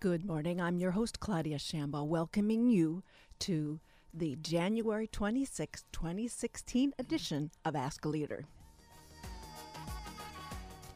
Good 0.00 0.24
morning. 0.24 0.60
I'm 0.60 0.78
your 0.78 0.92
host, 0.92 1.18
Claudia 1.18 1.56
Shambaugh, 1.58 2.06
welcoming 2.06 2.68
you 2.68 3.02
to 3.40 3.80
the 4.14 4.36
January 4.36 5.08
26, 5.08 5.86
2016 5.90 6.92
edition 7.00 7.50
of 7.64 7.74
Ask 7.74 8.04
a 8.04 8.08
Leader. 8.08 8.44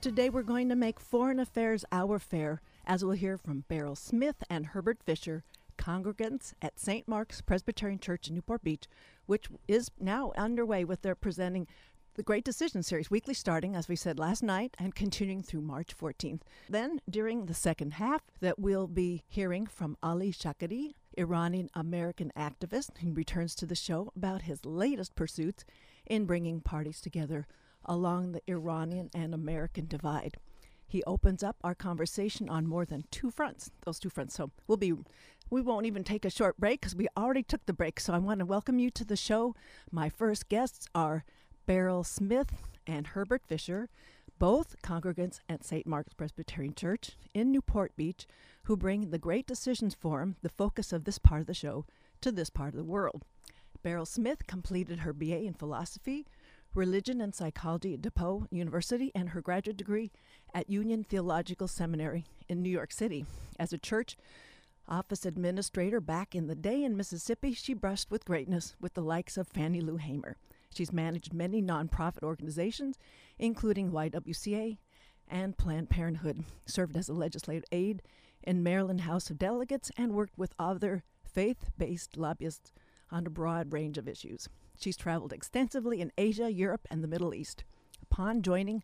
Today 0.00 0.30
we're 0.30 0.44
going 0.44 0.68
to 0.68 0.76
make 0.76 1.00
Foreign 1.00 1.40
Affairs 1.40 1.84
our 1.90 2.20
fair, 2.20 2.62
as 2.86 3.04
we'll 3.04 3.14
hear 3.14 3.36
from 3.36 3.64
Beryl 3.66 3.96
Smith 3.96 4.44
and 4.48 4.66
Herbert 4.66 5.02
Fischer, 5.02 5.42
congregants 5.76 6.54
at 6.62 6.78
St. 6.78 7.08
Mark's 7.08 7.40
Presbyterian 7.40 7.98
Church 7.98 8.28
in 8.28 8.36
Newport 8.36 8.62
Beach, 8.62 8.86
which 9.26 9.48
is 9.66 9.90
now 9.98 10.30
underway 10.36 10.84
with 10.84 11.02
their 11.02 11.16
presenting 11.16 11.66
the 12.14 12.22
Great 12.22 12.44
Decision 12.44 12.82
Series, 12.82 13.10
weekly 13.10 13.32
starting, 13.32 13.74
as 13.74 13.88
we 13.88 13.96
said 13.96 14.18
last 14.18 14.42
night, 14.42 14.76
and 14.78 14.94
continuing 14.94 15.42
through 15.42 15.62
March 15.62 15.96
14th. 15.96 16.42
Then, 16.68 17.00
during 17.08 17.46
the 17.46 17.54
second 17.54 17.94
half, 17.94 18.20
that 18.40 18.58
we'll 18.58 18.86
be 18.86 19.22
hearing 19.28 19.66
from 19.66 19.96
Ali 20.02 20.30
Shakeri, 20.30 20.92
Iranian 21.16 21.70
American 21.72 22.30
activist, 22.36 22.98
who 22.98 23.14
returns 23.14 23.54
to 23.54 23.66
the 23.66 23.74
show 23.74 24.12
about 24.14 24.42
his 24.42 24.66
latest 24.66 25.14
pursuits 25.14 25.64
in 26.04 26.26
bringing 26.26 26.60
parties 26.60 27.00
together 27.00 27.46
along 27.84 28.32
the 28.32 28.42
Iranian 28.46 29.08
and 29.14 29.32
American 29.32 29.86
divide. 29.86 30.36
He 30.86 31.02
opens 31.04 31.42
up 31.42 31.56
our 31.64 31.74
conversation 31.74 32.50
on 32.50 32.66
more 32.66 32.84
than 32.84 33.04
two 33.10 33.30
fronts, 33.30 33.70
those 33.86 33.98
two 33.98 34.10
fronts. 34.10 34.34
So 34.34 34.50
we'll 34.66 34.76
be 34.76 34.92
we 35.48 35.62
won't 35.62 35.86
even 35.86 36.04
take 36.04 36.26
a 36.26 36.30
short 36.30 36.58
break 36.58 36.80
because 36.80 36.94
we 36.94 37.08
already 37.16 37.42
took 37.42 37.64
the 37.64 37.72
break. 37.72 38.00
So 38.00 38.12
I 38.12 38.18
want 38.18 38.40
to 38.40 38.46
welcome 38.46 38.78
you 38.78 38.90
to 38.90 39.04
the 39.04 39.16
show. 39.16 39.54
My 39.90 40.10
first 40.10 40.50
guests 40.50 40.88
are 40.94 41.24
Beryl 41.66 42.02
Smith 42.02 42.54
and 42.86 43.08
Herbert 43.08 43.42
Fischer, 43.46 43.88
both 44.38 44.80
congregants 44.82 45.38
at 45.48 45.64
St. 45.64 45.86
Mark's 45.86 46.14
Presbyterian 46.14 46.74
Church 46.74 47.12
in 47.32 47.52
Newport 47.52 47.94
Beach, 47.96 48.26
who 48.64 48.76
bring 48.76 49.10
the 49.10 49.18
Great 49.18 49.46
Decisions 49.46 49.94
Forum, 49.94 50.36
the 50.42 50.48
focus 50.48 50.92
of 50.92 51.04
this 51.04 51.18
part 51.18 51.40
of 51.40 51.46
the 51.46 51.54
show, 51.54 51.86
to 52.20 52.32
this 52.32 52.50
part 52.50 52.74
of 52.74 52.78
the 52.78 52.84
world. 52.84 53.22
Beryl 53.82 54.06
Smith 54.06 54.46
completed 54.46 55.00
her 55.00 55.12
BA 55.12 55.44
in 55.44 55.54
philosophy, 55.54 56.26
religion, 56.74 57.20
and 57.20 57.34
psychology 57.34 57.94
at 57.94 58.02
DePauw 58.02 58.46
University 58.50 59.12
and 59.14 59.30
her 59.30 59.40
graduate 59.40 59.76
degree 59.76 60.10
at 60.54 60.70
Union 60.70 61.04
Theological 61.04 61.68
Seminary 61.68 62.24
in 62.48 62.62
New 62.62 62.70
York 62.70 62.92
City. 62.92 63.26
As 63.58 63.72
a 63.72 63.78
church 63.78 64.16
office 64.88 65.24
administrator 65.24 66.00
back 66.00 66.34
in 66.34 66.48
the 66.48 66.54
day 66.54 66.82
in 66.82 66.96
Mississippi, 66.96 67.54
she 67.54 67.74
brushed 67.74 68.10
with 68.10 68.24
greatness 68.24 68.74
with 68.80 68.94
the 68.94 69.02
likes 69.02 69.36
of 69.36 69.48
Fannie 69.48 69.80
Lou 69.80 69.96
Hamer. 69.96 70.36
She's 70.72 70.92
managed 70.92 71.34
many 71.34 71.62
nonprofit 71.62 72.22
organizations, 72.22 72.98
including 73.38 73.90
YWCA 73.90 74.78
and 75.28 75.56
Planned 75.56 75.90
Parenthood, 75.90 76.44
served 76.66 76.96
as 76.96 77.08
a 77.08 77.14
legislative 77.14 77.64
aide 77.72 78.02
in 78.42 78.62
Maryland 78.62 79.02
House 79.02 79.30
of 79.30 79.38
Delegates, 79.38 79.90
and 79.96 80.12
worked 80.12 80.36
with 80.36 80.54
other 80.58 81.04
faith 81.22 81.70
based 81.78 82.16
lobbyists 82.16 82.72
on 83.10 83.26
a 83.26 83.30
broad 83.30 83.72
range 83.72 83.98
of 83.98 84.08
issues. 84.08 84.48
She's 84.78 84.96
traveled 84.96 85.32
extensively 85.32 86.00
in 86.00 86.12
Asia, 86.18 86.50
Europe, 86.50 86.86
and 86.90 87.02
the 87.04 87.08
Middle 87.08 87.34
East. 87.34 87.64
Upon 88.02 88.42
joining 88.42 88.82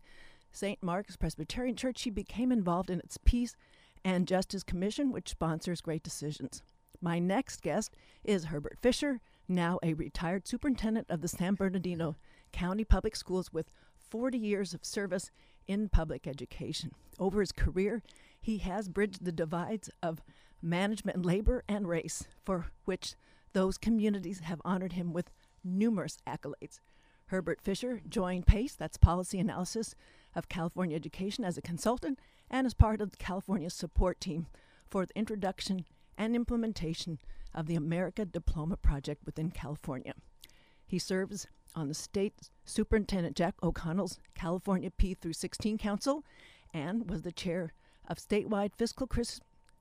St. 0.51 0.81
Mark's 0.81 1.17
Presbyterian 1.17 1.75
Church, 1.75 1.97
she 1.99 2.09
became 2.09 2.51
involved 2.51 2.89
in 2.89 2.99
its 2.99 3.17
Peace 3.17 3.55
and 4.03 4.27
Justice 4.27 4.63
Commission, 4.63 5.11
which 5.11 5.29
sponsors 5.29 5.81
Great 5.81 6.03
Decisions. 6.03 6.63
My 7.01 7.19
next 7.19 7.61
guest 7.61 7.95
is 8.23 8.45
Herbert 8.45 8.77
Fischer, 8.81 9.19
now 9.49 9.79
a 9.81 9.93
retired 9.93 10.47
superintendent 10.47 11.09
of 11.09 11.21
the 11.21 11.27
San 11.27 11.55
Bernardino 11.55 12.15
County 12.51 12.83
Public 12.83 13.15
Schools 13.15 13.51
with 13.51 13.71
40 13.97 14.37
years 14.37 14.73
of 14.73 14.85
service 14.85 15.31
in 15.67 15.89
public 15.89 16.27
education. 16.27 16.91
Over 17.19 17.41
his 17.41 17.51
career, 17.51 18.01
he 18.39 18.59
has 18.59 18.87
bridged 18.87 19.23
the 19.23 19.31
divides 19.31 19.89
of 20.01 20.21
management 20.61 21.25
labor 21.25 21.63
and 21.67 21.87
race, 21.87 22.25
for 22.43 22.67
which 22.85 23.15
those 23.53 23.77
communities 23.77 24.39
have 24.39 24.61
honored 24.63 24.93
him 24.93 25.13
with 25.13 25.31
numerous 25.63 26.17
accolades. 26.27 26.79
Herbert 27.27 27.61
Fischer 27.61 28.01
joined 28.07 28.47
PACE, 28.47 28.75
that's 28.75 28.97
Policy 28.97 29.39
Analysis 29.39 29.95
of 30.35 30.49
California 30.49 30.95
Education, 30.95 31.43
as 31.43 31.57
a 31.57 31.61
consultant 31.61 32.19
and 32.49 32.65
as 32.65 32.73
part 32.73 33.01
of 33.01 33.11
the 33.11 33.17
California 33.17 33.69
support 33.69 34.19
team 34.19 34.47
for 34.89 35.05
the 35.05 35.17
introduction 35.17 35.85
and 36.17 36.35
implementation 36.35 37.19
of 37.53 37.67
the 37.67 37.75
America 37.75 38.25
Diploma 38.25 38.77
Project 38.77 39.25
within 39.25 39.51
California. 39.51 40.13
He 40.85 40.99
serves 40.99 41.47
on 41.75 41.87
the 41.87 41.93
state 41.93 42.49
superintendent 42.65 43.35
Jack 43.35 43.55
O'Connell's 43.61 44.19
California 44.35 44.91
P 44.91 45.13
through 45.13 45.33
16 45.33 45.77
Council 45.77 46.23
and 46.73 47.09
was 47.09 47.21
the 47.21 47.31
chair 47.31 47.73
of 48.07 48.17
statewide 48.17 48.75
fiscal 48.75 49.07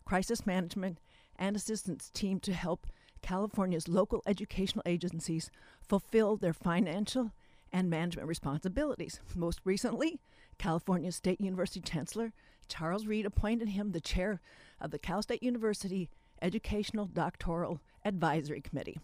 crisis 0.05 0.47
management 0.47 0.99
and 1.37 1.57
assistance 1.57 2.11
team 2.11 2.41
to 2.41 2.53
help 2.53 2.87
California's 3.23 3.89
local 3.89 4.23
educational 4.27 4.83
agencies 4.87 5.51
fulfill 5.81 6.37
their 6.37 6.53
financial 6.53 7.33
and 7.73 7.91
management 7.91 8.29
responsibilities. 8.29 9.21
Most 9.35 9.61
recently, 9.65 10.21
California 10.59 11.13
State 11.13 11.41
University 11.41 11.81
Chancellor 11.81 12.33
Charles 12.69 13.07
Reed 13.07 13.27
appointed 13.27 13.71
him 13.71 13.93
the 13.93 14.01
chair 14.01 14.41
of 14.81 14.91
the 14.91 14.99
Cal 14.99 15.23
State 15.23 15.43
University 15.43 16.11
Educational 16.43 17.07
Doctoral 17.07 17.81
Advisory 18.05 18.61
Committee. 18.61 18.99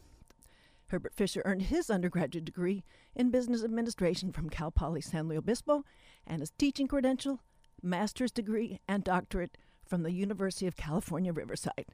Herbert 0.88 1.14
Fischer 1.14 1.42
earned 1.44 1.62
his 1.62 1.90
undergraduate 1.90 2.44
degree 2.44 2.84
in 3.14 3.30
business 3.30 3.64
administration 3.64 4.32
from 4.32 4.50
Cal 4.50 4.70
Poly 4.70 5.00
San 5.00 5.28
Luis 5.28 5.38
Obispo 5.38 5.84
and 6.26 6.40
his 6.40 6.52
teaching 6.58 6.86
credential, 6.86 7.40
master's 7.82 8.30
degree, 8.30 8.80
and 8.86 9.02
doctorate 9.02 9.56
from 9.86 10.02
the 10.02 10.12
University 10.12 10.66
of 10.66 10.76
California, 10.76 11.32
Riverside. 11.32 11.86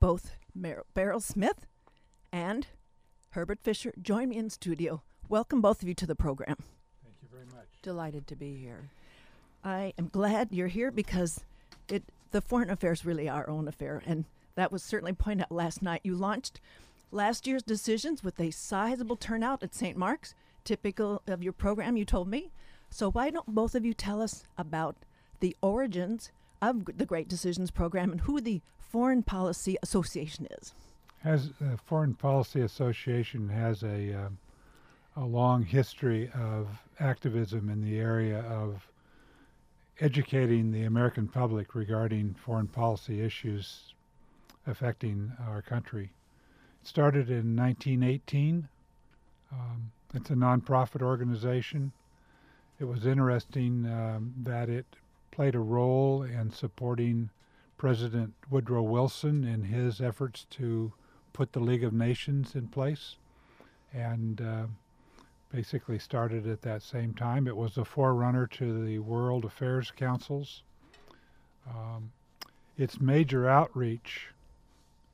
Both 0.00 0.32
Mer- 0.54 0.84
Beryl 0.94 1.20
Smith 1.20 1.66
and 2.32 2.66
Herbert 3.30 3.60
Fischer 3.62 3.92
join 4.00 4.30
me 4.30 4.36
in 4.36 4.50
studio. 4.50 5.02
Welcome 5.28 5.60
both 5.60 5.82
of 5.82 5.88
you 5.88 5.94
to 5.94 6.06
the 6.06 6.14
program. 6.14 6.56
Thank 7.02 7.16
you 7.22 7.28
very 7.30 7.46
much. 7.46 7.66
Delighted 7.82 8.26
to 8.28 8.36
be 8.36 8.56
here. 8.56 8.90
I 9.64 9.92
am 9.98 10.08
glad 10.08 10.48
you're 10.52 10.68
here 10.68 10.90
because 10.90 11.40
it 11.88 12.04
the 12.30 12.40
foreign 12.40 12.70
affairs 12.70 13.04
really 13.04 13.28
are 13.28 13.44
our 13.44 13.50
own 13.50 13.68
affair, 13.68 14.02
and 14.06 14.24
that 14.56 14.72
was 14.72 14.82
certainly 14.82 15.12
pointed 15.12 15.44
out 15.44 15.52
last 15.52 15.82
night. 15.82 16.00
You 16.02 16.14
launched 16.14 16.60
last 17.10 17.46
year's 17.46 17.62
decisions 17.62 18.24
with 18.24 18.40
a 18.40 18.50
sizable 18.50 19.16
turnout 19.16 19.62
at 19.62 19.74
St. 19.74 19.96
Mark's, 19.96 20.34
typical 20.64 21.22
of 21.26 21.42
your 21.42 21.52
program, 21.52 21.96
you 21.96 22.04
told 22.04 22.28
me. 22.28 22.50
So 22.90 23.10
why 23.10 23.30
don't 23.30 23.54
both 23.54 23.74
of 23.74 23.84
you 23.84 23.94
tell 23.94 24.20
us 24.20 24.44
about 24.58 24.96
the 25.40 25.56
origins 25.62 26.30
of 26.60 26.84
the 26.96 27.06
Great 27.06 27.28
Decisions 27.28 27.70
program 27.70 28.10
and 28.10 28.22
who 28.22 28.40
the 28.40 28.60
Foreign 28.78 29.22
Policy 29.22 29.76
Association 29.82 30.48
is? 30.58 30.74
As 31.24 31.50
the 31.60 31.78
Foreign 31.84 32.14
Policy 32.14 32.60
Association 32.60 33.48
has 33.48 33.82
a 33.82 34.26
um, 34.26 34.38
a 35.16 35.24
long 35.24 35.62
history 35.62 36.30
of 36.34 36.68
activism 37.00 37.70
in 37.70 37.80
the 37.80 37.98
area 37.98 38.40
of 38.40 38.86
educating 40.00 40.70
the 40.70 40.84
American 40.84 41.26
public 41.26 41.74
regarding 41.74 42.34
foreign 42.34 42.66
policy 42.66 43.22
issues 43.22 43.94
affecting 44.66 45.32
our 45.46 45.62
country. 45.62 46.10
It 46.82 46.88
started 46.88 47.30
in 47.30 47.56
1918. 47.56 48.68
Um, 49.52 49.92
it's 50.14 50.30
a 50.30 50.34
nonprofit 50.34 51.02
organization. 51.02 51.92
It 52.78 52.84
was 52.84 53.06
interesting 53.06 53.86
um, 53.86 54.34
that 54.42 54.68
it 54.68 54.86
played 55.30 55.54
a 55.54 55.60
role 55.60 56.22
in 56.22 56.50
supporting 56.50 57.30
President 57.78 58.34
Woodrow 58.50 58.82
Wilson 58.82 59.44
in 59.44 59.64
his 59.64 60.00
efforts 60.00 60.46
to 60.50 60.92
put 61.32 61.52
the 61.52 61.60
League 61.60 61.84
of 61.84 61.92
Nations 61.92 62.54
in 62.54 62.68
place. 62.68 63.16
And 63.92 64.40
uh, 64.40 64.66
basically 65.52 65.98
started 65.98 66.46
at 66.46 66.62
that 66.62 66.82
same 66.82 67.14
time. 67.14 67.46
It 67.46 67.56
was 67.56 67.78
a 67.78 67.84
forerunner 67.84 68.46
to 68.48 68.84
the 68.84 68.98
World 68.98 69.44
Affairs 69.44 69.92
Councils. 69.94 70.62
Um, 71.68 72.12
its 72.76 73.00
major 73.00 73.48
outreach 73.48 74.28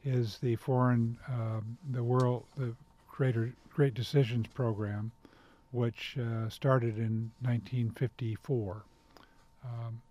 is 0.04 0.38
the 0.38 0.56
foreign, 0.56 1.18
uh, 1.28 1.60
the 1.90 2.02
world, 2.02 2.44
the 2.56 2.74
Greater 3.10 3.52
Great 3.72 3.94
Decisions 3.94 4.46
program, 4.48 5.12
which 5.70 6.16
uh, 6.18 6.48
started 6.48 6.98
in 6.98 7.30
1954. 7.40 8.82
Um, 9.64 10.02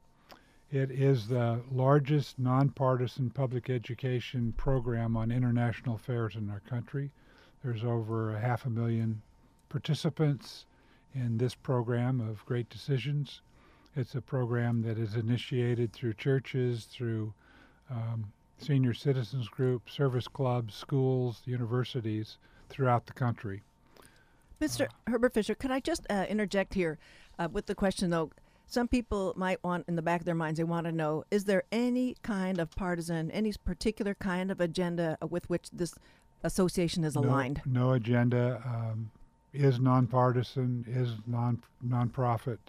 it 0.71 0.89
is 0.89 1.27
the 1.27 1.61
largest 1.69 2.39
nonpartisan 2.39 3.29
public 3.29 3.69
education 3.69 4.53
program 4.55 5.17
on 5.17 5.31
international 5.31 5.95
affairs 5.95 6.35
in 6.35 6.49
our 6.49 6.61
country. 6.61 7.11
There's 7.63 7.83
over 7.83 8.33
a 8.35 8.39
half 8.39 8.65
a 8.65 8.69
million 8.69 9.21
participants 9.67 10.65
in 11.13 11.37
this 11.37 11.55
program 11.55 12.21
of 12.21 12.45
Great 12.45 12.69
Decisions. 12.69 13.41
It's 13.95 14.15
a 14.15 14.21
program 14.21 14.81
that 14.83 14.97
is 14.97 15.15
initiated 15.15 15.91
through 15.91 16.13
churches, 16.13 16.85
through 16.85 17.33
um, 17.89 18.31
senior 18.61 18.93
citizens 18.93 19.47
groups, 19.47 19.93
service 19.93 20.27
clubs, 20.27 20.75
schools, 20.75 21.41
universities 21.45 22.37
throughout 22.69 23.05
the 23.05 23.13
country. 23.13 23.61
Mr. 24.61 24.85
Uh, 24.85 25.11
Herbert 25.11 25.33
Fischer, 25.33 25.55
could 25.55 25.71
I 25.71 25.79
just 25.79 26.05
uh, 26.09 26.25
interject 26.29 26.73
here 26.73 26.99
uh, 27.39 27.47
with 27.51 27.65
the 27.65 27.75
question, 27.75 28.09
though? 28.09 28.31
some 28.71 28.87
people 28.87 29.33
might 29.35 29.61
want 29.65 29.83
in 29.89 29.97
the 29.97 30.01
back 30.01 30.21
of 30.21 30.25
their 30.25 30.33
minds 30.33 30.57
they 30.57 30.63
want 30.63 30.85
to 30.85 30.93
know 30.93 31.25
is 31.29 31.43
there 31.43 31.63
any 31.73 32.15
kind 32.23 32.57
of 32.57 32.71
partisan 32.71 33.29
any 33.31 33.51
particular 33.65 34.15
kind 34.15 34.49
of 34.49 34.61
agenda 34.61 35.17
with 35.29 35.49
which 35.49 35.69
this 35.71 35.93
association 36.43 37.03
is 37.03 37.15
aligned 37.15 37.61
no, 37.65 37.87
no 37.87 37.91
agenda 37.93 38.61
um, 38.65 39.11
is 39.53 39.77
nonpartisan 39.79 40.85
is 40.87 41.15
non 41.27 41.61
nonprofit 41.85 42.59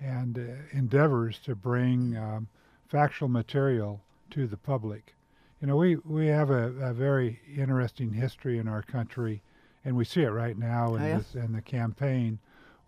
and 0.00 0.38
uh, 0.38 0.42
endeavors 0.70 1.40
to 1.40 1.56
bring 1.56 2.16
um, 2.16 2.46
factual 2.88 3.28
material 3.28 4.00
to 4.30 4.46
the 4.46 4.56
public 4.56 5.14
you 5.60 5.66
know 5.66 5.76
we, 5.76 5.96
we 5.96 6.26
have 6.26 6.50
a, 6.50 6.72
a 6.80 6.92
very 6.92 7.40
interesting 7.56 8.12
history 8.12 8.58
in 8.58 8.68
our 8.68 8.82
country 8.82 9.42
and 9.84 9.96
we 9.96 10.04
see 10.04 10.22
it 10.22 10.28
right 10.30 10.56
now 10.58 10.94
in, 10.94 11.02
Oh, 11.02 11.06
yeah. 11.06 11.18
this, 11.18 11.34
in 11.34 11.52
the 11.52 11.62
campaign 11.62 12.38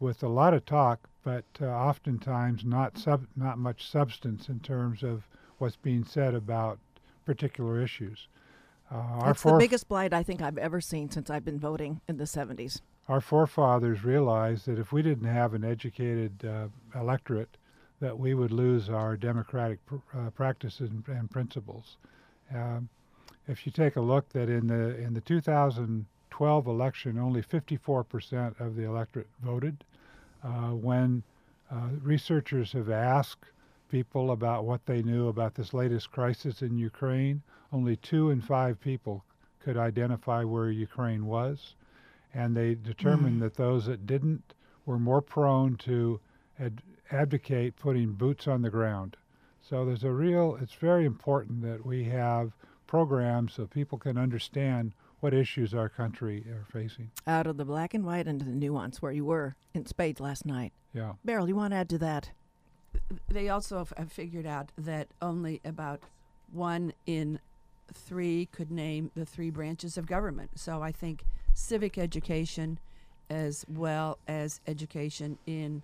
with 0.01 0.23
a 0.23 0.29
lot 0.29 0.53
of 0.55 0.65
talk, 0.67 1.09
but 1.23 1.45
uh, 1.61 1.67
oftentimes 1.67 2.65
not 2.65 2.99
sub, 2.99 3.27
not 3.37 3.59
much 3.59 3.89
substance 3.91 4.49
in 4.49 4.61
terms 4.61 5.03
of 5.03 5.27
what's 5.59 5.77
being 5.77 6.05
said 6.05 6.35
about 6.35 6.79
particular 7.25 7.81
issues. 7.81 8.29
Uh, 8.91 8.97
our, 8.97 9.27
That's 9.27 9.43
the 9.43 9.57
biggest 9.59 9.89
blight 9.89 10.13
I 10.13 10.23
think 10.23 10.41
I've 10.43 10.59
ever 10.59 10.81
seen 10.81 11.11
since 11.11 11.29
I've 11.31 11.45
been 11.45 11.59
voting 11.59 12.01
in 12.09 12.17
the 12.19 12.25
70s. 12.25 12.81
our 13.09 13.21
forefathers 13.21 14.05
realized 14.05 14.67
that 14.67 14.79
if 14.79 14.93
we 14.93 15.03
didn't 15.03 15.29
have 15.29 15.55
an 15.55 15.65
educated 15.65 16.45
uh, 16.45 16.69
electorate, 16.99 17.57
that 18.01 18.19
we 18.19 18.35
would 18.35 18.53
lose 18.53 18.89
our 18.89 19.17
democratic 19.17 19.85
pr- 19.87 19.97
uh, 20.17 20.31
practices 20.31 20.91
and, 20.91 21.05
and 21.09 21.31
principles. 21.31 21.97
Um, 22.55 22.89
if 23.49 23.65
you 23.65 23.73
take 23.73 23.97
a 23.97 24.01
look, 24.01 24.29
that 24.31 24.49
in 24.49 24.67
the 24.67 24.97
in 24.99 25.15
the 25.15 25.21
2012 25.21 26.67
election, 26.67 27.19
only 27.19 27.43
54% 27.43 28.61
of 28.61 28.77
the 28.77 28.83
electorate 28.85 29.29
voted. 29.43 29.85
Uh, 30.45 30.71
when 30.73 31.23
uh, 31.71 31.89
researchers 32.03 32.73
have 32.73 32.91
asked 32.91 33.51
people 33.91 34.33
about 34.33 34.65
what 34.65 34.85
they 34.87 35.03
knew 35.03 35.29
about 35.29 35.55
this 35.55 35.73
latest 35.73 36.11
crisis 36.11 36.63
in 36.63 36.77
Ukraine, 36.77 37.43
only 37.73 37.97
two 37.97 38.31
in 38.31 38.41
five 38.41 38.81
people 38.81 39.25
could 39.61 39.77
identify 39.77 40.45
where 40.45 40.71
Ukraine 40.71 41.27
was 41.27 41.75
and 42.37 42.55
they 42.55 42.75
determined 42.75 43.41
that 43.41 43.55
those 43.55 43.87
that 43.87 44.07
didn't 44.07 44.53
were 44.85 44.99
more 44.99 45.23
prone 45.23 45.75
to 45.77 46.21
ad- 46.61 46.83
advocate 47.11 47.77
putting 47.77 48.13
boots 48.13 48.47
on 48.49 48.63
the 48.63 48.71
ground. 48.71 49.17
So 49.61 49.85
there's 49.85 50.05
a 50.05 50.11
real, 50.13 50.59
it's 50.61 50.75
very 50.75 51.05
important 51.05 51.63
that 51.63 51.85
we 51.85 52.05
have 52.05 52.53
programs 52.87 53.55
so 53.55 53.67
people 53.67 53.99
can 53.99 54.17
understand 54.17 54.93
what 55.21 55.35
issues 55.35 55.75
our 55.75 55.89
country 55.89 56.45
are 56.51 56.67
facing. 56.73 57.11
Out 57.27 57.47
of 57.47 57.57
the 57.57 57.65
black 57.65 57.95
and 57.95 58.05
white 58.05 58.27
into 58.27 58.45
the 58.45 58.53
nuance 58.53 59.01
where 59.03 59.13
you 59.13 59.25
were 59.25 59.57
in 59.75 59.87
spades 59.87 60.21
last 60.21 60.47
night. 60.47 60.73
Yeah. 60.93 61.15
Beryl, 61.25 61.49
you 61.49 61.57
want 61.57 61.73
to 61.73 61.79
add 61.79 61.89
to 61.91 61.99
that? 61.99 62.31
they 63.29 63.49
also 63.51 63.79
have- 63.79 63.93
have 63.99 64.11
figured 64.11 64.47
out 64.47 64.73
that 64.79 65.09
only 65.21 65.61
about 65.65 66.01
one 66.51 66.93
in 67.05 67.39
three 67.93 68.47
could 68.47 68.71
name 68.71 69.11
the 69.15 69.27
three 69.27 69.51
branches 69.51 69.99
of 69.99 70.07
government. 70.07 70.51
So 70.55 70.83
I 70.83 70.93
think 70.93 71.25
civic 71.53 71.99
education, 71.99 72.79
as 73.29 73.65
well 73.69 74.19
as 74.27 74.61
education 74.67 75.39
in 75.47 75.83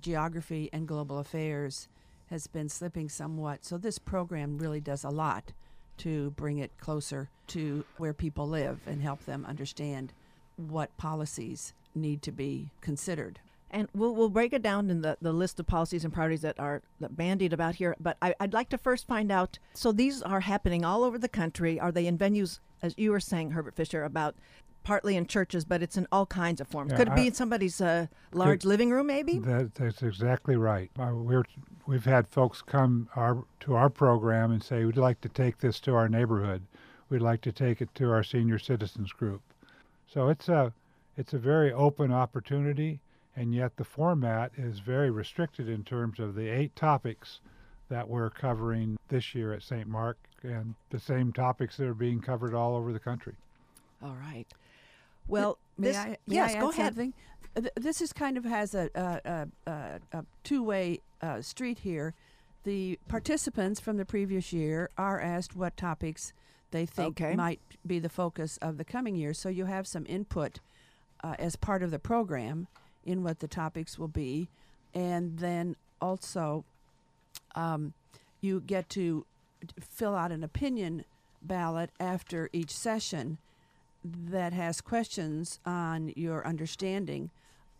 geography 0.00 0.68
and 0.72 0.88
global 0.88 1.18
affairs, 1.18 1.88
has 2.30 2.46
been 2.46 2.68
slipping 2.68 3.08
somewhat. 3.08 3.64
So 3.64 3.78
this 3.78 3.98
program 3.98 4.58
really 4.58 4.80
does 4.80 5.04
a 5.04 5.10
lot 5.10 5.52
to 5.98 6.30
bring 6.30 6.58
it 6.58 6.70
closer 6.78 7.28
to 7.48 7.84
where 7.96 8.12
people 8.12 8.48
live 8.48 8.80
and 8.86 9.02
help 9.02 9.24
them 9.24 9.44
understand 9.46 10.12
what 10.56 10.96
policies 10.96 11.72
need 11.94 12.22
to 12.22 12.32
be 12.32 12.70
considered. 12.80 13.40
And 13.70 13.88
we'll, 13.94 14.14
we'll 14.14 14.30
break 14.30 14.52
it 14.52 14.62
down 14.62 14.88
in 14.90 15.02
the, 15.02 15.18
the 15.20 15.32
list 15.32 15.60
of 15.60 15.66
policies 15.66 16.04
and 16.04 16.12
priorities 16.12 16.40
that 16.42 16.58
are 16.58 16.82
bandied 17.10 17.52
about 17.52 17.74
here. 17.76 17.94
But 18.00 18.16
I, 18.22 18.34
I'd 18.40 18.54
like 18.54 18.70
to 18.70 18.78
first 18.78 19.06
find 19.06 19.30
out 19.30 19.58
so 19.74 19.92
these 19.92 20.22
are 20.22 20.40
happening 20.40 20.84
all 20.84 21.04
over 21.04 21.18
the 21.18 21.28
country. 21.28 21.78
Are 21.78 21.92
they 21.92 22.06
in 22.06 22.16
venues, 22.16 22.60
as 22.82 22.94
you 22.96 23.10
were 23.10 23.20
saying, 23.20 23.50
Herbert 23.50 23.74
Fischer, 23.76 24.04
about 24.04 24.34
partly 24.84 25.16
in 25.16 25.26
churches, 25.26 25.66
but 25.66 25.82
it's 25.82 25.98
in 25.98 26.06
all 26.10 26.24
kinds 26.24 26.62
of 26.62 26.68
forms? 26.68 26.92
Yeah, 26.92 26.96
Could 26.96 27.08
it 27.08 27.14
be 27.14 27.22
I- 27.22 27.26
in 27.26 27.34
somebody's 27.34 27.80
uh, 27.80 28.06
large 28.32 28.64
living 28.64 28.90
room, 28.90 29.08
maybe? 29.08 29.38
That, 29.38 29.74
that's 29.74 30.02
exactly 30.02 30.56
right. 30.56 30.90
Uh, 30.98 31.10
we're, 31.12 31.44
we've 31.86 32.06
had 32.06 32.26
folks 32.28 32.62
come 32.62 33.08
our, 33.16 33.44
to 33.60 33.74
our 33.74 33.90
program 33.90 34.50
and 34.50 34.62
say, 34.62 34.86
we'd 34.86 34.96
like 34.96 35.20
to 35.20 35.28
take 35.28 35.58
this 35.58 35.78
to 35.80 35.94
our 35.94 36.08
neighborhood. 36.08 36.62
We'd 37.10 37.20
like 37.20 37.42
to 37.42 37.52
take 37.52 37.82
it 37.82 37.94
to 37.96 38.10
our 38.10 38.22
senior 38.22 38.58
citizens 38.58 39.12
group. 39.12 39.42
So 40.06 40.28
it's 40.30 40.48
a, 40.48 40.72
it's 41.18 41.34
a 41.34 41.38
very 41.38 41.70
open 41.72 42.12
opportunity, 42.12 43.00
and 43.38 43.54
yet 43.54 43.76
the 43.76 43.84
format 43.84 44.50
is 44.56 44.80
very 44.80 45.10
restricted 45.10 45.68
in 45.68 45.84
terms 45.84 46.18
of 46.18 46.34
the 46.34 46.48
eight 46.48 46.74
topics 46.74 47.38
that 47.88 48.08
we're 48.08 48.30
covering 48.30 48.98
this 49.08 49.32
year 49.32 49.52
at 49.52 49.62
St. 49.62 49.86
Mark 49.86 50.18
and 50.42 50.74
the 50.90 50.98
same 50.98 51.32
topics 51.32 51.76
that 51.76 51.86
are 51.86 51.94
being 51.94 52.20
covered 52.20 52.52
all 52.52 52.74
over 52.76 52.92
the 52.92 52.98
country. 52.98 53.34
all 54.02 54.16
right. 54.20 54.46
Well, 55.28 55.58
May 55.76 55.88
this, 55.88 55.96
I, 55.96 56.08
may 56.26 56.34
yes, 56.36 56.54
I 56.54 56.60
go 56.60 56.70
ahead. 56.70 56.86
something? 56.96 57.14
This 57.76 58.00
is 58.00 58.12
kind 58.12 58.36
of 58.36 58.44
has 58.44 58.74
a, 58.74 58.90
a, 58.94 59.20
a, 59.30 59.70
a, 59.70 60.18
a 60.18 60.24
two-way 60.42 61.00
uh, 61.22 61.40
street 61.42 61.80
here. 61.80 62.14
The 62.64 62.98
participants 63.08 63.78
from 63.78 63.98
the 63.98 64.04
previous 64.04 64.52
year 64.52 64.90
are 64.98 65.20
asked 65.20 65.54
what 65.54 65.76
topics 65.76 66.32
they 66.72 66.86
think 66.86 67.20
Okay. 67.20 67.36
might 67.36 67.60
be 67.86 67.98
the 67.98 68.08
focus 68.08 68.58
of 68.62 68.78
the 68.78 68.84
coming 68.84 69.14
year. 69.16 69.32
So 69.32 69.48
you 69.48 69.66
have 69.66 69.86
some 69.86 70.04
input 70.08 70.60
uh, 71.22 71.34
as 71.38 71.56
part 71.56 71.82
of 71.82 71.90
the 71.90 71.98
program 71.98 72.66
in 73.08 73.22
what 73.22 73.40
the 73.40 73.48
topics 73.48 73.98
will 73.98 74.08
be, 74.08 74.48
and 74.94 75.38
then 75.38 75.74
also 76.00 76.64
um, 77.54 77.94
you 78.40 78.60
get 78.60 78.88
to 78.90 79.24
fill 79.80 80.14
out 80.14 80.30
an 80.30 80.44
opinion 80.44 81.04
ballot 81.42 81.90
after 81.98 82.50
each 82.52 82.70
session 82.70 83.38
that 84.04 84.52
has 84.52 84.80
questions 84.80 85.58
on 85.64 86.12
your 86.14 86.46
understanding 86.46 87.30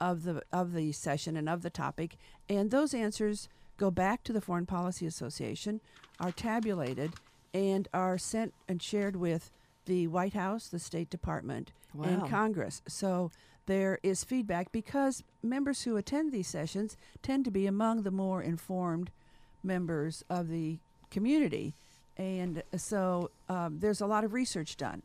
of 0.00 0.24
the 0.24 0.42
of 0.52 0.72
the 0.72 0.92
session 0.92 1.36
and 1.36 1.48
of 1.48 1.62
the 1.62 1.70
topic, 1.70 2.16
and 2.48 2.70
those 2.70 2.94
answers 2.94 3.48
go 3.76 3.90
back 3.90 4.24
to 4.24 4.32
the 4.32 4.40
Foreign 4.40 4.66
Policy 4.66 5.06
Association, 5.06 5.80
are 6.18 6.32
tabulated, 6.32 7.12
and 7.52 7.86
are 7.92 8.16
sent 8.18 8.52
and 8.68 8.82
shared 8.82 9.14
with 9.16 9.50
the 9.86 10.06
White 10.08 10.34
House, 10.34 10.68
the 10.68 10.78
State 10.78 11.10
Department, 11.10 11.70
Wow. 11.94 12.04
and 12.08 12.28
Congress. 12.28 12.82
So 12.88 13.30
there 13.68 13.98
is 14.02 14.24
feedback 14.24 14.72
because 14.72 15.22
members 15.42 15.82
who 15.82 15.96
attend 15.96 16.32
these 16.32 16.48
sessions 16.48 16.96
tend 17.22 17.44
to 17.44 17.50
be 17.50 17.66
among 17.66 18.02
the 18.02 18.10
more 18.10 18.42
informed 18.42 19.10
members 19.62 20.24
of 20.30 20.48
the 20.48 20.78
community, 21.10 21.74
and 22.16 22.62
so 22.76 23.30
um, 23.48 23.78
there's 23.78 24.00
a 24.00 24.06
lot 24.06 24.24
of 24.24 24.32
research 24.32 24.76
done 24.76 25.02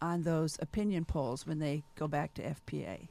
on 0.00 0.22
those 0.22 0.58
opinion 0.60 1.04
polls 1.04 1.46
when 1.46 1.58
they 1.58 1.82
go 1.96 2.08
back 2.08 2.32
to 2.34 2.42
FPA. 2.42 3.08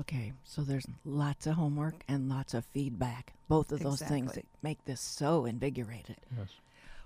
Okay, 0.00 0.32
so 0.42 0.62
there's 0.62 0.86
lots 1.04 1.46
of 1.46 1.54
homework 1.54 2.02
and 2.08 2.28
lots 2.28 2.54
of 2.54 2.64
feedback. 2.64 3.34
Both 3.48 3.70
of 3.72 3.80
those 3.80 4.00
things 4.00 4.32
that 4.32 4.46
make 4.62 4.84
this 4.86 5.00
so 5.00 5.44
invigorated. 5.44 6.16
Yes. 6.36 6.48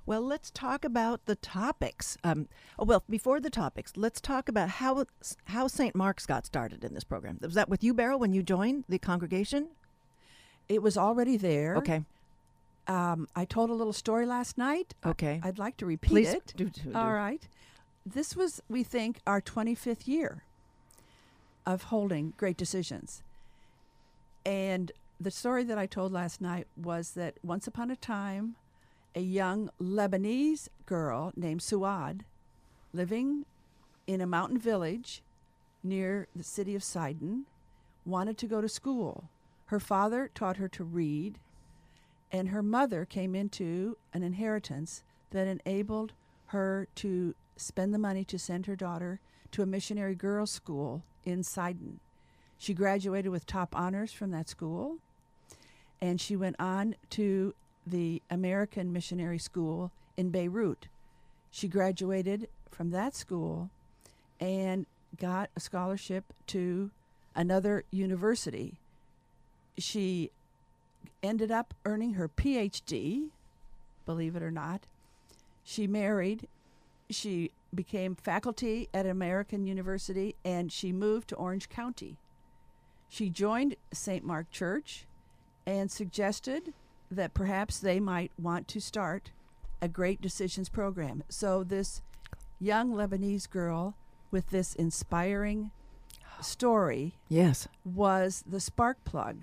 Well, 0.08 0.22
let's 0.22 0.50
talk 0.50 0.86
about 0.86 1.26
the 1.26 1.36
topics. 1.36 2.16
Um, 2.24 2.48
oh, 2.78 2.86
well, 2.86 3.04
before 3.10 3.40
the 3.40 3.50
topics, 3.50 3.92
let's 3.94 4.22
talk 4.22 4.48
about 4.48 4.70
how 4.70 5.04
how 5.44 5.66
St. 5.68 5.94
Mark's 5.94 6.24
got 6.24 6.46
started 6.46 6.82
in 6.82 6.94
this 6.94 7.04
program. 7.04 7.38
Was 7.42 7.52
that 7.52 7.68
with 7.68 7.84
you, 7.84 7.92
Beryl, 7.92 8.18
when 8.18 8.32
you 8.32 8.42
joined 8.42 8.84
the 8.88 8.98
congregation? 8.98 9.68
It 10.66 10.82
was 10.82 10.96
already 10.96 11.36
there. 11.36 11.76
Okay, 11.76 12.04
Um, 12.86 13.28
I 13.36 13.44
told 13.44 13.68
a 13.68 13.74
little 13.74 13.92
story 13.92 14.24
last 14.24 14.56
night. 14.56 14.94
okay. 15.04 15.42
I'd 15.44 15.58
like 15.58 15.76
to 15.76 15.84
repeat 15.84 16.08
Please 16.08 16.32
it. 16.32 16.54
do, 16.56 16.70
do, 16.70 16.90
do. 16.90 16.94
All 16.94 17.12
right. 17.12 17.46
This 18.06 18.34
was, 18.34 18.62
we 18.66 18.82
think, 18.82 19.20
our 19.26 19.42
25th 19.42 20.08
year 20.08 20.42
of 21.66 21.82
holding 21.84 22.32
great 22.38 22.56
decisions. 22.56 23.22
And 24.46 24.90
the 25.20 25.30
story 25.30 25.64
that 25.64 25.76
I 25.76 25.84
told 25.84 26.12
last 26.12 26.40
night 26.40 26.66
was 26.82 27.10
that 27.10 27.34
once 27.42 27.66
upon 27.66 27.90
a 27.90 27.96
time, 27.96 28.56
a 29.14 29.20
young 29.20 29.70
Lebanese 29.80 30.68
girl 30.86 31.32
named 31.36 31.60
Suad, 31.60 32.20
living 32.92 33.44
in 34.06 34.20
a 34.20 34.26
mountain 34.26 34.58
village 34.58 35.22
near 35.82 36.26
the 36.34 36.42
city 36.42 36.74
of 36.74 36.82
Sidon, 36.82 37.44
wanted 38.04 38.38
to 38.38 38.46
go 38.46 38.60
to 38.60 38.68
school. 38.68 39.28
Her 39.66 39.80
father 39.80 40.30
taught 40.34 40.56
her 40.56 40.68
to 40.68 40.84
read, 40.84 41.38
and 42.32 42.48
her 42.48 42.62
mother 42.62 43.04
came 43.04 43.34
into 43.34 43.96
an 44.12 44.22
inheritance 44.22 45.02
that 45.30 45.46
enabled 45.46 46.12
her 46.46 46.88
to 46.96 47.34
spend 47.56 47.92
the 47.92 47.98
money 47.98 48.24
to 48.24 48.38
send 48.38 48.66
her 48.66 48.76
daughter 48.76 49.20
to 49.50 49.62
a 49.62 49.66
missionary 49.66 50.14
girls' 50.14 50.50
school 50.50 51.02
in 51.24 51.42
Sidon. 51.42 52.00
She 52.56 52.74
graduated 52.74 53.30
with 53.30 53.46
top 53.46 53.74
honors 53.76 54.12
from 54.12 54.30
that 54.30 54.48
school, 54.48 54.98
and 56.00 56.20
she 56.20 56.36
went 56.36 56.56
on 56.58 56.94
to 57.10 57.54
the 57.90 58.22
American 58.30 58.92
Missionary 58.92 59.38
School 59.38 59.92
in 60.16 60.30
Beirut. 60.30 60.88
She 61.50 61.68
graduated 61.68 62.48
from 62.70 62.90
that 62.90 63.14
school 63.14 63.70
and 64.40 64.86
got 65.18 65.50
a 65.56 65.60
scholarship 65.60 66.32
to 66.48 66.90
another 67.34 67.84
university. 67.90 68.78
She 69.78 70.30
ended 71.22 71.50
up 71.50 71.74
earning 71.84 72.14
her 72.14 72.28
PhD, 72.28 73.28
believe 74.06 74.36
it 74.36 74.42
or 74.42 74.50
not. 74.50 74.86
She 75.64 75.86
married, 75.86 76.48
she 77.10 77.50
became 77.74 78.14
faculty 78.14 78.88
at 78.94 79.06
American 79.06 79.66
University, 79.66 80.34
and 80.44 80.72
she 80.72 80.92
moved 80.92 81.28
to 81.28 81.36
Orange 81.36 81.68
County. 81.68 82.16
She 83.08 83.30
joined 83.30 83.76
St. 83.92 84.24
Mark 84.24 84.50
Church 84.50 85.06
and 85.66 85.90
suggested 85.90 86.72
that 87.10 87.34
perhaps 87.34 87.78
they 87.78 88.00
might 88.00 88.30
want 88.38 88.68
to 88.68 88.80
start 88.80 89.30
a 89.80 89.88
Great 89.88 90.20
Decisions 90.20 90.68
program. 90.68 91.22
So, 91.28 91.62
this 91.64 92.02
young 92.60 92.92
Lebanese 92.92 93.48
girl 93.48 93.94
with 94.30 94.50
this 94.50 94.74
inspiring 94.74 95.70
story 96.40 97.14
Yes. 97.28 97.68
was 97.84 98.44
the 98.46 98.60
spark 98.60 99.02
plug 99.04 99.38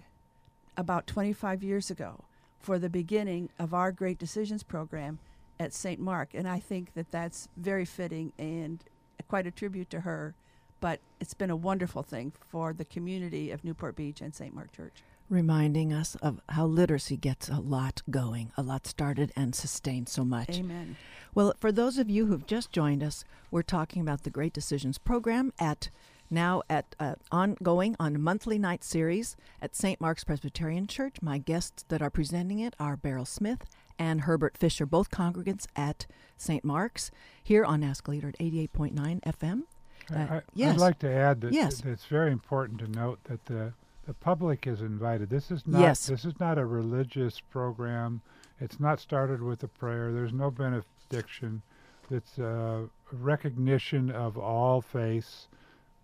about 0.77 1.07
25 1.07 1.63
years 1.63 1.89
ago 1.89 2.23
for 2.59 2.77
the 2.79 2.89
beginning 2.89 3.49
of 3.59 3.73
our 3.73 3.91
Great 3.91 4.17
Decisions 4.17 4.63
program 4.63 5.19
at 5.59 5.73
St. 5.73 5.99
Mark. 5.99 6.33
And 6.33 6.47
I 6.47 6.59
think 6.59 6.93
that 6.93 7.11
that's 7.11 7.47
very 7.55 7.85
fitting 7.85 8.33
and 8.37 8.83
quite 9.27 9.47
a 9.47 9.51
tribute 9.51 9.89
to 9.91 10.01
her. 10.01 10.35
But 10.81 10.99
it's 11.19 11.33
been 11.33 11.49
a 11.49 11.55
wonderful 11.55 12.03
thing 12.03 12.33
for 12.49 12.73
the 12.73 12.85
community 12.85 13.51
of 13.51 13.63
Newport 13.63 13.95
Beach 13.95 14.21
and 14.21 14.35
St. 14.35 14.53
Mark 14.53 14.71
Church. 14.73 15.03
Reminding 15.27 15.91
us 15.91 16.15
of 16.21 16.39
how 16.49 16.65
literacy 16.67 17.17
gets 17.17 17.49
a 17.49 17.59
lot 17.59 18.03
going, 18.11 18.51
a 18.57 18.61
lot 18.61 18.85
started 18.85 19.31
and 19.35 19.55
sustained 19.55 20.07
so 20.07 20.23
much. 20.23 20.59
Amen. 20.59 20.97
Well, 21.33 21.55
for 21.59 21.71
those 21.71 21.97
of 21.97 22.09
you 22.11 22.27
who've 22.27 22.45
just 22.45 22.71
joined 22.71 23.01
us, 23.01 23.25
we're 23.49 23.63
talking 23.63 24.03
about 24.03 24.21
the 24.23 24.29
Great 24.29 24.53
Decisions 24.53 24.99
program 24.99 25.51
at 25.59 25.89
now 26.29 26.61
at 26.69 26.95
uh, 26.99 27.15
ongoing 27.31 27.95
on 27.99 28.15
a 28.15 28.19
monthly 28.19 28.59
night 28.59 28.83
series 28.83 29.35
at 29.61 29.75
St. 29.75 29.99
Mark's 29.99 30.23
Presbyterian 30.23 30.85
Church. 30.85 31.15
My 31.23 31.39
guests 31.39 31.83
that 31.87 32.01
are 32.03 32.09
presenting 32.11 32.59
it 32.59 32.75
are 32.79 32.95
Beryl 32.95 33.25
Smith 33.25 33.65
and 33.97 34.21
Herbert 34.21 34.55
Fischer, 34.57 34.85
both 34.85 35.09
congregants 35.09 35.65
at 35.75 36.05
St. 36.37 36.63
Mark's 36.63 37.09
here 37.43 37.65
on 37.65 37.83
Ask 37.83 38.07
a 38.07 38.11
Leader 38.11 38.29
at 38.29 38.37
88.9 38.39 39.21
FM. 39.21 39.63
I- 40.11 40.13
Uh, 40.13 40.33
I, 40.35 40.41
yes. 40.53 40.75
I'd 40.75 40.79
like 40.81 40.99
to 40.99 41.11
add 41.11 41.41
that, 41.41 41.51
Yes. 41.53 41.81
that 41.81 41.89
it's 41.89 42.05
very 42.05 42.31
important 42.31 42.77
to 42.79 42.87
note 42.87 43.23
that 43.23 43.45
the 43.45 43.73
the 44.05 44.13
public 44.13 44.67
is 44.67 44.81
invited. 44.81 45.29
This 45.29 45.51
is 45.51 45.65
not 45.65 45.81
Yes. 45.81 46.07
this 46.07 46.25
is 46.25 46.39
not 46.39 46.57
a 46.57 46.65
religious 46.65 47.39
program. 47.39 48.21
It's 48.59 48.79
not 48.79 48.99
started 48.99 49.41
with 49.41 49.63
a 49.63 49.67
prayer. 49.67 50.11
There's 50.13 50.33
no 50.33 50.51
benediction. 50.51 51.61
It's 52.09 52.37
a 52.37 52.87
recognition 53.11 54.11
of 54.11 54.37
all 54.37 54.81
faiths. 54.81 55.47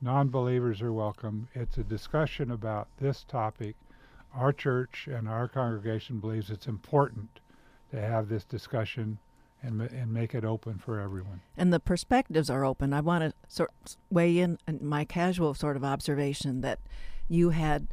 Non-believers 0.01 0.81
are 0.81 0.91
welcome. 0.91 1.48
It's 1.53 1.77
a 1.77 1.84
discussion 1.84 2.50
about 2.51 2.88
this 3.00 3.24
topic. 3.24 3.75
Our 4.34 4.51
church 4.51 5.08
and 5.12 5.27
our 5.29 5.48
congregation 5.48 6.20
believes 6.20 6.50
it's 6.50 6.67
important 6.67 7.39
to 7.91 8.01
have 8.01 8.29
this 8.29 8.43
discussion 8.46 9.20
and 9.63 9.79
and 9.79 10.12
make 10.12 10.34
it 10.34 10.43
open 10.43 10.79
for 10.79 11.00
everyone. 11.00 11.41
and 11.55 11.72
the 11.72 11.79
perspectives 11.79 12.50
are 12.50 12.65
open. 12.65 12.93
I 12.93 13.01
want 13.01 13.24
to 13.24 13.34
sort 13.48 13.72
weigh 14.10 14.39
in 14.39 14.58
on 14.67 14.79
my 14.81 15.05
casual 15.05 15.53
sort 15.53 15.75
of 15.77 15.84
observation 15.84 16.62
that 16.62 16.79
you 17.32 17.50
had 17.52 17.88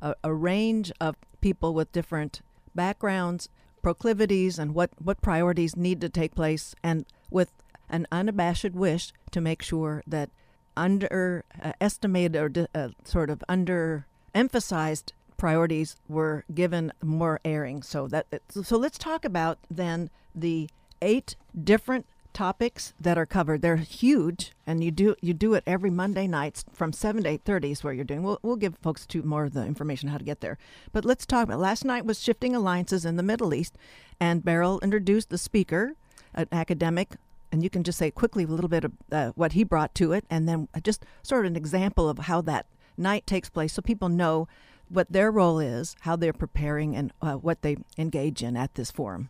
a, 0.00 0.14
a 0.22 0.32
range 0.32 0.92
of 1.00 1.16
people 1.40 1.74
with 1.74 1.92
different 1.92 2.42
backgrounds, 2.74 3.48
proclivities, 3.82 4.58
and 4.58 4.74
what 4.74 4.90
what 4.98 5.20
priorities 5.22 5.76
need 5.76 6.00
to 6.00 6.08
take 6.08 6.34
place, 6.34 6.74
and 6.82 7.06
with 7.30 7.50
an 7.88 8.06
unabashed 8.12 8.72
wish 8.72 9.12
to 9.30 9.40
make 9.40 9.62
sure 9.62 10.02
that 10.06 10.30
underestimated 10.76 12.36
uh, 12.36 12.40
or 12.40 12.68
uh, 12.74 12.88
sort 13.04 13.30
of 13.30 13.42
under 13.48 14.06
emphasized 14.34 15.12
priorities 15.36 15.96
were 16.08 16.44
given 16.54 16.92
more 17.02 17.40
airing. 17.44 17.82
So 17.82 18.06
that 18.08 18.26
so 18.48 18.76
let's 18.78 18.98
talk 18.98 19.24
about 19.24 19.58
then 19.70 20.10
the 20.34 20.70
eight 21.00 21.36
different 21.64 22.06
topics 22.32 22.94
that 23.00 23.18
are 23.18 23.26
covered. 23.26 23.62
They're 23.62 23.76
huge, 23.76 24.52
and 24.66 24.82
you 24.82 24.90
do 24.90 25.16
you 25.20 25.34
do 25.34 25.54
it 25.54 25.64
every 25.66 25.90
Monday 25.90 26.26
nights 26.26 26.64
from 26.72 26.92
seven 26.92 27.22
to 27.24 27.28
eight 27.30 27.42
thirty 27.44 27.70
is 27.70 27.84
where 27.84 27.92
you're 27.92 28.04
doing. 28.04 28.22
We'll 28.22 28.38
we'll 28.42 28.56
give 28.56 28.76
folks 28.82 29.06
to 29.06 29.22
more 29.22 29.44
of 29.44 29.54
the 29.54 29.64
information 29.64 30.08
how 30.08 30.18
to 30.18 30.24
get 30.24 30.40
there. 30.40 30.58
But 30.92 31.04
let's 31.04 31.26
talk 31.26 31.44
about 31.44 31.58
last 31.60 31.84
night 31.84 32.04
was 32.04 32.22
shifting 32.22 32.54
alliances 32.54 33.04
in 33.04 33.16
the 33.16 33.22
Middle 33.22 33.54
East, 33.54 33.76
and 34.18 34.44
Beryl 34.44 34.80
introduced 34.80 35.30
the 35.30 35.38
speaker, 35.38 35.94
an 36.34 36.48
academic. 36.52 37.16
And 37.50 37.62
you 37.62 37.68
can 37.68 37.84
just 37.84 37.98
say 37.98 38.10
quickly 38.10 38.44
a 38.44 38.46
little 38.46 38.70
bit 38.70 38.84
of 38.84 38.92
uh, 39.10 39.32
what 39.34 39.52
he 39.52 39.62
brought 39.62 39.94
to 39.96 40.12
it, 40.12 40.24
and 40.30 40.48
then 40.48 40.68
just 40.82 41.04
sort 41.22 41.44
of 41.44 41.50
an 41.50 41.56
example 41.56 42.08
of 42.08 42.20
how 42.20 42.40
that 42.40 42.64
night 42.96 43.26
takes 43.26 43.50
place, 43.50 43.74
so 43.74 43.82
people 43.82 44.08
know 44.08 44.48
what 44.88 45.12
their 45.12 45.30
role 45.30 45.58
is, 45.58 45.94
how 46.00 46.16
they're 46.16 46.32
preparing, 46.32 46.96
and 46.96 47.12
uh, 47.20 47.34
what 47.34 47.60
they 47.60 47.76
engage 47.98 48.42
in 48.42 48.56
at 48.56 48.74
this 48.74 48.90
forum. 48.90 49.28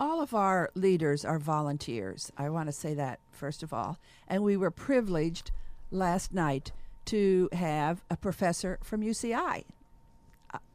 All 0.00 0.22
of 0.22 0.32
our 0.32 0.70
leaders 0.74 1.26
are 1.26 1.38
volunteers. 1.38 2.32
I 2.38 2.48
want 2.48 2.68
to 2.68 2.72
say 2.72 2.94
that 2.94 3.20
first 3.32 3.62
of 3.62 3.74
all. 3.74 3.98
And 4.26 4.42
we 4.42 4.56
were 4.56 4.70
privileged 4.70 5.50
last 5.90 6.32
night 6.32 6.72
to 7.06 7.50
have 7.52 8.02
a 8.08 8.16
professor 8.16 8.78
from 8.82 9.02
UCI, 9.02 9.64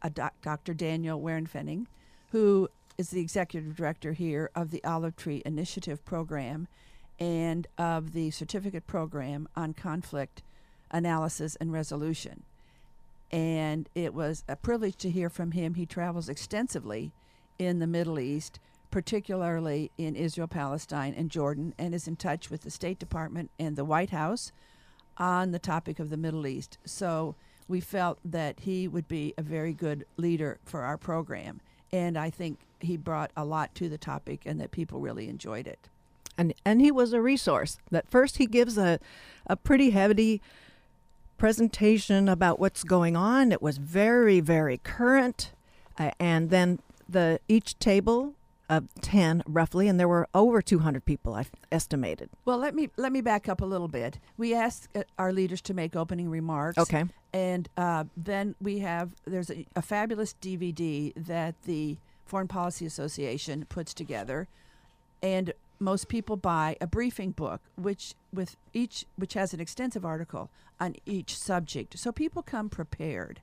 a, 0.04 0.10
doc, 0.12 0.36
Dr. 0.44 0.76
Daniel 0.76 1.20
Wehrenfennig, 1.20 1.88
who 2.32 2.70
is 3.00 3.10
the 3.10 3.20
executive 3.20 3.76
director 3.76 4.14
here 4.14 4.52
of 4.54 4.70
the 4.70 4.84
Olive 4.84 5.16
Tree 5.16 5.42
Initiative 5.44 6.06
program 6.06 6.68
and 7.20 7.66
of 7.80 8.14
the 8.14 8.30
certificate 8.30 8.86
program 8.86 9.48
on 9.56 9.74
conflict 9.74 10.44
analysis 10.92 11.56
and 11.56 11.74
resolution. 11.74 12.44
And 13.32 13.90
it 13.96 14.14
was 14.14 14.44
a 14.48 14.56
privilege 14.56 14.98
to 14.98 15.10
hear 15.10 15.32
from 15.32 15.52
him. 15.52 15.74
He 15.74 15.88
travels 15.88 16.30
extensively 16.30 17.12
in 17.58 17.80
the 17.80 17.88
Middle 17.88 18.20
East, 18.20 18.60
particularly 18.96 19.92
in 19.98 20.16
Israel, 20.16 20.48
Palestine, 20.48 21.14
and 21.18 21.30
Jordan, 21.30 21.74
and 21.78 21.94
is 21.94 22.08
in 22.08 22.16
touch 22.16 22.50
with 22.50 22.62
the 22.62 22.72
State 22.72 22.98
Department 22.98 23.52
and 23.60 23.76
the 23.76 23.84
White 23.84 24.12
House 24.12 24.54
on 25.18 25.52
the 25.52 25.60
topic 25.60 26.00
of 26.00 26.10
the 26.10 26.16
Middle 26.16 26.48
East. 26.48 26.78
So 26.86 27.36
we 27.68 27.82
felt 27.82 28.20
that 28.24 28.62
he 28.62 28.88
would 28.88 29.10
be 29.10 29.34
a 29.38 29.42
very 29.42 29.74
good 29.74 30.06
leader 30.16 30.60
for 30.64 30.84
our 30.84 30.98
program. 30.98 31.60
And 31.92 32.18
I 32.18 32.30
think 32.30 32.60
he 32.80 32.96
brought 32.96 33.32
a 33.36 33.44
lot 33.44 33.76
to 33.76 33.90
the 33.90 33.98
topic 33.98 34.44
and 34.46 34.62
that 34.62 34.72
people 34.72 35.02
really 35.02 35.28
enjoyed 35.28 35.68
it. 35.68 35.90
and 36.38 36.54
and 36.64 36.80
he 36.80 36.90
was 36.90 37.12
a 37.12 37.20
resource. 37.20 37.78
That 37.92 38.10
first 38.10 38.38
he 38.38 38.46
gives 38.46 38.78
a 38.78 39.00
a 39.46 39.58
pretty 39.58 39.90
heavy 39.90 40.42
presentation 41.38 42.30
about 42.30 42.62
what's 42.62 42.86
going 42.86 43.18
on. 43.18 43.52
It 43.52 43.62
was 43.62 43.78
very 43.78 44.40
very 44.40 44.78
current, 44.78 45.52
uh, 46.00 46.12
and 46.18 46.50
then 46.50 46.80
the 47.10 47.42
each 47.50 47.78
table 47.78 48.36
of 48.70 48.88
ten 49.02 49.44
roughly, 49.46 49.88
and 49.88 50.00
there 50.00 50.08
were 50.08 50.28
over 50.34 50.62
two 50.62 50.80
hundred 50.80 51.06
people 51.06 51.34
I 51.34 51.46
estimated. 51.72 52.30
Well, 52.46 52.58
let 52.58 52.76
me 52.76 52.90
let 52.98 53.12
me 53.12 53.22
back 53.22 53.48
up 53.48 53.62
a 53.62 53.66
little 53.66 53.88
bit. 53.88 54.20
We 54.38 54.54
asked 54.54 54.90
uh, 54.96 55.04
our 55.18 55.32
leaders 55.32 55.62
to 55.62 55.74
make 55.74 55.96
opening 55.96 56.30
remarks. 56.30 56.78
Okay, 56.78 57.06
And 57.34 57.70
uh, 57.78 58.06
then 58.18 58.56
we 58.62 58.80
have 58.80 59.12
there's 59.26 59.50
a, 59.50 59.66
a 59.76 59.82
fabulous 59.82 60.36
DVD 60.42 61.14
that 61.16 61.56
the 61.64 61.98
Foreign 62.26 62.48
Policy 62.48 62.86
Association 62.86 63.66
puts 63.70 63.94
together, 63.94 64.48
and 65.22 65.54
most 65.80 66.08
people 66.08 66.38
buy 66.38 66.78
a 66.82 66.88
briefing 66.88 67.32
book, 67.32 67.62
which 67.76 68.16
with 68.34 68.56
each 68.74 69.06
which 69.16 69.34
has 69.34 69.54
an 69.54 69.60
extensive 69.60 70.06
article 70.06 70.50
on 70.80 70.96
each 71.06 71.38
subject, 71.38 71.98
so 72.00 72.12
people 72.12 72.42
come 72.42 72.70
prepared. 72.70 73.42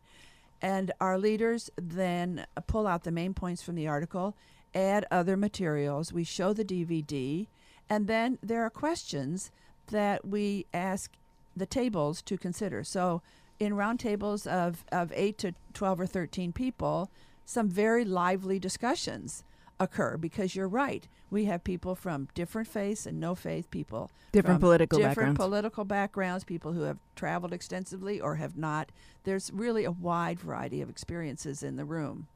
And 0.60 0.92
our 1.00 1.18
leaders 1.18 1.70
then 1.76 2.46
uh, 2.56 2.60
pull 2.60 2.86
out 2.86 3.02
the 3.02 3.10
main 3.10 3.34
points 3.34 3.62
from 3.62 3.74
the 3.74 3.88
article, 3.88 4.36
add 4.74 5.06
other 5.10 5.36
materials. 5.36 6.12
We 6.12 6.24
show 6.24 6.52
the 6.52 6.64
DVD, 6.64 7.46
and 7.88 8.06
then 8.06 8.38
there 8.42 8.62
are 8.62 8.70
questions 8.70 9.50
that 9.88 10.26
we 10.26 10.66
ask 10.72 11.12
the 11.56 11.66
tables 11.66 12.22
to 12.22 12.38
consider. 12.38 12.84
So, 12.84 13.22
in 13.58 13.74
round 13.74 14.00
tables 14.00 14.46
of, 14.46 14.84
of 14.90 15.12
8 15.14 15.38
to 15.38 15.54
12 15.74 16.00
or 16.00 16.06
13 16.06 16.52
people, 16.52 17.10
some 17.44 17.68
very 17.68 18.04
lively 18.04 18.58
discussions 18.58 19.44
occur 19.78 20.16
because 20.16 20.56
you're 20.56 20.68
right. 20.68 21.06
We 21.30 21.46
have 21.46 21.64
people 21.64 21.94
from 21.94 22.28
different 22.34 22.68
faiths 22.68 23.06
and 23.06 23.20
no 23.20 23.34
faith 23.34 23.70
people. 23.70 24.10
Different 24.32 24.60
political 24.60 24.98
different 24.98 25.16
backgrounds. 25.16 25.38
political 25.38 25.84
backgrounds, 25.84 26.44
people 26.44 26.72
who 26.72 26.82
have 26.82 26.98
traveled 27.16 27.52
extensively 27.52 28.20
or 28.20 28.36
have 28.36 28.56
not. 28.56 28.90
There's 29.24 29.50
really 29.52 29.84
a 29.84 29.90
wide 29.90 30.40
variety 30.40 30.80
of 30.80 30.88
experiences 30.88 31.62
in 31.62 31.76
the 31.76 31.84
room. 31.84 32.28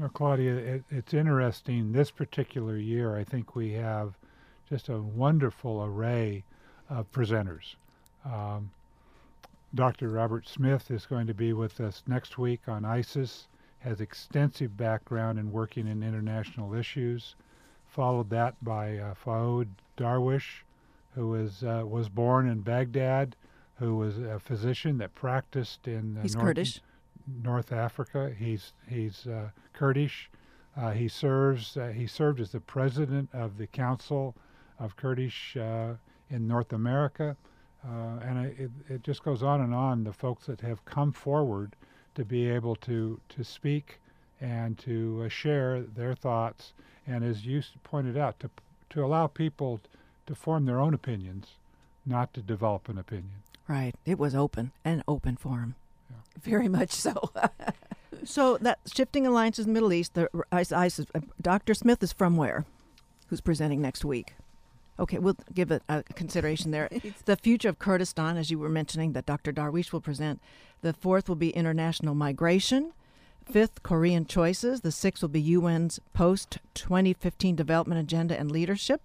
You 0.00 0.06
know, 0.06 0.12
Claudia, 0.14 0.56
it, 0.56 0.84
it's 0.88 1.12
interesting. 1.12 1.92
This 1.92 2.10
particular 2.10 2.78
year, 2.78 3.18
I 3.18 3.22
think 3.22 3.54
we 3.54 3.72
have 3.72 4.14
just 4.66 4.88
a 4.88 4.98
wonderful 4.98 5.84
array 5.84 6.42
of 6.88 7.12
presenters. 7.12 7.74
Um, 8.24 8.70
Dr. 9.74 10.08
Robert 10.08 10.48
Smith 10.48 10.90
is 10.90 11.04
going 11.04 11.26
to 11.26 11.34
be 11.34 11.52
with 11.52 11.82
us 11.82 12.02
next 12.06 12.38
week 12.38 12.62
on 12.66 12.86
ISIS, 12.86 13.46
has 13.80 14.00
extensive 14.00 14.74
background 14.74 15.38
in 15.38 15.52
working 15.52 15.86
in 15.86 16.02
international 16.02 16.72
issues. 16.72 17.36
Followed 17.86 18.30
that 18.30 18.54
by 18.64 18.96
uh, 18.96 19.12
Faoud 19.22 19.68
Darwish, 19.98 20.62
who 21.14 21.34
is, 21.34 21.62
uh, 21.62 21.82
was 21.84 22.08
born 22.08 22.48
in 22.48 22.62
Baghdad, 22.62 23.36
who 23.74 23.98
was 23.98 24.16
a 24.16 24.38
physician 24.38 24.96
that 24.96 25.14
practiced 25.14 25.86
in 25.86 26.16
uh, 26.16 26.22
he's 26.22 26.34
North- 26.34 26.46
Kurdish. 26.46 26.80
North 27.42 27.72
Africa. 27.72 28.32
He's 28.36 28.72
he's 28.88 29.26
uh, 29.26 29.50
Kurdish. 29.72 30.30
Uh, 30.76 30.92
he 30.92 31.08
serves. 31.08 31.76
Uh, 31.76 31.88
he 31.88 32.06
served 32.06 32.40
as 32.40 32.52
the 32.52 32.60
president 32.60 33.28
of 33.32 33.58
the 33.58 33.66
Council 33.66 34.34
of 34.78 34.96
Kurdish 34.96 35.56
uh, 35.56 35.94
in 36.30 36.46
North 36.46 36.72
America, 36.72 37.36
uh, 37.84 38.18
and 38.22 38.46
it, 38.46 38.70
it 38.88 39.02
just 39.02 39.22
goes 39.22 39.42
on 39.42 39.60
and 39.60 39.74
on. 39.74 40.04
The 40.04 40.12
folks 40.12 40.46
that 40.46 40.60
have 40.60 40.84
come 40.84 41.12
forward 41.12 41.76
to 42.14 42.24
be 42.24 42.48
able 42.48 42.76
to 42.76 43.20
to 43.28 43.44
speak 43.44 44.00
and 44.40 44.78
to 44.78 45.28
share 45.28 45.82
their 45.82 46.14
thoughts, 46.14 46.72
and 47.06 47.24
as 47.24 47.44
you 47.44 47.62
pointed 47.82 48.16
out, 48.16 48.40
to 48.40 48.50
to 48.90 49.04
allow 49.04 49.26
people 49.26 49.80
to 50.26 50.34
form 50.34 50.64
their 50.66 50.80
own 50.80 50.94
opinions, 50.94 51.56
not 52.06 52.32
to 52.34 52.40
develop 52.40 52.88
an 52.88 52.98
opinion. 52.98 53.42
Right. 53.68 53.94
It 54.04 54.18
was 54.18 54.34
open, 54.34 54.72
an 54.84 55.04
open 55.06 55.36
forum. 55.36 55.76
Very 56.42 56.68
much 56.68 56.90
so. 56.90 57.30
So 58.24 58.58
that 58.58 58.80
shifting 58.92 59.26
alliances 59.26 59.66
in 59.66 59.72
the 59.72 59.74
Middle 59.74 59.92
East. 59.92 60.14
The 60.14 60.28
ISIS. 60.52 61.06
Uh, 61.14 61.20
Dr. 61.40 61.74
Smith 61.74 62.02
is 62.02 62.12
from 62.12 62.36
where? 62.36 62.64
Who's 63.28 63.40
presenting 63.40 63.80
next 63.80 64.04
week? 64.04 64.34
Okay, 64.98 65.18
we'll 65.18 65.36
give 65.54 65.70
it 65.70 65.82
a 65.88 66.02
consideration 66.02 66.70
there. 66.70 66.90
the 67.24 67.36
future 67.36 67.70
of 67.70 67.78
Kurdistan, 67.78 68.36
as 68.36 68.50
you 68.50 68.58
were 68.58 68.68
mentioning, 68.68 69.12
that 69.12 69.24
Dr. 69.24 69.52
Darwish 69.52 69.92
will 69.92 70.00
present. 70.00 70.40
The 70.82 70.92
fourth 70.92 71.28
will 71.28 71.36
be 71.36 71.50
international 71.50 72.14
migration. 72.14 72.92
Fifth, 73.44 73.82
Korean 73.82 74.26
choices. 74.26 74.82
The 74.82 74.92
sixth 74.92 75.22
will 75.22 75.30
be 75.30 75.54
UN's 75.54 75.98
post 76.12 76.58
2015 76.74 77.56
development 77.56 78.00
agenda 78.00 78.38
and 78.38 78.50
leadership. 78.50 79.00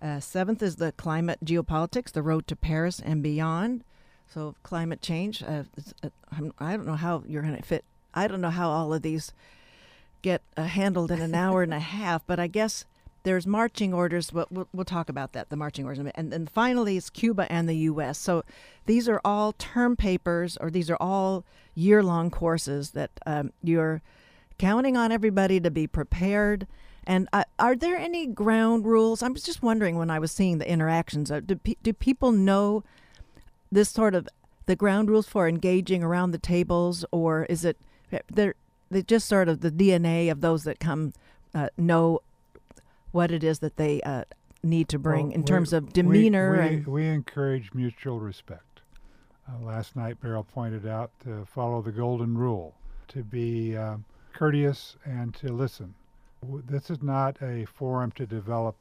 Uh, 0.00 0.20
seventh 0.20 0.62
is 0.62 0.76
the 0.76 0.92
climate 0.92 1.38
geopolitics, 1.44 2.12
the 2.12 2.22
road 2.22 2.46
to 2.46 2.56
Paris 2.56 3.00
and 3.00 3.22
beyond. 3.22 3.82
So 4.34 4.56
climate 4.64 5.00
change. 5.00 5.44
Uh, 5.44 5.62
uh, 6.02 6.08
I 6.58 6.76
don't 6.76 6.86
know 6.86 6.96
how 6.96 7.22
you're 7.28 7.42
going 7.42 7.56
to 7.56 7.62
fit. 7.62 7.84
I 8.12 8.26
don't 8.26 8.40
know 8.40 8.50
how 8.50 8.68
all 8.68 8.92
of 8.92 9.02
these 9.02 9.32
get 10.22 10.42
uh, 10.56 10.64
handled 10.64 11.12
in 11.12 11.20
an 11.20 11.34
hour 11.36 11.62
and 11.62 11.72
a 11.72 11.78
half, 11.78 12.26
but 12.26 12.40
I 12.40 12.48
guess 12.48 12.84
there's 13.22 13.46
marching 13.46 13.94
orders. 13.94 14.32
But 14.32 14.50
we'll, 14.50 14.66
we'll 14.72 14.84
talk 14.84 15.08
about 15.08 15.34
that, 15.34 15.50
the 15.50 15.56
marching 15.56 15.84
orders, 15.84 16.04
and 16.16 16.32
then 16.32 16.48
finally 16.48 16.96
it's 16.96 17.10
Cuba 17.10 17.46
and 17.48 17.68
the 17.68 17.76
U.S. 17.76 18.18
So 18.18 18.42
these 18.86 19.08
are 19.08 19.20
all 19.24 19.52
term 19.52 19.94
papers, 19.94 20.56
or 20.56 20.68
these 20.68 20.90
are 20.90 20.98
all 20.98 21.44
year-long 21.76 22.32
courses 22.32 22.90
that 22.90 23.12
um, 23.26 23.52
you're 23.62 24.02
counting 24.58 24.96
on 24.96 25.12
everybody 25.12 25.60
to 25.60 25.70
be 25.70 25.86
prepared. 25.86 26.66
And 27.06 27.28
uh, 27.32 27.44
are 27.60 27.76
there 27.76 27.96
any 27.96 28.26
ground 28.26 28.84
rules? 28.84 29.22
I 29.22 29.28
was 29.28 29.44
just 29.44 29.62
wondering 29.62 29.96
when 29.96 30.10
I 30.10 30.18
was 30.18 30.32
seeing 30.32 30.58
the 30.58 30.68
interactions. 30.68 31.30
Uh, 31.30 31.38
do, 31.38 31.54
pe- 31.54 31.76
do 31.84 31.92
people 31.92 32.32
know 32.32 32.82
this 33.74 33.90
sort 33.90 34.14
of 34.14 34.28
the 34.66 34.76
ground 34.76 35.10
rules 35.10 35.26
for 35.28 35.46
engaging 35.46 36.02
around 36.02 36.30
the 36.30 36.38
tables, 36.38 37.04
or 37.10 37.44
is 37.44 37.64
it 37.64 37.76
they're, 38.32 38.54
they 38.90 39.02
just 39.02 39.28
sort 39.28 39.48
of 39.48 39.60
the 39.60 39.70
DNA 39.70 40.30
of 40.30 40.40
those 40.40 40.64
that 40.64 40.80
come 40.80 41.12
uh, 41.54 41.68
know 41.76 42.20
what 43.12 43.30
it 43.30 43.44
is 43.44 43.58
that 43.58 43.76
they 43.76 44.00
uh, 44.02 44.24
need 44.62 44.88
to 44.88 44.98
bring 44.98 45.26
Well, 45.26 45.34
in 45.34 45.40
we- 45.42 45.46
terms 45.46 45.72
of 45.72 45.92
demeanor 45.92 46.52
we, 46.52 46.58
we, 46.58 46.66
and 46.66 46.86
we 46.86 47.06
encourage 47.06 47.74
mutual 47.74 48.20
respect. 48.20 48.80
Uh, 49.46 49.62
last 49.62 49.94
night, 49.94 50.20
Beryl 50.22 50.44
pointed 50.54 50.86
out 50.86 51.10
to 51.24 51.44
follow 51.44 51.82
the 51.82 51.92
golden 51.92 52.38
rule, 52.38 52.74
to 53.08 53.22
be 53.22 53.76
um, 53.76 54.04
courteous 54.32 54.96
and 55.04 55.34
to 55.34 55.52
listen. 55.52 55.94
This 56.66 56.88
is 56.90 57.02
not 57.02 57.36
a 57.42 57.66
forum 57.66 58.10
to 58.12 58.24
develop 58.26 58.76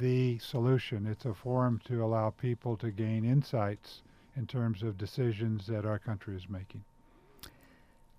the 0.00 0.38
solution. 0.38 1.06
It's 1.06 1.24
a 1.24 1.34
forum 1.34 1.80
to 1.84 2.02
allow 2.04 2.30
people 2.30 2.76
to 2.78 2.90
gain 2.90 3.24
insights 3.24 4.02
in 4.36 4.46
terms 4.46 4.82
of 4.82 4.98
decisions 4.98 5.66
that 5.66 5.84
our 5.84 5.98
country 5.98 6.36
is 6.36 6.48
making. 6.48 6.84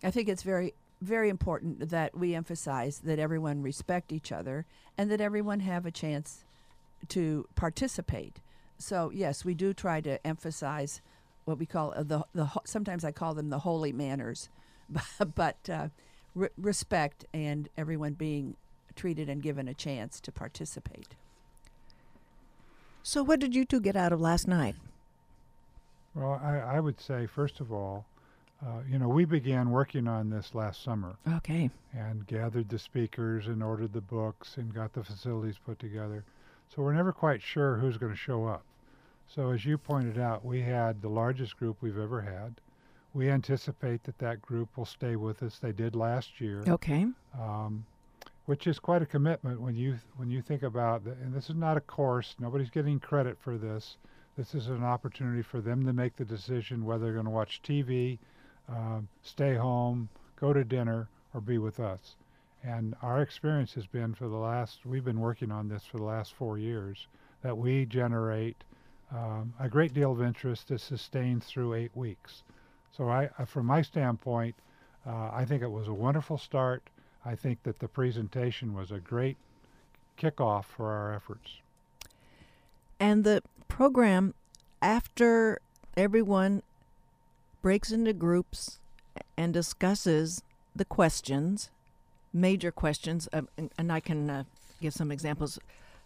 I 0.03 0.11
think 0.11 0.27
it's 0.29 0.43
very, 0.43 0.73
very 1.01 1.29
important 1.29 1.89
that 1.89 2.17
we 2.17 2.35
emphasize 2.35 2.99
that 2.99 3.19
everyone 3.19 3.61
respect 3.61 4.11
each 4.11 4.31
other 4.31 4.65
and 4.97 5.11
that 5.11 5.21
everyone 5.21 5.61
have 5.61 5.85
a 5.85 5.91
chance 5.91 6.43
to 7.09 7.47
participate. 7.55 8.39
So 8.77 9.11
yes, 9.13 9.45
we 9.45 9.53
do 9.53 9.73
try 9.73 10.01
to 10.01 10.25
emphasize 10.25 11.01
what 11.45 11.57
we 11.57 11.65
call 11.65 11.93
uh, 11.95 12.03
the 12.03 12.23
the. 12.33 12.49
Sometimes 12.65 13.03
I 13.03 13.11
call 13.11 13.33
them 13.33 13.49
the 13.49 13.59
holy 13.59 13.91
manners, 13.91 14.49
but 15.35 15.69
uh, 15.69 15.89
re- 16.35 16.49
respect 16.57 17.25
and 17.33 17.69
everyone 17.77 18.13
being 18.13 18.55
treated 18.95 19.29
and 19.29 19.41
given 19.41 19.67
a 19.67 19.73
chance 19.73 20.19
to 20.19 20.31
participate. 20.31 21.15
so. 23.01 23.23
What 23.23 23.39
did 23.39 23.55
you 23.55 23.65
two 23.65 23.79
get 23.79 23.95
out 23.95 24.11
of 24.11 24.19
last 24.19 24.47
night? 24.47 24.75
Well, 26.17 26.41
I, 26.43 26.57
I 26.57 26.79
would 26.79 26.99
say, 26.99 27.27
first 27.27 27.59
of 27.59 27.71
all, 27.71 28.05
uh, 28.65 28.79
you 28.89 28.97
know, 28.97 29.07
we 29.07 29.23
began 29.23 29.69
working 29.69 30.07
on 30.07 30.31
this 30.31 30.55
last 30.55 30.83
summer. 30.83 31.15
Okay, 31.35 31.69
and 31.93 32.25
gathered 32.25 32.69
the 32.69 32.79
speakers 32.79 33.45
and 33.45 33.61
ordered 33.61 33.93
the 33.93 34.01
books 34.01 34.57
and 34.57 34.73
got 34.73 34.93
the 34.93 35.03
facilities 35.03 35.59
put 35.63 35.77
together. 35.77 36.23
So 36.69 36.81
we're 36.81 36.93
never 36.93 37.13
quite 37.13 37.41
sure 37.41 37.77
who's 37.77 37.97
going 37.97 38.11
to 38.11 38.17
show 38.17 38.45
up. 38.45 38.63
So 39.27 39.51
as 39.51 39.63
you 39.63 39.77
pointed 39.77 40.17
out, 40.17 40.43
we 40.43 40.61
had 40.61 41.01
the 41.01 41.09
largest 41.09 41.57
group 41.57 41.77
we've 41.81 41.99
ever 41.99 42.21
had. 42.21 42.55
We 43.13 43.29
anticipate 43.29 44.03
that 44.03 44.17
that 44.17 44.41
group 44.41 44.75
will 44.75 44.85
stay 44.85 45.15
with 45.15 45.43
us. 45.43 45.59
They 45.59 45.71
did 45.71 45.95
last 45.95 46.41
year, 46.41 46.63
okay, 46.67 47.05
um, 47.39 47.85
which 48.45 48.65
is 48.65 48.79
quite 48.79 49.03
a 49.03 49.05
commitment 49.05 49.61
when 49.61 49.75
you 49.75 49.99
when 50.15 50.31
you 50.31 50.41
think 50.41 50.63
about. 50.63 51.03
The, 51.03 51.11
and 51.11 51.31
this 51.31 51.49
is 51.49 51.55
not 51.55 51.77
a 51.77 51.81
course. 51.81 52.35
Nobody's 52.39 52.71
getting 52.71 52.99
credit 52.99 53.37
for 53.39 53.57
this. 53.57 53.97
This 54.37 54.53
is 54.53 54.67
an 54.67 54.83
opportunity 54.83 55.41
for 55.41 55.61
them 55.61 55.83
to 55.87 55.93
make 55.93 56.15
the 56.15 56.23
decision 56.23 56.85
whether 56.85 57.05
they're 57.05 57.13
going 57.13 57.25
to 57.25 57.31
watch 57.31 57.59
TV, 57.63 58.19
um, 58.69 59.07
stay 59.23 59.55
home, 59.55 60.09
go 60.39 60.53
to 60.53 60.63
dinner, 60.63 61.09
or 61.33 61.41
be 61.41 61.57
with 61.57 61.79
us. 61.79 62.15
And 62.63 62.95
our 63.01 63.21
experience 63.23 63.73
has 63.73 63.87
been 63.87 64.13
for 64.13 64.27
the 64.27 64.37
last, 64.37 64.85
we've 64.85 65.03
been 65.03 65.19
working 65.19 65.51
on 65.51 65.69
this 65.69 65.85
for 65.85 65.97
the 65.97 66.03
last 66.03 66.33
four 66.33 66.59
years, 66.59 67.07
that 67.41 67.57
we 67.57 67.85
generate 67.85 68.63
um, 69.11 69.53
a 69.59 69.67
great 69.67 69.93
deal 69.93 70.11
of 70.11 70.21
interest 70.21 70.67
that 70.67 70.81
sustains 70.81 71.45
through 71.47 71.73
eight 71.73 71.95
weeks. 71.95 72.43
So, 72.95 73.09
I, 73.09 73.29
uh, 73.39 73.45
from 73.45 73.65
my 73.65 73.81
standpoint, 73.81 74.55
uh, 75.05 75.31
I 75.33 75.45
think 75.45 75.63
it 75.63 75.71
was 75.71 75.87
a 75.87 75.93
wonderful 75.93 76.37
start. 76.37 76.83
I 77.25 77.35
think 77.35 77.63
that 77.63 77.79
the 77.79 77.87
presentation 77.87 78.73
was 78.75 78.91
a 78.91 78.99
great 78.99 79.37
kickoff 80.17 80.65
for 80.65 80.91
our 80.91 81.13
efforts. 81.13 81.59
and 82.99 83.23
the 83.23 83.41
program 83.67 84.33
after 84.81 85.59
everyone 85.95 86.61
breaks 87.61 87.91
into 87.91 88.13
groups 88.13 88.79
and 89.35 89.53
discusses 89.53 90.43
the 90.75 90.85
questions, 90.85 91.69
major 92.33 92.71
questions, 92.71 93.27
um, 93.33 93.47
and, 93.57 93.71
and 93.77 93.91
I 93.91 93.99
can 93.99 94.29
uh, 94.29 94.43
give 94.81 94.93
some 94.93 95.11
examples. 95.11 95.59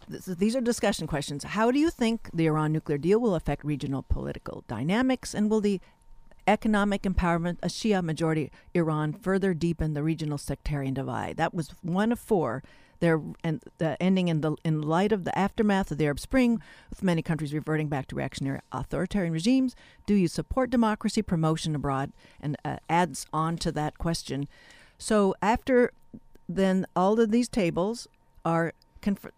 These 0.08 0.56
are 0.56 0.62
discussion 0.62 1.08
questions. 1.08 1.44
How 1.44 1.72
do 1.72 1.80
you 1.80 1.90
think 1.90 2.30
the 2.34 2.48
Iran 2.48 2.74
nuclear 2.74 2.98
deal 2.98 3.20
will 3.20 3.36
affect 3.36 3.64
regional 3.64 4.04
political 4.04 4.64
dynamics, 4.68 5.34
and 5.34 5.50
will 5.50 5.62
the 5.62 5.80
economic 6.48 7.04
empowerment 7.04 7.58
of 7.62 7.70
Shia 7.70 8.04
majority 8.04 8.52
Iran 8.74 9.14
further 9.14 9.54
deepen 9.54 9.94
the 9.94 10.04
regional 10.04 10.38
sectarian 10.38 10.94
divide? 10.94 11.38
That 11.38 11.54
was 11.54 11.70
one 11.82 12.12
of 12.12 12.20
four. 12.20 12.64
There 13.02 13.22
and 13.44 13.62
the 13.80 14.02
ending 14.02 14.30
in 14.30 14.42
the 14.42 14.56
in 14.64 14.82
light 14.82 15.12
of 15.12 15.26
the 15.26 15.38
aftermath 15.38 15.92
of 15.92 15.98
the 15.98 16.06
Arab 16.06 16.20
Spring, 16.20 16.62
with 16.90 17.04
many 17.04 17.22
countries 17.22 17.54
reverting 17.54 17.90
back 17.90 18.08
to 18.08 18.16
reactionary 18.16 18.62
authoritarian 18.72 19.34
regimes. 19.34 19.76
Do 20.06 20.14
you 20.14 20.28
support 20.28 20.70
democracy 20.70 21.22
promotion 21.22 21.76
abroad? 21.76 22.14
And 22.40 22.56
uh, 22.64 22.78
adds 22.90 23.26
on 23.34 23.58
to 23.58 23.72
that 23.74 23.98
question. 23.98 24.48
So 24.98 25.36
after 25.42 25.92
then, 26.48 26.86
all 26.96 27.20
of 27.20 27.32
these 27.32 27.50
tables 27.50 28.08
are 28.46 28.74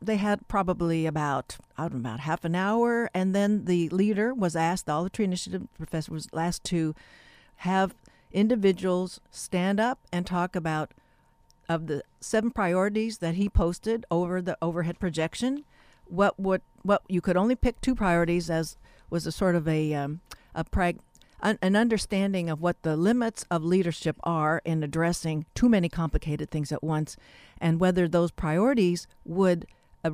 they 0.02 0.18
had 0.18 0.46
probably 0.50 1.06
about 1.06 1.58
I 1.78 1.84
don't 1.84 2.04
know 2.04 2.10
about 2.10 2.20
half 2.20 2.44
an 2.44 2.56
hour, 2.56 3.10
and 3.14 3.34
then 3.34 3.66
the 3.66 3.88
leader 3.90 4.34
was 4.34 4.56
asked. 4.56 4.88
The 4.88 4.92
Olive 4.92 5.14
Tree 5.14 5.26
Initiative 5.26 5.68
professor 5.78 6.12
was 6.12 6.28
asked 6.36 6.66
to 6.66 6.94
have 7.58 7.96
individuals 8.34 9.22
stand 9.32 9.80
up 9.80 10.00
and 10.12 10.26
talk 10.26 10.56
about 10.56 10.92
of 11.70 11.88
the 11.88 12.04
seven 12.20 12.52
priorities 12.52 13.20
that 13.20 13.36
he 13.36 13.50
posted 13.50 14.06
over 14.12 14.42
the 14.42 14.58
overhead 14.62 15.00
projection. 15.00 15.64
What 16.08 16.40
would 16.40 16.62
what 16.84 17.02
you 17.08 17.22
could 17.22 17.38
only 17.38 17.56
pick 17.56 17.80
two 17.80 17.96
priorities 17.96 18.50
as 18.50 18.78
was 19.10 19.26
a 19.26 19.32
sort 19.32 19.56
of 19.56 19.68
a 19.68 19.94
um, 19.94 20.20
a 20.54 20.64
prag- 20.64 21.00
an, 21.42 21.58
an 21.62 21.76
understanding 21.76 22.50
of 22.50 22.62
what 22.62 22.82
the 22.84 22.96
limits 22.98 23.46
of 23.50 23.64
leadership 23.64 24.18
are 24.24 24.62
in 24.66 24.84
addressing 24.84 25.46
too 25.56 25.70
many 25.70 25.90
complicated 25.90 26.50
things 26.50 26.72
at 26.72 26.84
once, 26.84 27.16
and 27.60 27.80
whether 27.80 28.08
those 28.08 28.32
priorities 28.32 29.08
would 29.26 29.66
uh, 30.04 30.12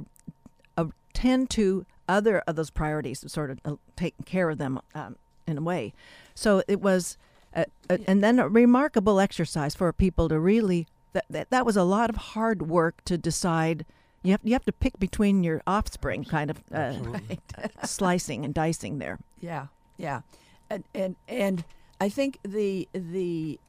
uh, 0.77 0.85
tend 1.13 1.49
to 1.51 1.85
other 2.07 2.39
of 2.47 2.55
those 2.55 2.69
priorities, 2.69 3.23
sort 3.31 3.51
of 3.51 3.59
uh, 3.65 3.75
taking 3.95 4.25
care 4.25 4.49
of 4.49 4.57
them 4.57 4.79
um, 4.95 5.15
in 5.47 5.57
a 5.57 5.61
way. 5.61 5.93
So 6.35 6.63
it 6.67 6.81
was, 6.81 7.17
and 7.53 8.23
then 8.23 8.39
a 8.39 8.47
remarkable 8.47 9.19
exercise 9.19 9.75
for 9.75 9.91
people 9.93 10.29
to 10.29 10.39
really. 10.39 10.87
That, 11.13 11.25
that 11.29 11.49
that 11.49 11.65
was 11.65 11.75
a 11.75 11.83
lot 11.83 12.09
of 12.09 12.15
hard 12.15 12.69
work 12.69 13.03
to 13.05 13.17
decide. 13.17 13.85
You 14.21 14.31
have 14.31 14.41
you 14.43 14.53
have 14.53 14.65
to 14.65 14.71
pick 14.71 14.99
between 14.99 15.43
your 15.43 15.61
offspring, 15.65 16.23
kind 16.25 16.49
of 16.51 16.57
uh, 16.71 16.75
Absolutely. 16.77 17.39
slicing 17.85 18.45
and 18.45 18.53
dicing 18.53 18.99
there. 18.99 19.17
Yeah, 19.39 19.67
yeah, 19.97 20.21
and 20.69 20.83
and 20.93 21.15
and 21.27 21.63
I 22.01 22.09
think 22.09 22.39
the 22.43 22.87
the 22.93 23.59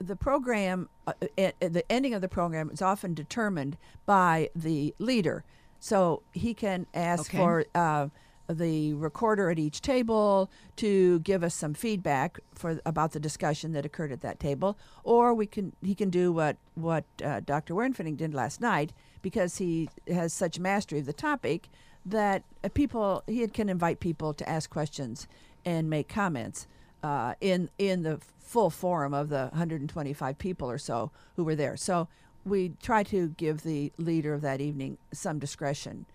the 0.00 0.16
program, 0.16 0.88
uh, 1.06 1.12
at, 1.36 1.54
at 1.60 1.72
the 1.74 1.90
ending 1.92 2.14
of 2.14 2.22
the 2.22 2.28
program 2.28 2.70
is 2.70 2.80
often 2.80 3.14
determined 3.14 3.76
by 4.06 4.48
the 4.56 4.94
leader. 4.98 5.44
So 5.78 6.22
he 6.32 6.54
can 6.54 6.86
ask 6.94 7.30
Okay. 7.30 7.36
for 7.38 7.64
uh, 7.74 8.08
the 8.48 8.94
recorder 8.94 9.50
at 9.50 9.58
each 9.58 9.80
table 9.80 10.50
to 10.76 11.20
give 11.20 11.42
us 11.42 11.54
some 11.54 11.74
feedback 11.74 12.38
for 12.54 12.80
about 12.86 13.12
the 13.12 13.20
discussion 13.20 13.72
that 13.72 13.84
occurred 13.84 14.12
at 14.12 14.20
that 14.20 14.38
table, 14.38 14.78
or 15.04 15.34
we 15.34 15.46
can 15.46 15.72
he 15.82 15.94
can 15.94 16.10
do 16.10 16.32
what 16.32 16.56
what 16.74 17.04
uh, 17.24 17.40
Dr. 17.40 17.74
Wehrenfennig 17.74 18.16
did 18.16 18.34
last 18.34 18.60
night 18.60 18.92
because 19.22 19.58
he 19.58 19.88
has 20.08 20.32
such 20.32 20.58
mastery 20.58 21.00
of 21.00 21.06
the 21.06 21.12
topic 21.12 21.68
that 22.04 22.44
uh, 22.62 22.68
people 22.68 23.22
he 23.26 23.46
can 23.48 23.68
invite 23.68 24.00
people 24.00 24.32
to 24.34 24.48
ask 24.48 24.70
questions 24.70 25.26
and 25.64 25.90
make 25.90 26.08
comments 26.08 26.66
uh, 27.02 27.34
in 27.40 27.68
in 27.78 28.02
the 28.02 28.20
full 28.38 28.70
forum 28.70 29.12
of 29.12 29.28
the 29.28 29.48
125 29.50 30.38
people 30.38 30.70
or 30.70 30.78
so 30.78 31.10
who 31.34 31.42
were 31.42 31.56
there. 31.56 31.76
So 31.76 32.08
we 32.44 32.72
try 32.80 33.02
to 33.02 33.28
give 33.30 33.62
the 33.62 33.92
leader 33.98 34.32
of 34.32 34.40
that 34.42 34.60
evening 34.60 34.98
some 35.12 35.40
discretion 35.40 36.06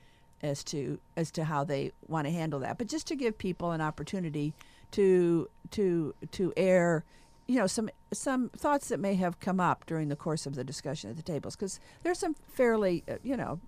as 0.44 0.64
to 0.66 1.00
as 1.16 1.32
to 1.32 1.44
how 1.46 1.64
they 1.64 1.92
want 2.08 2.28
to 2.28 2.32
handle 2.32 2.60
that. 2.60 2.78
But 2.78 2.88
just 2.88 3.08
to 3.08 3.16
give 3.16 3.38
people 3.38 3.72
an 3.72 3.82
opportunity 3.82 4.54
to 4.92 5.50
to 5.72 6.14
to 6.32 6.54
air, 6.58 7.04
you 7.48 7.58
know, 7.58 7.68
some 7.68 7.90
some 8.12 8.50
thoughts 8.50 8.90
that 8.90 9.00
may 9.00 9.16
have 9.16 9.40
come 9.40 9.60
up 9.60 9.86
during 9.86 10.10
the 10.10 10.16
course 10.16 10.46
of 10.46 10.56
the 10.56 10.64
discussion 10.64 11.10
at 11.10 11.16
the 11.16 11.24
tables, 11.24 11.56
because 11.56 11.80
there's 12.04 12.20
some 12.20 12.36
fairly 12.54 13.04
uh, 13.10 13.16
you 13.24 13.38
know 13.38 13.60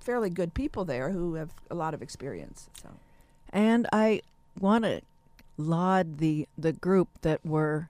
fairly 0.00 0.30
good 0.30 0.54
people 0.54 0.84
there 0.84 1.10
who 1.10 1.34
have 1.34 1.50
a 1.70 1.74
lot 1.74 1.94
of 1.94 2.02
experience. 2.02 2.68
So 2.82 2.88
And 3.52 3.86
I 3.92 4.22
want 4.58 4.84
to 4.84 5.00
laud 5.56 6.18
the 6.18 6.46
the 6.56 6.72
group 6.72 7.08
that 7.22 7.44
were, 7.44 7.88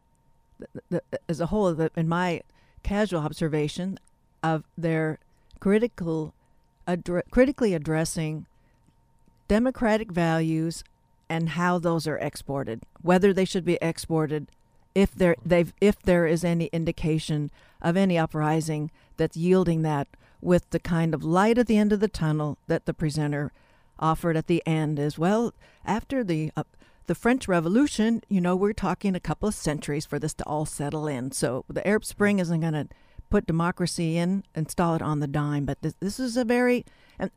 the, 0.58 1.02
the, 1.10 1.20
as 1.28 1.40
a 1.40 1.46
whole, 1.46 1.72
the, 1.74 1.90
in 1.96 2.08
my 2.08 2.42
casual 2.82 3.20
observation, 3.20 3.98
of 4.42 4.64
their 4.76 5.18
critical, 5.60 6.32
addre- 6.88 7.22
critically 7.30 7.74
addressing 7.74 8.46
democratic 9.46 10.10
values 10.10 10.82
and 11.28 11.50
how 11.50 11.78
those 11.78 12.06
are 12.06 12.18
exported, 12.18 12.82
whether 13.02 13.32
they 13.32 13.44
should 13.44 13.64
be 13.64 13.78
exported, 13.82 14.46
if 14.94 15.14
there 15.14 15.36
if 15.80 16.02
there 16.02 16.26
is 16.26 16.42
any 16.42 16.66
indication 16.72 17.50
of 17.80 17.96
any 17.96 18.18
uprising 18.18 18.90
that's 19.16 19.36
yielding 19.36 19.82
that 19.82 20.08
with 20.40 20.68
the 20.70 20.80
kind 20.80 21.14
of 21.14 21.22
light 21.22 21.58
at 21.58 21.66
the 21.66 21.76
end 21.76 21.92
of 21.92 22.00
the 22.00 22.08
tunnel 22.08 22.56
that 22.66 22.86
the 22.86 22.94
presenter 22.94 23.52
offered 23.98 24.36
at 24.36 24.46
the 24.46 24.62
end 24.66 24.98
as 24.98 25.18
well 25.18 25.52
after 25.84 26.24
the 26.24 26.50
uh, 26.56 26.62
the 27.06 27.14
French 27.14 27.48
Revolution, 27.48 28.22
you 28.28 28.40
know, 28.40 28.54
we're 28.54 28.74
talking 28.74 29.14
a 29.14 29.20
couple 29.20 29.48
of 29.48 29.54
centuries 29.54 30.04
for 30.04 30.18
this 30.18 30.34
to 30.34 30.44
all 30.44 30.66
settle 30.66 31.08
in. 31.08 31.32
So 31.32 31.64
the 31.68 31.86
Arab 31.86 32.04
Spring 32.04 32.38
isn't 32.38 32.60
going 32.60 32.74
to 32.74 32.86
put 33.30 33.46
democracy 33.46 34.16
in, 34.16 34.44
install 34.54 34.94
it 34.94 35.02
on 35.02 35.20
the 35.20 35.26
dime. 35.26 35.64
But 35.64 35.82
this, 35.82 35.94
this 36.00 36.18
is 36.20 36.36
a 36.36 36.44
very 36.44 36.84
and 37.18 37.30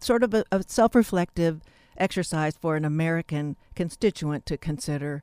sort 0.00 0.22
of 0.22 0.34
a, 0.34 0.44
a 0.50 0.62
self-reflective 0.66 1.60
exercise 1.98 2.56
for 2.56 2.76
an 2.76 2.84
American 2.84 3.56
constituent 3.74 4.46
to 4.46 4.56
consider 4.56 5.22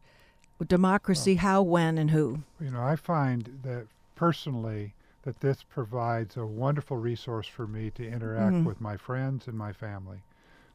democracy, 0.68 1.36
how, 1.36 1.62
when, 1.62 1.98
and 1.98 2.12
who. 2.12 2.44
You 2.62 2.72
know, 2.72 2.82
I 2.82 2.96
find 2.96 3.60
that 3.64 3.88
personally 4.16 4.94
that 5.24 5.40
this 5.40 5.64
provides 5.64 6.38
a 6.38 6.46
wonderful 6.46 6.98
resource 6.98 7.48
for 7.48 7.68
me 7.68 7.90
to 7.92 8.08
interact 8.08 8.56
Mhm. 8.56 8.66
with 8.66 8.80
my 8.80 8.96
friends 8.98 9.48
and 9.48 9.58
my 9.58 9.74
family 9.74 10.22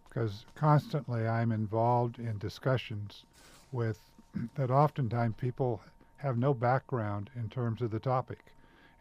because 0.09 0.45
constantly 0.55 1.27
I'm 1.29 1.53
involved 1.53 2.19
in 2.19 2.39
discussions 2.39 3.25
with 3.73 3.99
that 4.57 4.71
oftentimes 4.71 5.35
people 5.39 5.81
have 6.19 6.37
no 6.39 6.53
background 6.55 7.31
in 7.37 7.49
terms 7.49 7.81
of 7.83 7.91
the 7.91 8.01
topic 8.01 8.39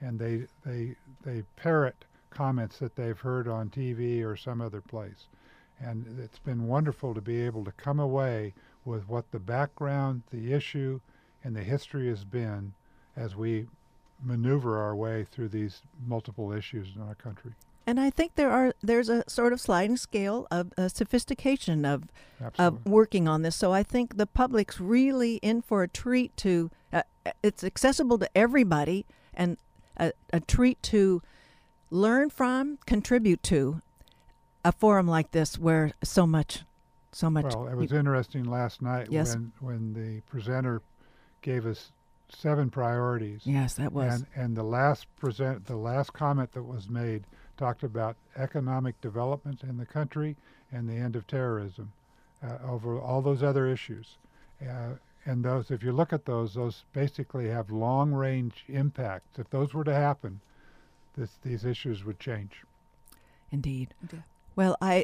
and 0.02 0.20
they 0.20 0.44
they 0.66 0.96
they 1.24 1.44
parrot 1.56 2.06
comments 2.30 2.78
that 2.80 2.96
they've 2.96 3.20
heard 3.20 3.48
on 3.48 3.70
TV 3.70 4.24
or 4.24 4.36
some 4.36 4.62
other 4.62 4.82
place 4.82 5.28
and 5.80 6.20
it's 6.20 6.40
been 6.40 6.68
wonderful 6.68 7.14
to 7.14 7.22
be 7.22 7.42
able 7.42 7.64
to 7.64 7.72
come 7.74 8.00
away 8.00 8.54
with 8.86 9.08
what 9.08 9.32
the 9.32 9.40
background, 9.40 10.24
the 10.32 10.54
issue, 10.54 11.00
and 11.44 11.56
the 11.56 11.64
history 11.64 12.08
has 12.08 12.24
been 12.24 12.74
as 13.16 13.36
we 13.36 13.68
maneuver 14.24 14.80
our 14.80 14.96
way 14.96 15.26
through 15.30 15.50
these 15.50 15.82
multiple 16.06 16.52
issues 16.52 16.88
in 16.96 17.02
our 17.02 17.16
country. 17.16 17.52
And 17.86 18.00
I 18.00 18.10
think 18.10 18.36
there 18.36 18.52
are 18.52 18.74
there's 18.82 19.08
a 19.08 19.24
sort 19.30 19.54
of 19.54 19.62
sliding 19.62 19.96
scale 19.96 20.46
of 20.52 20.74
uh, 20.78 20.90
sophistication 20.90 21.86
of 21.86 22.04
Absolutely. 22.42 22.80
of 22.80 22.86
working 22.86 23.28
on 23.28 23.44
this. 23.44 23.56
So 23.56 23.72
I 23.72 23.84
think 23.84 24.18
the 24.18 24.28
public's 24.28 24.80
really 24.80 25.36
in 25.38 25.62
for 25.62 25.84
a 25.84 25.88
treat 25.88 26.36
to. 26.38 26.70
Uh, 26.92 27.04
it's 27.44 27.64
accessible 27.64 28.18
to 28.18 28.30
everybody 28.36 29.06
and 29.34 29.58
a, 30.00 30.12
a 30.32 30.40
treat 30.40 30.82
to 30.84 31.22
learn 31.90 32.30
from, 32.30 32.78
contribute 32.86 33.44
to 33.44 33.82
a 34.66 34.72
forum 34.72 35.08
like 35.08 35.32
this 35.32 35.58
where 35.58 35.92
so 36.04 36.28
much, 36.28 36.64
so 37.12 37.30
much. 37.30 37.46
well, 37.46 37.68
it 37.68 37.76
was 37.76 37.92
interesting 37.94 38.44
last 38.44 38.82
night 38.82 39.08
Yes. 39.10 39.34
when 39.36 39.52
when 39.60 39.94
the 39.94 40.22
presenter 40.30 40.82
gave 41.42 41.66
us 41.66 41.92
seven 42.30 42.70
priorities. 42.70 43.42
yes, 43.46 43.76
that 43.76 43.94
was. 43.94 44.14
And 44.16 44.26
and 44.36 44.58
the 44.58 44.64
last 44.64 45.08
present 45.18 45.66
the 45.66 45.78
last 45.78 46.12
comment 46.14 46.52
that 46.54 46.64
was 46.64 46.90
made 46.90 47.24
talked 47.56 47.84
about 47.84 48.16
economic 48.36 49.00
development 49.02 49.64
in 49.64 49.78
the 49.78 49.86
country 49.86 50.36
and 50.72 50.88
the 50.90 50.96
end 50.96 51.16
of 51.16 51.26
terrorism 51.28 51.92
uh, 52.44 52.58
over 52.68 53.00
all 53.00 53.22
those 53.22 53.42
other 53.42 53.68
issues. 53.68 54.18
Uh, 54.62 54.96
and 55.28 55.44
those, 55.44 55.72
if 55.72 55.84
you 55.84 55.92
look 55.92 56.14
at 56.14 56.26
those, 56.26 56.54
those 56.54 56.86
basically 56.94 57.50
have 57.50 57.70
long 57.70 58.14
range 58.14 58.64
impacts. 58.70 59.38
If 59.38 59.50
those 59.50 59.74
were 59.74 59.84
to 59.84 59.94
happen, 59.94 60.40
this, 61.18 61.32
these 61.44 61.66
issues 61.66 62.06
would 62.06 62.18
change. 62.18 62.64
Indeed. 63.52 63.94
Okay. 64.06 64.24
Well, 64.56 64.78
I, 64.82 65.04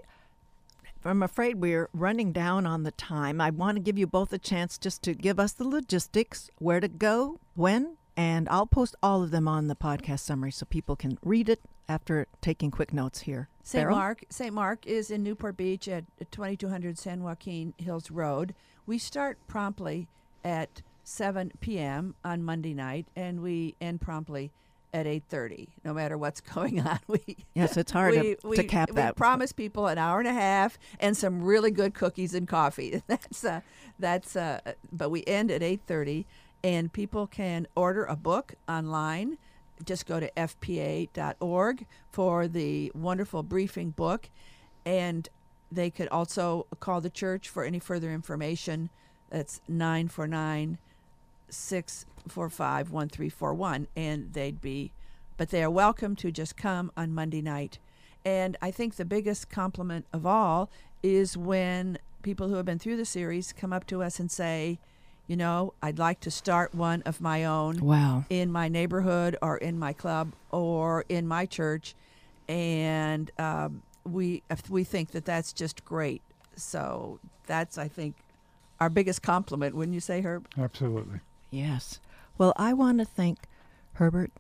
I'm 1.03 1.21
afraid 1.21 1.57
we're 1.57 1.89
running 1.93 2.31
down 2.31 2.65
on 2.65 2.83
the 2.83 2.91
time. 2.91 3.41
I 3.41 3.49
want 3.49 3.75
to 3.75 3.81
give 3.81 3.97
you 3.97 4.07
both 4.07 4.31
a 4.31 4.37
chance 4.37 4.77
just 4.77 5.03
to 5.03 5.13
give 5.13 5.41
us 5.41 5.51
the 5.51 5.67
logistics, 5.67 6.49
where 6.57 6.79
to 6.79 6.87
go, 6.87 7.39
when, 7.55 7.97
and 8.15 8.47
I'll 8.47 8.65
post 8.65 8.95
all 9.03 9.23
of 9.23 9.31
them 9.31 9.47
on 9.49 9.67
the 9.67 9.75
podcast 9.75 10.19
summary 10.21 10.53
so 10.53 10.65
people 10.65 10.95
can 10.95 11.17
read 11.21 11.49
it 11.49 11.59
after 11.89 12.27
taking 12.39 12.71
quick 12.71 12.93
notes 12.93 13.21
here. 13.21 13.49
St. 13.61 13.83
Beryl? 13.83 13.97
Mark, 13.97 14.23
St. 14.29 14.53
Mark 14.53 14.87
is 14.87 15.11
in 15.11 15.21
Newport 15.21 15.57
Beach 15.57 15.89
at 15.89 16.05
2200 16.31 16.97
San 16.97 17.23
Joaquin 17.23 17.73
Hills 17.77 18.09
Road. 18.09 18.55
We 18.85 18.97
start 18.97 19.37
promptly 19.47 20.07
at 20.43 20.81
7 21.03 21.51
p.m. 21.61 22.15
on 22.23 22.43
Monday 22.43 22.73
night, 22.73 23.05
and 23.15 23.41
we 23.41 23.75
end 23.81 24.01
promptly 24.01 24.51
at 24.93 25.05
8:30. 25.05 25.69
No 25.83 25.93
matter 25.93 26.17
what's 26.17 26.41
going 26.53 26.79
on, 26.81 26.99
we 27.07 27.37
Yes, 27.53 27.77
it's 27.77 27.91
hard 27.91 28.13
we, 28.13 28.35
to, 28.35 28.47
we, 28.47 28.55
to 28.57 28.63
cap 28.63 28.89
we 28.89 28.95
that. 28.95 29.15
promise 29.15 29.51
people 29.51 29.87
an 29.87 29.97
hour 29.97 30.19
and 30.19 30.27
a 30.27 30.33
half 30.33 30.77
and 30.99 31.17
some 31.17 31.43
really 31.43 31.71
good 31.71 31.93
cookies 31.93 32.33
and 32.33 32.47
coffee. 32.47 33.01
That's 33.07 33.43
uh, 33.43 33.61
that's 33.99 34.35
uh, 34.35 34.59
but 34.91 35.09
we 35.09 35.23
end 35.25 35.51
at 35.51 35.61
8:30 35.61 36.25
and 36.63 36.91
people 36.91 37.27
can 37.27 37.67
order 37.75 38.05
a 38.05 38.15
book 38.15 38.55
online. 38.67 39.37
Just 39.83 40.05
go 40.05 40.19
to 40.19 40.31
fpa.org 40.37 41.85
for 42.11 42.47
the 42.47 42.91
wonderful 42.95 43.43
briefing 43.43 43.89
book 43.91 44.29
and 44.85 45.27
they 45.75 45.89
could 45.89 46.07
also 46.09 46.67
call 46.79 47.01
the 47.01 47.09
church 47.09 47.49
for 47.49 47.63
any 47.63 47.79
further 47.79 48.11
information. 48.11 48.89
That's 49.29 49.61
949 49.67 50.77
645 51.49 52.91
1341 52.91 53.87
and 53.95 54.33
they'd 54.33 54.59
be 54.59 54.91
but 55.37 55.49
they 55.49 55.63
are 55.63 55.69
welcome 55.69 56.15
to 56.17 56.31
just 56.31 56.55
come 56.55 56.91
on 56.95 57.13
Monday 57.13 57.41
night. 57.41 57.79
And 58.25 58.55
I 58.61 58.71
think 58.71 58.95
the 58.95 59.05
biggest 59.05 59.49
compliment 59.49 60.05
of 60.13 60.25
all 60.25 60.69
is 61.01 61.35
when 61.35 61.97
people 62.21 62.47
who 62.47 62.55
have 62.55 62.65
been 62.65 62.79
through 62.79 62.97
the 62.97 63.05
series 63.05 63.51
come 63.51 63.73
up 63.73 63.85
to 63.87 64.01
us 64.01 64.19
and 64.19 64.31
say, 64.31 64.79
you 65.27 65.35
know, 65.35 65.73
I'd 65.81 65.99
like 65.99 66.19
to 66.21 66.31
start 66.31 66.73
one 66.73 67.01
of 67.03 67.19
my 67.19 67.43
own 67.43 67.79
wow. 67.79 68.25
in 68.29 68.51
my 68.51 68.67
neighborhood 68.67 69.35
or 69.41 69.57
in 69.57 69.79
my 69.79 69.93
club 69.93 70.33
or 70.51 71.05
in 71.09 71.27
my 71.27 71.45
church. 71.45 71.95
And 72.47 73.31
um, 73.39 73.83
we, 74.05 74.43
we 74.69 74.83
think 74.83 75.11
that 75.11 75.25
that's 75.25 75.53
just 75.53 75.83
great. 75.85 76.21
So 76.55 77.19
that's, 77.47 77.77
I 77.77 77.87
think, 77.87 78.15
our 78.79 78.89
biggest 78.89 79.21
compliment, 79.21 79.75
wouldn't 79.75 79.95
you 79.95 80.01
say, 80.01 80.21
Herb? 80.21 80.47
Absolutely. 80.57 81.19
Yes. 81.51 81.99
Well, 82.37 82.53
I 82.57 82.73
want 82.73 82.99
to 82.99 83.05
thank 83.05 83.39
Herbert 83.93 84.31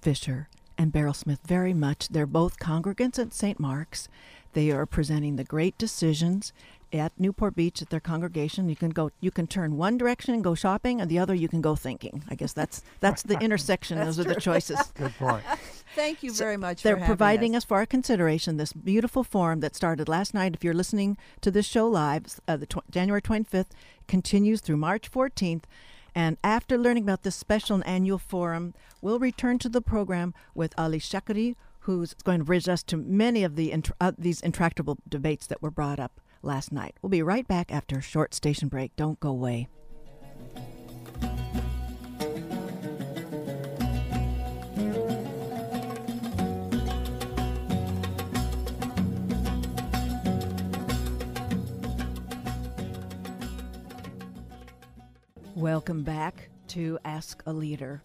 Fischer 0.00 0.48
and 0.76 0.92
Beryl 0.92 1.14
Smith 1.14 1.40
very 1.46 1.72
much. 1.72 2.08
They're 2.08 2.26
both 2.26 2.58
congregants 2.58 3.18
at 3.18 3.32
St. 3.32 3.58
Mark's. 3.58 4.08
They 4.52 4.70
are 4.70 4.86
presenting 4.86 5.36
the 5.36 5.44
great 5.44 5.76
decisions 5.78 6.52
at 6.92 7.12
Newport 7.18 7.54
Beach 7.56 7.82
at 7.82 7.90
their 7.90 8.00
congregation. 8.00 8.68
You 8.68 8.76
can 8.76 8.90
go 8.90 9.10
you 9.20 9.30
can 9.30 9.46
turn 9.46 9.76
one 9.76 9.98
direction 9.98 10.34
and 10.34 10.42
go 10.44 10.54
shopping 10.54 11.00
and 11.00 11.10
the 11.10 11.18
other 11.18 11.34
you 11.34 11.48
can 11.48 11.60
go 11.60 11.74
thinking. 11.76 12.24
I 12.28 12.34
guess 12.34 12.52
that's 12.52 12.82
that's 13.00 13.22
the 13.22 13.38
intersection. 13.40 13.98
That's 13.98 14.16
Those 14.16 14.26
are 14.26 14.34
the 14.34 14.40
choices. 14.40 14.78
Good 14.94 15.14
point. 15.18 15.44
Thank 15.94 16.22
you 16.22 16.30
So 16.30 16.44
very 16.44 16.56
much 16.56 16.82
They're 16.82 16.98
for 16.98 17.06
providing 17.06 17.54
us. 17.54 17.62
us 17.62 17.68
for 17.68 17.76
our 17.78 17.86
consideration 17.86 18.56
this 18.56 18.72
beautiful 18.72 19.24
forum 19.24 19.60
that 19.60 19.74
started 19.76 20.08
last 20.08 20.34
night. 20.34 20.54
If 20.54 20.62
you're 20.64 20.74
listening 20.74 21.16
to 21.40 21.50
this 21.50 21.66
show 21.66 21.88
live, 21.88 22.38
uh, 22.46 22.56
the 22.56 22.66
tw- 22.66 22.90
January 22.90 23.22
25th 23.22 23.70
continues 24.06 24.60
through 24.60 24.76
March 24.76 25.10
14th, 25.10 25.64
And 26.14 26.38
after 26.42 26.78
learning 26.78 27.02
about 27.04 27.22
this 27.24 27.36
special 27.36 27.74
and 27.76 27.86
annual 27.86 28.18
forum, 28.18 28.74
we'll 29.02 29.18
return 29.18 29.58
to 29.60 29.68
the 29.68 29.82
program 29.82 30.32
with 30.54 30.72
Ali 30.78 30.98
Shakeri, 30.98 31.56
who's 31.80 32.14
going 32.24 32.38
to 32.40 32.44
bridge 32.44 32.68
us 32.68 32.82
to 32.84 32.96
many 32.96 33.44
of 33.44 33.54
the 33.56 33.70
int- 33.72 33.90
uh, 34.00 34.12
these 34.18 34.40
intractable 34.40 34.98
debates 35.08 35.46
that 35.46 35.60
were 35.62 35.70
brought 35.70 36.00
up 36.00 36.20
last 36.46 36.72
night. 36.72 36.96
We'll 37.02 37.10
be 37.10 37.22
right 37.22 37.46
back 37.46 37.72
after 37.72 37.98
a 37.98 38.02
short 38.02 38.32
station 38.32 38.68
break. 38.68 38.96
Don't 38.96 39.20
go 39.20 39.28
away. 39.28 39.68
Welcome 55.54 56.02
back 56.02 56.50
to 56.68 56.98
Ask 57.04 57.42
a 57.46 57.52
Leader. 57.52 58.02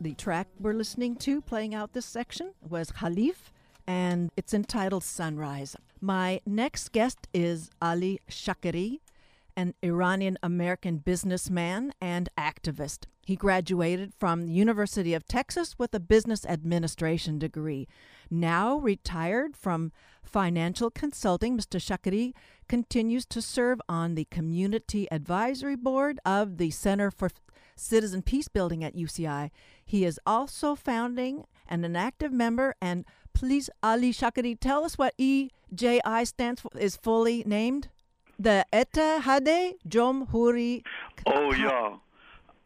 The 0.00 0.14
track 0.14 0.46
we're 0.60 0.74
listening 0.74 1.16
to 1.16 1.42
playing 1.42 1.74
out 1.74 1.92
this 1.92 2.06
section 2.06 2.54
was 2.68 2.92
Khalif, 2.92 3.50
and 3.86 4.30
it's 4.36 4.54
entitled 4.54 5.02
Sunrise. 5.02 5.76
My 6.00 6.40
next 6.46 6.92
guest 6.92 7.26
is 7.34 7.70
Ali 7.82 8.20
Shakeri, 8.30 9.00
an 9.56 9.74
Iranian 9.82 10.38
American 10.44 10.98
businessman 10.98 11.92
and 12.00 12.28
activist. 12.38 13.06
He 13.26 13.34
graduated 13.34 14.14
from 14.14 14.46
the 14.46 14.52
University 14.52 15.12
of 15.12 15.26
Texas 15.26 15.76
with 15.76 15.92
a 15.92 16.00
business 16.00 16.46
administration 16.46 17.38
degree. 17.38 17.88
Now 18.30 18.78
retired 18.78 19.56
from 19.56 19.90
financial 20.22 20.90
consulting, 20.90 21.58
Mr. 21.58 21.80
Shakeri 21.80 22.32
continues 22.68 23.26
to 23.26 23.42
serve 23.42 23.80
on 23.88 24.14
the 24.14 24.26
Community 24.30 25.10
Advisory 25.10 25.76
Board 25.76 26.20
of 26.24 26.58
the 26.58 26.70
Center 26.70 27.10
for 27.10 27.30
Citizen 27.74 28.22
Peace 28.22 28.48
Building 28.48 28.84
at 28.84 28.94
UCI. 28.94 29.50
He 29.84 30.04
is 30.04 30.20
also 30.24 30.74
founding 30.74 31.44
and 31.68 31.84
an 31.84 31.96
active 31.96 32.32
member. 32.32 32.74
And 32.80 33.04
please, 33.32 33.70
Ali 33.82 34.12
Shakeri, 34.12 34.58
tell 34.58 34.84
us 34.84 34.98
what 34.98 35.14
EJI 35.18 36.24
stands 36.24 36.60
for, 36.60 36.70
is 36.78 36.96
fully 36.96 37.42
named. 37.46 37.88
The 38.38 38.64
Ettehad 38.72 39.74
Jomhuri. 39.88 40.82
Oh, 41.26 41.52
yeah 41.52 41.96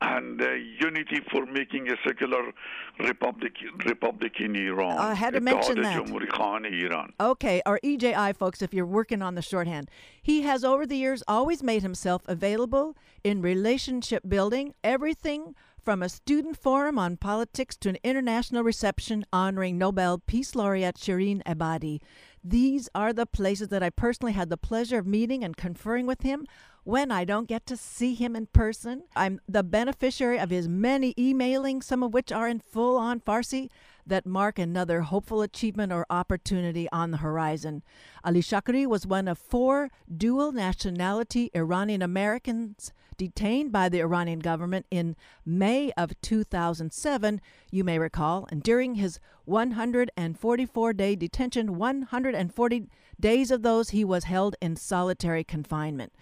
and 0.03 0.43
uh, 0.43 0.53
unity 0.53 1.21
for 1.31 1.47
making 1.47 1.89
a 1.91 1.97
secular 2.07 2.53
republic, 2.99 3.53
republic 3.87 4.41
in 4.41 4.57
Iran. 4.57 4.99
I 4.99 5.15
had 5.15 5.35
to 5.35 5.41
mention 5.41 5.81
that. 5.83 6.09
Iran. 6.09 7.13
Okay, 7.21 7.63
our 7.65 7.79
EJI 7.85 8.33
folks, 8.33 8.63
if 8.63 8.75
you're 8.75 8.87
working 8.87 9.23
on 9.23 9.35
the 9.35 9.43
shorthand, 9.43 9.91
he 10.21 10.43
has 10.43 10.65
over 10.65 10.87
the 10.87 10.97
years 10.97 11.23
always 11.29 11.63
made 11.63 11.83
himself 11.83 12.23
available 12.27 12.97
in 13.23 13.41
relationship 13.43 14.23
building, 14.29 14.75
everything 14.83 15.55
from 15.83 16.03
a 16.03 16.09
student 16.09 16.57
forum 16.57 16.99
on 16.99 17.17
politics 17.17 17.77
to 17.77 17.89
an 17.89 17.99
international 18.05 18.63
reception 18.63 19.25
honoring 19.33 19.77
Nobel 19.77 20.19
Peace 20.19 20.55
Laureate 20.55 20.97
Shirin 20.97 21.43
Ebadi. 21.43 22.01
These 22.45 22.89
are 22.95 23.13
the 23.13 23.27
places 23.27 23.69
that 23.69 23.83
I 23.83 23.91
personally 23.91 24.33
had 24.33 24.49
the 24.49 24.57
pleasure 24.57 24.99
of 24.99 25.07
meeting 25.07 25.43
and 25.43 25.57
conferring 25.57 26.07
with 26.07 26.23
him 26.23 26.47
when 26.85 27.11
I 27.11 27.25
don't 27.25 27.49
get 27.49 27.67
to 27.67 27.77
see 27.77 28.15
him 28.15 28.37
in 28.37 28.47
person. 28.47 29.05
I'm 29.17 29.41
the 29.49 29.63
beneficiary 29.63 30.39
of 30.39 30.51
his 30.51 30.69
many 30.69 31.15
emailing, 31.19 31.83
some 31.83 32.03
of 32.03 32.15
which 32.15 32.31
are 32.31 32.49
in 32.49 32.61
full 32.61 32.97
on 32.97 33.21
Farsi, 33.21 33.69
that 34.07 34.27
mark 34.27 34.59
another 34.59 35.03
hopeful 35.03 35.43
achievement 35.43 35.93
or 35.93 36.07
opportunity 36.11 36.89
on 36.91 37.11
the 37.11 37.19
horizon. 37.19 37.83
Ali 38.25 38.41
Shakeri 38.41 38.87
was 38.87 39.07
one 39.07 39.29
of 39.29 39.39
four 39.39 39.91
dual 40.15 40.53
nationality 40.53 41.51
Iranian 41.55 42.03
Americans 42.03 42.93
detained 43.17 43.71
by 43.71 43.89
the 43.89 44.01
Iranian 44.01 44.41
government 44.41 44.87
in 44.91 45.15
May 45.45 45.93
of 45.97 46.21
2007, 46.23 47.41
you 47.71 47.85
may 47.85 47.99
recall, 47.99 48.49
and 48.51 48.63
during 48.63 48.97
his 48.97 49.21
144 49.45 50.93
day 50.93 51.15
detention, 51.15 51.77
140 51.77 52.89
days 53.21 53.51
of 53.51 53.63
those 53.63 53.91
he 53.91 54.05
was 54.05 54.25
held 54.25 54.57
in 54.61 54.75
solitary 54.77 55.45
confinement 55.45 56.13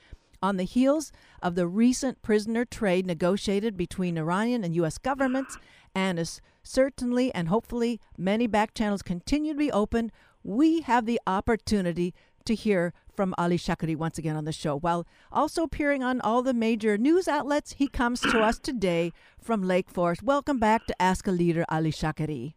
on 0.43 0.57
the 0.57 0.65
heels 0.65 1.13
of 1.43 1.55
the 1.55 1.67
recent 1.67 2.23
prisoner 2.23 2.65
trade 2.65 3.07
negotiated 3.07 3.77
between 3.77 4.19
Iranian 4.19 4.65
and 4.65 4.75
U.S. 4.77 4.99
governments, 4.99 5.59
and 5.95 6.19
as 6.19 6.41
certainly 6.63 7.33
and 7.35 7.49
hopefully 7.49 8.01
many 8.17 8.47
back 8.47 8.75
channels 8.75 9.03
continue 9.03 9.53
to 9.53 9.59
be 9.59 9.73
open, 9.73 10.11
we 10.43 10.83
have 10.83 11.07
the 11.07 11.21
opportunity 11.27 12.15
to 12.45 12.55
hear 12.55 12.93
from 13.15 13.35
Ali 13.37 13.59
Shakeri 13.59 13.97
once 13.97 14.19
again 14.19 14.37
on 14.37 14.45
the 14.45 14.53
show. 14.53 14.77
While 14.79 15.07
also 15.31 15.65
appearing 15.65 16.03
on 16.03 16.21
all 16.23 16.43
the 16.43 16.55
major 16.55 16.97
news 16.97 17.29
outlets, 17.29 17.73
he 17.73 17.87
comes 17.87 18.21
to 18.21 18.41
us 18.41 18.59
today 18.59 19.13
from 19.41 19.63
Lake 19.63 19.91
Forest. 19.91 20.23
Welcome 20.23 20.59
back 20.59 20.87
to 20.87 21.03
Ask 21.03 21.27
a 21.27 21.31
Leader, 21.31 21.65
Ali 21.69 21.93
Shakeri. 21.93 22.55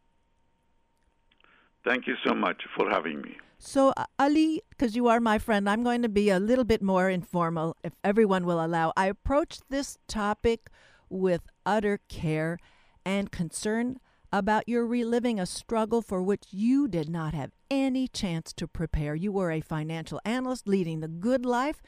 Thank 1.86 2.08
you 2.08 2.16
so 2.26 2.34
much 2.34 2.63
for 2.78 2.89
having 2.89 3.22
me. 3.22 3.38
So, 3.60 3.94
Ali, 4.18 4.62
because 4.70 4.96
you 4.96 5.08
are 5.08 5.20
my 5.20 5.38
friend, 5.38 5.70
I'm 5.70 5.84
going 5.84 6.02
to 6.02 6.10
be 6.10 6.30
a 6.30 6.39
little 6.39 6.66
bit 6.66 6.82
more 6.82 7.10
informal 7.10 7.76
if 7.84 7.94
everyone 8.04 8.46
will 8.46 8.63
allow. 8.63 8.94
I 8.96 9.08
approached 9.08 9.63
this 9.70 9.98
topic 10.08 10.70
with 11.10 11.42
utter 11.66 12.00
care 12.10 12.58
and 13.06 13.32
concern 13.32 14.00
about 14.32 14.68
your 14.68 14.86
reliving 14.86 15.39
a 15.39 15.46
struggle 15.46 16.02
for 16.02 16.24
which 16.24 16.46
you 16.50 16.88
did 16.88 17.08
not 17.08 17.34
have 17.34 17.52
any 17.70 18.08
chance 18.08 18.52
to 18.54 18.68
prepare. 18.68 19.13
You 19.13 19.32
were 19.32 19.52
a 19.52 19.62
financial 19.62 20.20
analyst 20.26 20.68
leading 20.68 21.02
the 21.02 21.08
good 21.08 21.46
life, 21.46 21.82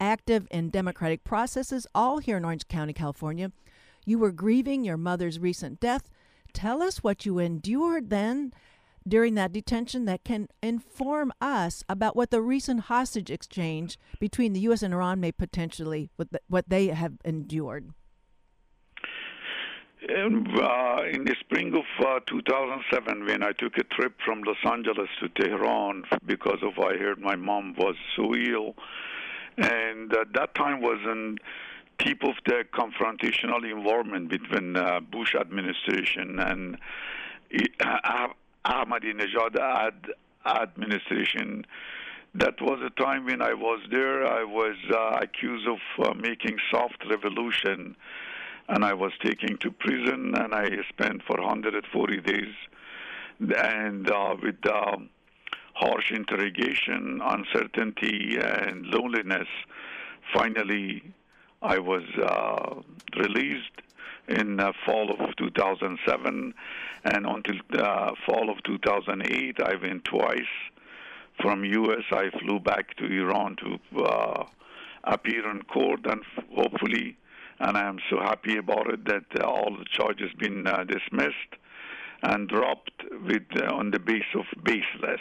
active 0.00 0.48
in 0.50 0.70
democratic 0.70 1.22
processes, 1.22 1.86
all 1.94 2.18
here 2.18 2.36
in 2.36 2.44
Orange 2.44 2.66
County, 2.66 2.92
California. 2.92 3.52
You 4.04 4.18
were 4.18 4.32
grieving 4.32 4.84
your 4.84 4.96
mother's 4.96 5.38
recent 5.38 5.78
death. 5.78 6.10
Tell 6.52 6.82
us 6.82 7.04
what 7.04 7.24
you 7.24 7.38
endured 7.38 8.10
then 8.10 8.52
during 9.06 9.34
that 9.34 9.52
detention 9.52 10.04
that 10.06 10.24
can 10.24 10.48
inform 10.62 11.32
us 11.40 11.84
about 11.88 12.16
what 12.16 12.30
the 12.30 12.42
recent 12.42 12.80
hostage 12.82 13.30
exchange 13.30 13.96
between 14.18 14.52
the 14.52 14.60
U.S. 14.60 14.82
and 14.82 14.92
Iran 14.92 15.20
may 15.20 15.30
potentially, 15.32 16.10
what 16.48 16.68
they 16.68 16.88
have 16.88 17.14
endured? 17.24 17.90
In, 20.08 20.46
uh, 20.60 21.02
in 21.12 21.24
the 21.24 21.36
spring 21.38 21.74
of 21.74 21.84
uh, 22.04 22.18
2007, 22.26 23.24
when 23.24 23.42
I 23.44 23.52
took 23.52 23.78
a 23.78 23.84
trip 23.84 24.14
from 24.24 24.42
Los 24.42 24.56
Angeles 24.64 25.08
to 25.20 25.28
Tehran 25.28 26.02
because 26.26 26.58
of 26.62 26.76
I 26.82 26.96
heard 26.96 27.20
my 27.20 27.36
mom 27.36 27.74
was 27.78 27.94
so 28.16 28.34
ill, 28.34 28.74
and 29.58 30.12
uh, 30.12 30.24
that 30.34 30.56
time 30.56 30.80
was 30.80 30.98
in 31.04 31.38
tip 31.98 32.24
of 32.24 32.34
the 32.46 32.64
confrontational 32.74 33.62
environment 33.70 34.28
between 34.28 34.76
uh, 34.76 34.98
Bush 35.00 35.36
administration 35.36 36.40
and 36.40 36.78
uh, 37.80 38.28
Ahmadinejad 38.66 39.56
ad- 39.60 40.10
administration. 40.44 41.64
That 42.34 42.60
was 42.60 42.80
a 42.84 42.90
time 43.00 43.26
when 43.26 43.40
I 43.42 43.54
was 43.54 43.80
there. 43.90 44.26
I 44.26 44.42
was 44.42 44.76
uh, 44.90 45.18
accused 45.20 45.68
of 45.68 45.78
uh, 46.04 46.14
making 46.14 46.56
soft 46.72 47.04
revolution, 47.08 47.94
and 48.72 48.86
I 48.86 48.94
was 48.94 49.12
taken 49.22 49.58
to 49.58 49.70
prison, 49.70 50.34
and 50.34 50.54
I 50.54 50.66
spent 50.88 51.22
for 51.26 51.36
140 51.38 52.20
days, 52.22 52.54
and 53.38 54.10
uh, 54.10 54.34
with 54.42 54.66
um, 54.66 55.10
harsh 55.74 56.10
interrogation, 56.10 57.20
uncertainty, 57.22 58.38
and 58.40 58.86
loneliness. 58.86 59.48
Finally, 60.34 61.02
I 61.60 61.78
was 61.80 62.02
uh, 62.18 62.80
released 63.18 63.82
in 64.28 64.58
uh, 64.58 64.72
fall 64.86 65.10
of 65.10 65.36
2007, 65.36 66.54
and 67.04 67.26
until 67.26 67.56
uh, 67.78 68.12
fall 68.24 68.48
of 68.48 68.62
2008, 68.62 69.56
I 69.60 69.74
went 69.82 70.06
twice 70.06 70.40
from 71.42 71.62
U.S. 71.64 72.04
I 72.10 72.30
flew 72.40 72.58
back 72.58 72.96
to 72.96 73.04
Iran 73.04 73.56
to 73.56 74.02
uh, 74.02 74.44
appear 75.04 75.50
in 75.50 75.60
court, 75.64 76.06
and 76.06 76.22
hopefully, 76.56 77.18
and 77.60 77.76
I 77.76 77.88
am 77.88 77.98
so 78.10 78.18
happy 78.20 78.56
about 78.56 78.88
it 78.92 79.04
that 79.06 79.24
uh, 79.40 79.46
all 79.46 79.76
the 79.76 79.84
charges 79.90 80.30
been 80.38 80.66
uh, 80.66 80.84
dismissed 80.84 81.36
and 82.22 82.48
dropped 82.48 83.02
with 83.26 83.42
uh, 83.56 83.74
on 83.74 83.90
the 83.90 83.98
base 83.98 84.32
of 84.34 84.44
baseless. 84.62 85.20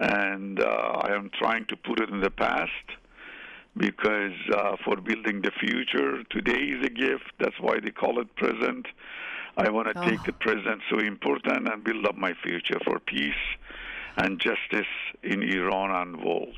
And 0.00 0.60
I 0.60 1.12
am 1.12 1.30
trying 1.38 1.66
to 1.66 1.76
put 1.76 2.00
it 2.00 2.08
in 2.08 2.20
the 2.20 2.30
past 2.30 2.70
because 3.76 4.32
uh, 4.52 4.76
for 4.84 4.96
building 4.96 5.42
the 5.42 5.50
future, 5.50 6.22
today 6.30 6.52
is 6.52 6.84
a 6.84 6.90
gift. 6.90 7.32
That's 7.38 7.58
why 7.60 7.80
they 7.80 7.90
call 7.90 8.20
it 8.20 8.34
present. 8.36 8.86
I 9.56 9.70
want 9.70 9.92
to 9.92 10.00
oh. 10.00 10.08
take 10.08 10.22
the 10.24 10.32
present 10.32 10.82
so 10.90 10.98
important 10.98 11.68
and 11.72 11.84
build 11.84 12.06
up 12.06 12.16
my 12.16 12.34
future 12.42 12.78
for 12.84 12.98
peace 12.98 13.32
and 14.16 14.38
justice 14.38 14.86
in 15.22 15.42
Iran 15.42 15.90
and 15.90 16.24
world. 16.24 16.56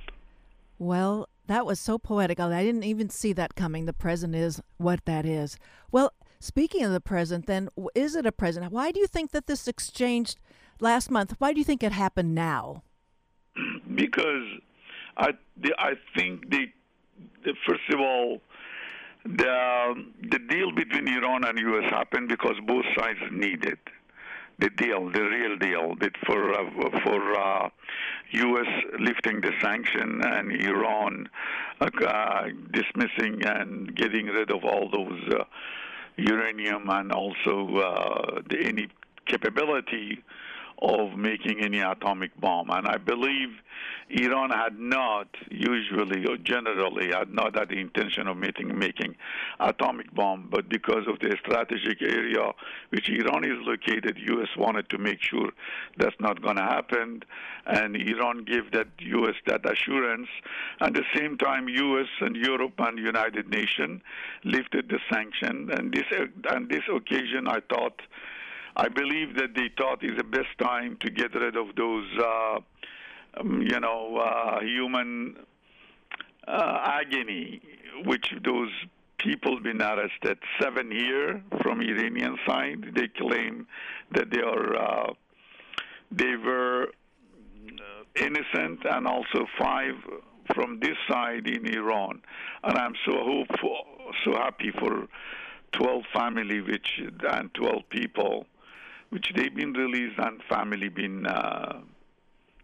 Well, 0.79 1.29
that 1.47 1.67
was 1.67 1.81
so 1.81 1.99
poetic. 1.99 2.41
I 2.41 2.63
didn't 2.63 2.85
even 2.85 3.09
see 3.11 3.33
that 3.35 3.55
coming. 3.55 3.87
The 3.87 3.93
present 3.93 4.35
is 4.35 4.61
what 4.79 5.05
that 5.05 5.25
is. 5.25 5.59
Well, 5.93 6.13
speaking 6.41 6.85
of 6.85 6.93
the 6.93 7.01
present, 7.01 7.47
then, 7.47 7.69
is 7.95 8.17
it 8.17 8.27
a 8.27 8.33
present? 8.33 8.71
Why 8.73 8.93
do 8.93 9.01
you 9.01 9.07
think 9.07 9.31
that 9.33 9.47
this 9.47 9.69
exchange 9.69 10.37
last 10.81 11.11
month, 11.11 11.35
why 11.39 11.53
do 11.53 11.59
you 11.59 11.65
think 11.65 11.83
it 11.83 11.93
happened 11.93 12.35
now? 12.35 12.83
because 13.95 14.45
I, 15.17 15.31
I 15.79 15.93
think 16.17 16.51
they 16.51 16.73
first 17.67 17.89
of 17.93 18.01
all, 18.01 18.41
the 19.25 19.95
the 20.31 20.39
deal 20.39 20.73
between 20.73 21.09
Iran 21.09 21.45
and 21.45 21.59
U.S. 21.59 21.91
happened 21.91 22.29
because 22.29 22.55
both 22.67 22.85
sides 22.99 23.19
needed 23.33 23.79
the 24.59 24.71
deal, 24.71 25.11
the 25.11 25.23
real 25.23 25.57
deal, 25.59 25.95
that 25.97 26.13
for 26.27 26.53
uh, 26.53 27.01
for 27.05 27.39
uh, 27.39 27.69
U.S. 28.31 28.85
lifting 28.99 29.41
the 29.41 29.53
sanction 29.61 30.23
and 30.25 30.53
Iran 30.53 31.29
uh, 31.81 32.49
dismissing 32.73 33.45
and 33.45 33.95
getting 33.95 34.27
rid 34.27 34.51
of 34.51 34.65
all 34.65 34.91
those 34.91 35.35
uh, 35.35 35.45
uranium 36.17 36.89
and 36.89 37.13
also 37.13 37.77
uh, 37.77 38.41
the, 38.49 38.61
any 38.65 38.89
capability 39.27 40.23
of 40.83 41.17
making 41.17 41.61
any 41.61 41.81
atomic 41.81 42.39
bomb. 42.41 42.71
And 42.71 42.87
I 42.87 42.99
believe 42.99 43.49
Iran 44.09 44.51
had 44.51 44.79
not, 44.79 45.29
usually 45.51 46.27
or 46.27 46.37
generally, 46.37 47.09
had 47.13 47.33
not 47.33 47.59
had 47.59 47.71
the 47.71 47.81
intention 47.81 48.29
of 48.29 48.37
making 48.37 48.79
making 48.79 49.17
atomic 49.59 50.15
bomb, 50.15 50.49
but 50.51 50.69
because 50.69 51.07
of 51.09 51.19
the 51.19 51.37
strategic 51.41 52.03
area 52.03 52.53
which 52.91 53.09
Iran 53.09 53.45
is 53.45 53.59
located, 53.67 54.19
U.S. 54.29 54.49
wanted 54.57 54.89
to 54.91 54.99
make 54.99 55.21
sure 55.21 55.51
that's 55.97 56.15
not 56.21 56.41
going 56.41 56.57
to 56.57 56.63
happen, 56.63 57.23
and 57.67 57.97
Iran 57.97 58.45
gave 58.45 58.71
that 58.73 58.89
U.S. 58.99 59.35
that 59.47 59.69
assurance. 59.69 60.29
At 60.81 60.95
the 60.95 61.05
same 61.17 61.37
time, 61.37 61.69
U.S. 61.69 62.09
and 62.21 62.37
Europe 62.37 62.75
and 62.79 62.99
United 62.99 63.49
Nations 63.49 64.03
lifted 64.45 64.89
the 64.89 65.01
sanction, 65.13 65.71
and 65.73 65.93
this 65.93 66.05
and 66.51 66.69
this 66.69 66.83
occasion, 66.95 67.49
I 67.49 67.59
thought. 67.69 68.01
I 68.77 68.89
believe 68.89 69.37
that 69.37 69.55
they 69.55 69.71
thought 69.77 70.05
is 70.05 70.17
the 70.17 70.25
best 70.25 70.57
time 70.59 70.99
to 71.01 71.11
get 71.11 71.35
rid 71.35 71.57
of 71.57 71.75
those 71.77 72.07
uh, 72.19 72.59
um, 73.39 73.63
you 73.63 73.81
know, 73.81 74.17
uh, 74.17 74.61
human 74.61 75.37
uh, 76.47 76.81
agony, 76.85 77.61
which 78.05 78.33
those 78.45 78.71
people 79.19 79.61
been 79.61 79.83
arrested 79.83 80.39
seven 80.61 80.91
here 80.91 81.43
from 81.63 81.81
Iranian 81.81 82.37
side. 82.47 82.93
They 82.95 83.09
claim 83.09 83.67
that 84.13 84.31
they 84.31 84.41
are 84.41 84.77
uh, 84.77 85.13
they 86.11 86.37
were 86.37 86.85
uh, 86.85 88.25
innocent, 88.25 88.81
and 88.85 89.07
also 89.07 89.47
five 89.59 89.95
from 90.55 90.79
this 90.81 90.97
side 91.11 91.47
in 91.47 91.67
Iran. 91.67 92.23
And 92.63 92.79
I'm 92.79 92.95
so 93.05 93.13
hopeful, 93.13 93.79
so 94.25 94.33
happy 94.33 94.71
for 94.79 95.09
12 95.73 96.03
family, 96.15 96.61
which 96.61 97.01
and 97.29 97.53
12 97.55 97.83
people, 97.91 98.47
which 99.11 99.33
they've 99.35 99.55
been 99.55 99.73
released 99.73 100.19
and 100.19 100.43
family 100.49 100.89
been. 100.89 101.27
Uh, 101.27 101.81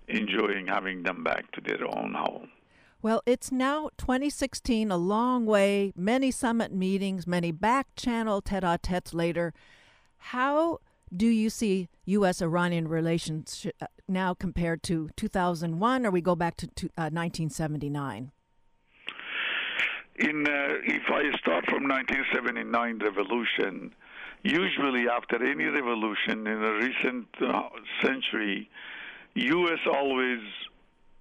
enjoying 0.09 0.66
having 0.66 1.02
them 1.02 1.24
back 1.24 1.50
to 1.52 1.61
their 1.61 1.85
own 1.87 2.14
home. 2.14 2.50
Well, 3.00 3.22
it's 3.26 3.50
now 3.50 3.90
2016, 3.98 4.90
a 4.90 4.96
long 4.96 5.44
way, 5.44 5.92
many 5.96 6.31
summit 6.31 6.72
meetings, 6.72 7.26
many 7.26 7.50
back 7.50 7.88
channel 7.96 8.40
tete 8.40 8.62
a 8.62 8.78
tetes 8.81 9.12
later. 9.12 9.52
How 10.18 10.78
do 11.14 11.26
you 11.26 11.50
see 11.50 11.88
U.S. 12.05 12.40
Iranian 12.40 12.87
relations 12.87 13.66
uh, 13.81 13.87
now 14.07 14.35
compared 14.35 14.85
to 14.85 15.11
2001, 15.16 16.07
or 16.07 16.11
we 16.12 16.20
go 16.20 16.37
back 16.37 16.57
to, 16.59 16.68
to 16.68 16.87
uh, 16.96 17.11
1979? 17.11 18.31
In, 20.16 20.46
uh, 20.46 20.52
if 20.85 21.02
I 21.09 21.37
start 21.38 21.64
from 21.66 21.88
1979 21.88 22.98
revolution, 23.00 23.94
usually 24.42 25.09
after 25.09 25.44
any 25.44 25.64
revolution 25.64 26.46
in 26.46 26.62
a 26.62 26.72
recent 26.74 27.28
uh, 27.40 27.62
century, 28.02 28.68
U.S. 29.35 29.78
always 29.87 30.40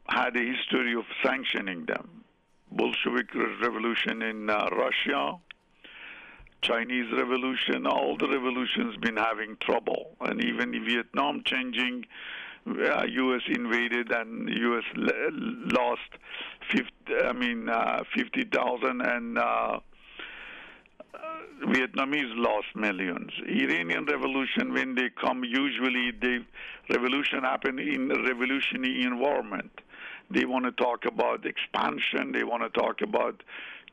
had 0.08 0.36
a 0.36 0.42
history 0.42 0.94
of 0.96 1.06
sanctioning 1.24 1.86
them. 1.86 2.24
Bolshevik 2.72 3.34
Revolution 3.36 4.22
in 4.22 4.50
uh, 4.50 4.68
Russia, 4.72 5.36
Chinese 6.62 7.12
Revolution, 7.14 7.86
all 7.86 8.18
the 8.18 8.28
revolutions 8.28 8.96
been 8.98 9.18
having 9.18 9.58
trouble, 9.58 10.16
and 10.22 10.44
even 10.44 10.74
in 10.74 10.86
Vietnam 10.86 11.44
changing. 11.46 12.06
Uh, 12.68 13.04
U.S. 13.10 13.42
invaded 13.48 14.12
and 14.12 14.48
U.S. 14.48 14.84
lost 14.96 16.02
50, 16.72 16.92
I 17.26 17.34
mean 17.34 17.68
uh, 17.68 18.04
50,000 18.16 19.02
and 19.02 19.40
uh, 19.40 19.80
Vietnamese 21.64 22.34
lost 22.36 22.68
millions. 22.76 23.32
Iranian 23.48 24.06
revolution, 24.06 24.74
when 24.74 24.96
they 24.96 25.10
come, 25.10 25.44
usually 25.44 26.12
the 26.12 26.44
revolution 26.90 27.44
happen 27.44 27.80
in 27.80 28.10
revolutionary 28.10 29.04
environment. 29.04 29.72
They 30.30 30.46
want 30.46 30.66
to 30.66 30.72
talk 30.72 31.06
about 31.06 31.46
expansion. 31.46 32.32
They 32.32 32.44
want 32.44 32.64
to 32.64 32.80
talk 32.80 33.02
about 33.02 33.44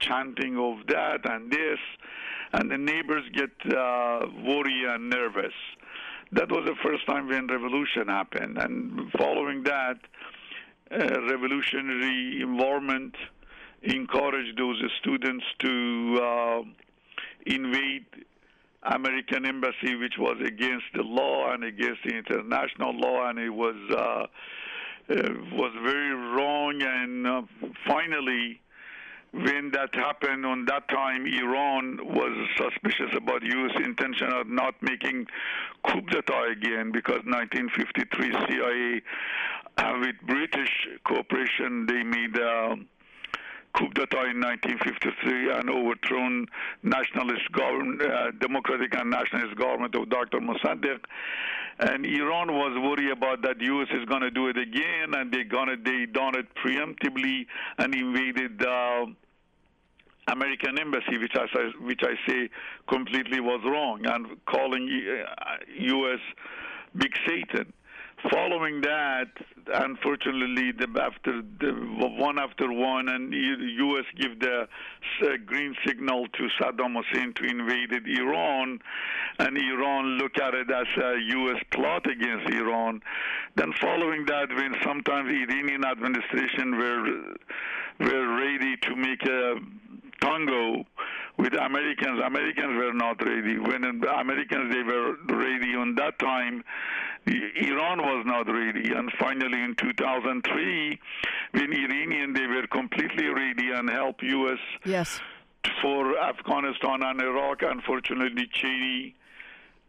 chanting 0.01 0.57
of 0.59 0.87
that 0.87 1.29
and 1.29 1.51
this, 1.51 1.79
and 2.53 2.71
the 2.71 2.79
neighbors 2.79 3.25
get 3.35 3.51
uh, 3.77 4.21
worried 4.45 4.85
and 4.85 5.11
nervous. 5.11 5.53
That 6.33 6.51
was 6.51 6.65
the 6.67 6.77
first 6.83 7.07
time 7.07 7.29
when 7.29 7.49
revolution 7.49 8.09
happened, 8.09 8.59
and 8.59 9.11
following 9.19 9.65
that, 9.65 9.99
uh, 10.91 11.21
revolutionary 11.23 12.41
environment 12.43 13.15
encouraged 13.83 14.59
those 14.59 14.83
students 15.01 15.45
to. 15.61 16.21
Uh, 16.23 16.63
invade 17.55 18.07
American 18.83 19.45
embassy, 19.45 19.97
which 19.97 20.15
was 20.19 20.37
against 20.45 20.87
the 20.95 21.03
law 21.03 21.53
and 21.53 21.65
against 21.65 22.01
the 22.05 22.17
international 22.17 22.93
law, 22.99 23.29
and 23.29 23.39
it 23.39 23.51
was 23.51 23.77
uh, 23.97 24.27
was 25.09 25.73
very 25.83 26.15
wrong. 26.15 26.81
And 26.83 27.27
uh, 27.27 27.43
finally, 27.87 28.61
when 29.33 29.71
that 29.73 29.95
happened 29.95 30.47
on 30.47 30.65
that 30.67 30.89
time, 30.89 31.27
Iran 31.27 31.99
was 32.03 32.49
suspicious 32.57 33.15
about 33.17 33.43
U.S. 33.43 33.77
intention 33.85 34.33
of 34.33 34.49
not 34.49 34.75
making 34.81 35.27
coup 35.85 36.01
d'état 36.03 36.53
again 36.53 36.93
because 36.93 37.21
1953 37.25 38.33
CIA, 38.49 39.03
uh, 39.77 39.99
with 40.01 40.17
British 40.27 40.89
cooperation, 41.05 41.87
they 41.87 42.03
made. 42.03 42.39
Coup 43.79 43.89
d'etat 43.95 44.27
in 44.27 44.41
1953 44.41 45.53
and 45.53 45.71
overthrown 45.71 46.47
nationalist 46.83 47.51
government, 47.53 48.03
uh, 48.03 48.33
democratic 48.41 48.93
and 48.99 49.09
nationalist 49.11 49.57
government 49.57 49.95
of 49.95 50.09
Dr. 50.11 50.41
Mossadegh. 50.41 50.99
And 51.79 52.05
Iran 52.05 52.53
was 52.53 52.77
worried 52.77 53.13
about 53.13 53.43
that 53.43 53.61
U.S. 53.61 53.87
is 53.93 54.05
going 54.07 54.23
to 54.23 54.33
do 54.33 54.49
it 54.49 54.59
again, 54.59 55.15
and 55.15 55.33
they're 55.33 55.45
going 55.45 55.69
to 55.69 55.77
they 55.77 56.07
done 56.07 56.35
it 56.35 56.47
preemptively 56.57 57.47
and 57.79 57.95
invaded 57.95 58.61
uh, 58.67 59.07
American 60.27 60.77
embassy, 60.79 61.17
which 61.19 61.37
I 61.37 61.47
which 61.81 62.01
I 62.03 62.15
say 62.29 62.51
completely 62.89 63.39
was 63.39 63.61
wrong, 63.65 64.05
and 64.07 64.27
calling 64.47 64.89
U.S. 64.89 66.19
Uh, 66.19 66.41
Big 66.97 67.13
Satan. 67.29 67.73
Following 68.33 68.81
that, 68.81 69.29
unfortunately, 69.73 70.73
the, 70.73 70.89
after 71.01 71.41
the, 71.61 71.73
one 72.19 72.41
after 72.41 72.73
one, 72.73 73.09
and 73.09 73.33
U.S. 73.33 74.05
give 74.17 74.41
the 74.41 74.67
uh, 75.23 75.37
green 75.47 75.77
signal 75.87 76.27
to 76.27 76.49
Saddam 76.61 76.97
Hussein 76.97 77.33
to 77.35 77.45
invade 77.45 77.93
Iran, 77.93 78.81
and 79.39 79.57
Iran 79.57 80.19
look 80.19 80.37
at 80.37 80.53
it 80.55 80.69
as 80.69 80.87
a 81.01 81.19
U.S. 81.21 81.63
plot 81.71 82.11
against 82.11 82.53
Iran. 82.53 83.01
Then 83.55 83.73
following 83.81 84.27
that, 84.27 84.49
when 84.49 84.75
sometimes 84.83 85.29
Iranian 85.29 85.85
administration 85.85 86.77
were 86.77 87.35
were 88.01 88.37
ready 88.37 88.77
to 88.83 88.97
make 88.97 89.23
a 89.25 89.55
tango 90.21 90.85
with 91.37 91.55
Americans. 91.55 92.21
Americans 92.25 92.77
were 92.77 92.93
not 92.93 93.25
ready. 93.25 93.59
When 93.59 93.85
Americans 93.85 94.75
they 94.75 94.83
were 94.83 95.15
ready 95.29 95.75
on 95.77 95.95
that 95.97 96.19
time, 96.19 96.65
Iran 97.29 97.99
was 98.03 98.25
not 98.27 98.47
ready. 98.53 98.93
And 98.93 99.11
finally, 99.19 99.61
in 99.63 99.75
2003, 99.77 100.99
when 101.53 101.73
Iranian 101.73 102.33
they 102.33 102.47
were 102.47 102.67
completely 102.67 103.27
ready 103.27 103.71
and 103.71 103.91
helped 103.91 104.23
U.S. 104.23 104.59
Yes. 104.85 105.21
For 105.83 106.19
Afghanistan 106.19 107.03
and 107.03 107.21
Iraq, 107.21 107.63
unfortunately, 107.63 108.49
Cheney 108.53 109.15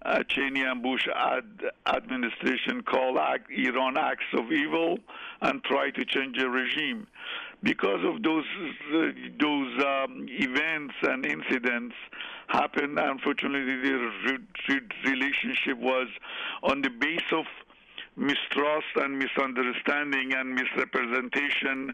uh, 0.06 0.24
Cheney 0.28 0.62
and 0.62 0.82
Bush 0.82 1.08
ad- 1.14 1.64
administration 1.86 2.82
called 2.84 3.18
Iran 3.50 3.98
axis 3.98 4.40
of 4.40 4.52
evil 4.52 4.98
and 5.42 5.64
try 5.64 5.92
to 5.92 6.06
change 6.06 6.38
the 6.38 6.50
regime 6.50 7.08
because 7.64 8.00
of 8.06 8.24
those 8.24 8.46
uh, 8.94 9.12
those 9.40 9.84
um, 9.84 10.26
events 10.30 10.94
and 11.04 11.26
incidents 11.26 11.96
happened. 12.50 13.00
Unfortunately, 13.00 13.76
the 13.78 14.12
re- 14.26 14.80
relationship 15.06 15.78
was 15.78 16.08
on 16.64 16.82
the 16.82 16.90
base 16.90 17.32
of 17.32 17.46
mistrust 18.16 18.88
and 18.96 19.18
misunderstanding 19.18 20.34
and 20.34 20.54
misrepresentation. 20.54 21.94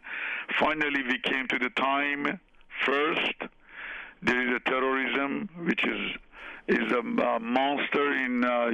Finally, 0.59 1.03
we 1.03 1.19
came 1.19 1.47
to 1.47 1.59
the 1.59 1.69
time. 1.77 2.39
First, 2.85 3.35
there 4.21 4.47
is 4.47 4.55
a 4.55 4.69
terrorism, 4.69 5.49
which 5.65 5.85
is 5.85 6.01
is 6.67 6.91
a, 6.91 7.21
a 7.21 7.39
monster 7.39 8.11
in 8.25 8.43
uh, 8.43 8.71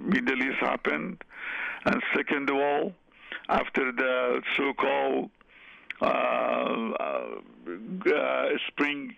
Middle 0.00 0.42
East 0.42 0.60
happened, 0.60 1.22
and 1.84 2.02
second 2.16 2.48
of 2.48 2.56
all, 2.56 2.94
after 3.50 3.92
the 3.92 4.40
so-called 4.56 5.28
uh, 6.00 6.92
uh, 8.14 8.48
spring 8.68 9.14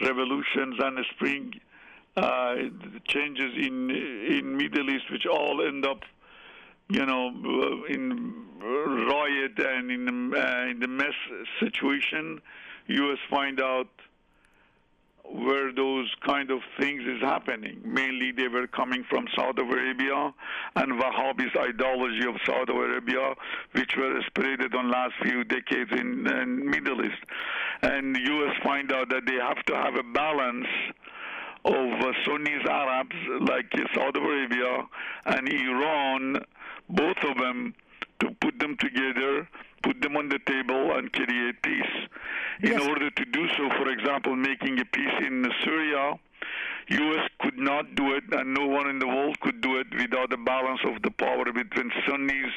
revolutions 0.00 0.76
and 0.78 0.98
spring 1.10 1.52
uh, 2.16 2.54
changes 3.06 3.52
in 3.56 3.90
in 3.90 4.56
Middle 4.56 4.90
East, 4.90 5.10
which 5.10 5.26
all 5.26 5.62
end 5.66 5.86
up, 5.86 6.00
you 6.88 7.04
know, 7.06 7.28
in 7.88 8.34
riot 8.60 9.58
and 9.58 9.90
in 9.90 10.34
uh, 10.34 10.66
in 10.70 10.80
the 10.80 10.88
mess 10.88 11.14
situation. 11.60 12.40
U.S. 12.88 13.18
find 13.30 13.60
out 13.60 13.88
where 15.32 15.72
those 15.72 16.10
kind 16.26 16.50
of 16.50 16.60
things 16.78 17.02
is 17.02 17.20
happening. 17.20 17.80
Mainly 17.84 18.32
they 18.32 18.48
were 18.48 18.66
coming 18.66 19.04
from 19.08 19.26
Saudi 19.36 19.62
Arabia 19.62 20.32
and 20.76 21.00
Wahhabist 21.00 21.56
ideology 21.56 22.26
of 22.26 22.34
Saudi 22.44 22.72
Arabia, 22.72 23.34
which 23.72 23.96
were 23.96 24.20
spreaded 24.30 24.74
on 24.74 24.90
last 24.90 25.14
few 25.22 25.44
decades 25.44 25.90
in, 25.92 26.26
in 26.26 26.68
Middle 26.68 27.04
East. 27.04 27.22
And 27.82 28.16
U.S. 28.16 28.56
find 28.64 28.92
out 28.92 29.08
that 29.10 29.26
they 29.26 29.36
have 29.36 29.62
to 29.66 29.74
have 29.74 29.94
a 29.94 30.02
balance 30.02 30.66
of 31.64 31.74
uh, 31.74 32.12
Sunnis 32.24 32.66
Arabs 32.68 33.16
like 33.40 33.70
Saudi 33.94 34.20
Arabia 34.20 34.86
and 35.26 35.48
Iran, 35.48 36.36
both 36.88 37.18
of 37.22 37.36
them, 37.38 37.74
to 38.20 38.30
put 38.40 38.58
them 38.58 38.76
together 38.78 39.48
put 39.82 40.00
them 40.02 40.16
on 40.16 40.28
the 40.28 40.38
table 40.46 40.92
and 40.96 41.12
create 41.12 41.62
peace. 41.62 42.08
In 42.62 42.72
Yes. 42.72 42.86
order 42.86 43.10
to 43.10 43.24
do 43.24 43.48
so, 43.56 43.68
for 43.78 43.88
example, 43.90 44.36
making 44.36 44.78
a 44.80 44.84
peace 44.84 45.18
in 45.20 45.46
Syria, 45.64 46.14
U.S. 46.88 47.28
could 47.40 47.56
not 47.58 47.94
do 47.94 48.14
it, 48.14 48.24
and 48.32 48.52
no 48.52 48.66
one 48.66 48.88
in 48.90 48.98
the 48.98 49.06
world 49.06 49.38
could 49.40 49.60
do 49.60 49.78
it 49.78 49.86
without 49.96 50.32
a 50.32 50.36
balance 50.36 50.80
of 50.84 51.00
the 51.02 51.10
power 51.12 51.44
between 51.52 51.90
Sunnis, 52.06 52.50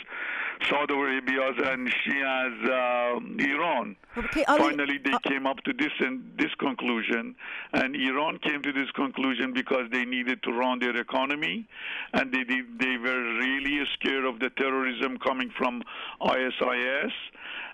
Saudi 0.70 0.94
Arabia, 0.94 1.48
and 1.72 1.88
Shias, 1.88 2.56
uh, 2.66 3.20
Iran. 3.54 3.96
Okay, 4.18 4.44
Finally, 4.48 4.98
they 5.06 5.12
uh, 5.12 5.20
came 5.20 5.46
up 5.46 5.62
to 5.66 5.74
this 5.74 5.92
and 6.00 6.24
this 6.38 6.54
conclusion, 6.56 7.36
and 7.74 7.96
Iran 7.96 8.40
came 8.40 8.62
to 8.64 8.74
this 8.74 8.90
conclusion 8.92 9.54
because 9.54 9.86
they 9.92 10.04
needed 10.04 10.42
to 10.44 10.52
run 10.52 10.80
their 10.80 10.96
economy, 10.98 11.66
and 12.14 12.32
they 12.32 12.44
did, 12.44 12.80
they 12.80 12.98
were 12.98 13.24
really 13.38 13.86
scared 13.94 14.26
of 14.26 14.40
the 14.40 14.50
terrorism 14.52 15.18
coming 15.20 15.52
from 15.58 15.84
ISIS, 16.22 17.14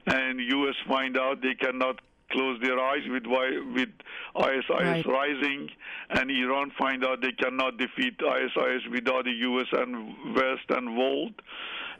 and 0.07 0.39
U.S. 0.39 0.75
find 0.87 1.17
out 1.17 1.41
they 1.41 1.55
cannot 1.55 1.99
close 2.31 2.59
their 2.61 2.79
eyes 2.79 3.03
with 3.09 3.25
with 3.73 3.89
ISIS 4.35 4.65
Right. 4.69 5.05
rising, 5.05 5.69
and 6.09 6.29
Iran 6.31 6.71
find 6.77 7.03
out 7.05 7.21
they 7.21 7.31
cannot 7.33 7.77
defeat 7.77 8.15
ISIS 8.21 8.83
without 8.91 9.25
the 9.25 9.31
U.S. 9.31 9.67
and 9.73 10.35
West 10.35 10.69
involved 10.75 11.41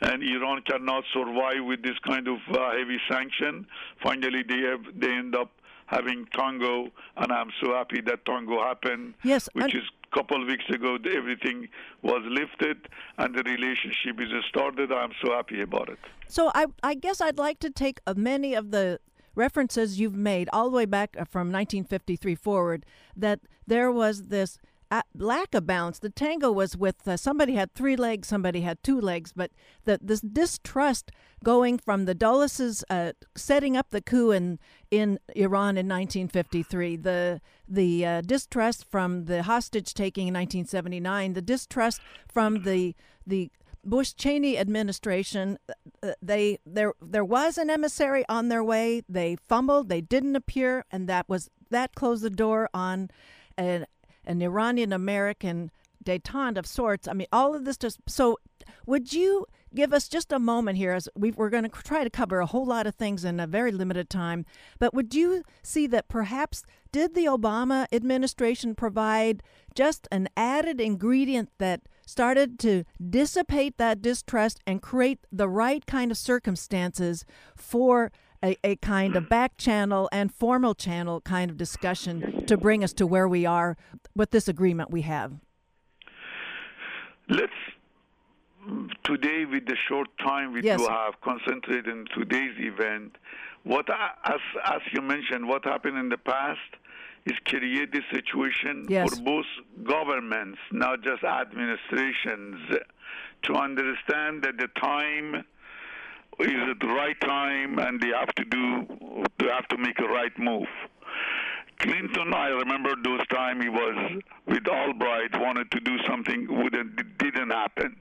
and 0.01 0.23
Iran 0.23 0.61
cannot 0.61 1.03
survive 1.13 1.65
with 1.65 1.83
this 1.83 1.97
kind 2.07 2.25
of 2.29 2.37
uh, 2.51 2.71
heavy 2.71 2.99
sanction. 3.11 3.67
Finally, 4.01 4.43
they 4.47 4.59
have 4.61 4.79
they 4.97 5.11
end 5.11 5.35
up 5.35 5.51
having 5.87 6.25
Congo, 6.33 6.87
and 7.17 7.31
I'm 7.33 7.49
so 7.61 7.73
happy 7.73 7.99
that 8.05 8.23
Congo 8.25 8.63
happened. 8.63 9.15
Yes, 9.23 9.49
which 9.53 9.73
and- 9.73 9.83
is 9.83 9.89
couple 10.11 10.41
of 10.41 10.47
weeks 10.47 10.67
ago. 10.73 10.97
Everything 11.15 11.67
was 12.01 12.21
lifted, 12.25 12.87
and 13.19 13.35
the 13.35 13.43
relationship 13.43 14.19
is 14.19 14.29
started. 14.49 14.91
I'm 14.91 15.11
so 15.23 15.33
happy 15.33 15.61
about 15.61 15.87
it. 15.89 15.99
So 16.27 16.51
I, 16.55 16.65
I 16.81 16.95
guess 16.95 17.21
I'd 17.21 17.37
like 17.37 17.59
to 17.59 17.69
take 17.69 17.99
uh, 18.07 18.15
many 18.17 18.55
of 18.55 18.71
the 18.71 18.99
references 19.35 19.99
you've 19.99 20.15
made 20.15 20.49
all 20.51 20.69
the 20.69 20.75
way 20.75 20.85
back 20.85 21.15
uh, 21.17 21.25
from 21.25 21.51
1953 21.51 22.35
forward 22.35 22.85
that 23.15 23.39
there 23.67 23.91
was 23.91 24.23
this 24.27 24.57
uh, 24.91 25.01
lack 25.15 25.53
of 25.53 25.67
balance. 25.67 25.99
The 25.99 26.09
tango 26.09 26.51
was 26.51 26.75
with 26.75 27.07
uh, 27.07 27.15
somebody 27.15 27.53
had 27.53 27.73
three 27.73 27.95
legs, 27.95 28.27
somebody 28.27 28.61
had 28.61 28.81
two 28.83 28.99
legs, 28.99 29.31
but 29.35 29.51
the, 29.85 29.99
this 30.01 30.21
distrust 30.21 31.11
going 31.43 31.77
from 31.77 32.05
the 32.05 32.15
Dulles' 32.15 32.83
uh, 32.89 33.13
setting 33.35 33.77
up 33.77 33.89
the 33.91 34.01
coup 34.01 34.31
in 34.31 34.59
in 34.89 35.19
Iran 35.35 35.77
in 35.77 35.87
1953, 35.87 36.97
the 36.97 37.41
the 37.67 38.05
uh, 38.05 38.21
distrust 38.21 38.85
from 38.89 39.25
the 39.25 39.43
hostage 39.43 39.93
taking 39.93 40.27
in 40.29 40.33
1979, 40.33 41.33
the 41.33 41.41
distrust 41.41 42.01
from 42.27 42.63
the 42.63 42.95
the 43.27 43.51
Bush 43.89 44.13
Cheney 44.13 44.57
administration, 44.57 45.57
uh, 46.03 46.11
they 46.21 46.59
there 46.65 46.93
there 47.01 47.25
was 47.25 47.57
an 47.57 47.69
emissary 47.69 48.23
on 48.29 48.49
their 48.49 48.63
way. 48.63 49.03
They 49.09 49.37
fumbled. 49.47 49.89
They 49.89 50.01
didn't 50.01 50.35
appear, 50.35 50.85
and 50.91 51.07
that 51.09 51.27
was 51.27 51.49
that 51.69 51.95
closed 51.95 52.23
the 52.23 52.29
door 52.29 52.69
on 52.73 53.09
an 53.57 53.85
an 54.25 54.41
Iranian 54.41 54.93
American 54.93 55.71
détente 56.03 56.57
of 56.57 56.65
sorts. 56.65 57.07
I 57.07 57.13
mean, 57.13 57.27
all 57.31 57.55
of 57.55 57.65
this 57.65 57.77
just 57.77 57.99
so. 58.07 58.37
Would 58.85 59.13
you 59.13 59.45
give 59.73 59.93
us 59.93 60.07
just 60.07 60.31
a 60.31 60.39
moment 60.39 60.77
here 60.77 60.93
as 60.93 61.07
we, 61.15 61.31
we're 61.31 61.49
going 61.49 61.63
to 61.63 61.69
try 61.69 62.03
to 62.03 62.09
cover 62.09 62.39
a 62.39 62.45
whole 62.45 62.65
lot 62.65 62.87
of 62.87 62.95
things 62.95 63.23
in 63.23 63.39
a 63.39 63.47
very 63.47 63.71
limited 63.71 64.09
time? 64.09 64.45
But 64.79 64.93
would 64.93 65.13
you 65.13 65.43
see 65.61 65.87
that 65.87 66.07
perhaps 66.07 66.63
did 66.91 67.13
the 67.13 67.25
Obama 67.25 67.85
administration 67.91 68.75
provide 68.75 69.43
just 69.75 70.07
an 70.11 70.27
added 70.35 70.81
ingredient 70.81 71.49
that 71.59 71.81
started 72.09 72.57
to 72.59 72.83
dissipate 73.09 73.77
that 73.77 74.01
distrust 74.01 74.59
and 74.65 74.81
create 74.81 75.19
the 75.31 75.47
right 75.47 75.85
kind 75.85 76.09
of 76.11 76.17
circumstances 76.17 77.23
for 77.55 78.11
a, 78.43 78.57
a 78.63 78.75
kind 78.77 79.15
of 79.15 79.29
back 79.29 79.57
channel 79.57 80.09
and 80.11 80.33
formal 80.33 80.73
channel 80.73 81.21
kind 81.21 81.51
of 81.51 81.57
discussion 81.57 82.43
to 82.47 82.57
bring 82.57 82.83
us 82.83 82.93
to 82.93 83.05
where 83.05 83.27
we 83.27 83.45
are 83.45 83.77
with 84.15 84.31
this 84.31 84.47
agreement 84.47 84.89
we 84.89 85.03
have? 85.03 85.33
Let's 87.29 87.53
today, 89.03 89.45
with 89.45 89.65
the 89.65 89.77
short 89.87 90.07
time 90.17 90.51
we 90.53 90.61
Yes. 90.61 90.79
do 90.79 90.87
have, 90.87 91.21
concentrate 91.21 91.85
in 91.85 92.05
today's 92.17 92.55
event. 92.57 93.17
What, 93.63 93.87
as 93.89 94.39
as 94.65 94.81
you 94.93 95.01
mentioned, 95.01 95.47
what 95.47 95.63
happened 95.65 95.97
in 95.97 96.09
the 96.09 96.17
past 96.17 96.69
is 97.25 97.35
create 97.45 97.91
this 97.91 98.03
situation 98.11 98.85
Yes. 98.89 99.17
for 99.17 99.23
both 99.23 99.45
governments, 99.83 100.59
not 100.71 101.01
just 101.01 101.23
administrations, 101.23 102.59
to 103.43 103.53
understand 103.53 104.43
that 104.43 104.57
the 104.57 104.67
time 104.79 105.45
is 106.39 106.77
the 106.79 106.87
right 106.87 107.19
time, 107.21 107.79
and 107.79 107.99
they 108.01 108.09
have 108.09 108.33
to 108.35 108.45
do, 108.45 108.87
they 109.39 109.47
have 109.47 109.67
to 109.69 109.77
make 109.77 109.99
a 109.99 110.07
right 110.07 110.37
move. 110.37 110.67
Clinton, 111.79 112.33
I 112.33 112.47
remember 112.49 112.91
those 113.03 113.25
time 113.27 113.61
he 113.61 113.69
was 113.69 114.21
with 114.45 114.67
Albright, 114.67 115.39
wanted 115.39 115.71
to 115.71 115.79
do 115.79 115.97
something, 116.07 116.47
wouldn't 116.49 117.17
didn't 117.17 117.51
happen, 117.51 117.95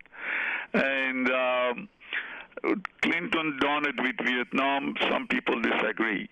and 0.74 1.30
um, 1.30 1.88
Clinton 3.02 3.56
done 3.60 3.86
it 3.86 3.94
with 4.00 4.16
Vietnam. 4.24 4.94
Some 5.08 5.26
people 5.28 5.60
disagree. 5.60 6.28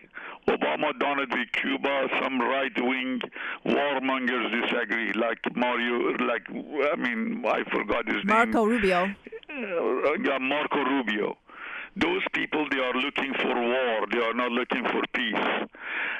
Obama 0.49 0.91
it 1.19 1.31
with 1.31 1.53
Cuba. 1.53 2.09
Some 2.23 2.41
right-wing 2.41 3.21
warmongers 3.65 4.63
disagree, 4.63 5.13
like 5.15 5.39
Mario, 5.55 6.13
like 6.25 6.47
I 6.51 6.97
mean, 6.97 7.45
I 7.47 7.63
forgot 7.71 8.07
his 8.07 8.17
name. 8.25 8.27
Marco 8.27 8.65
Rubio. 8.65 9.05
Uh, 9.51 10.13
yeah, 10.23 10.39
Marco 10.41 10.83
Rubio. 10.85 11.37
Those 11.97 12.23
people, 12.35 12.67
they 12.71 12.79
are 12.79 12.93
looking 12.93 13.33
for 13.41 13.55
war. 13.55 14.07
They 14.13 14.19
are 14.19 14.35
not 14.35 14.53
looking 14.53 14.85
for 14.85 15.01
peace. 15.15 15.69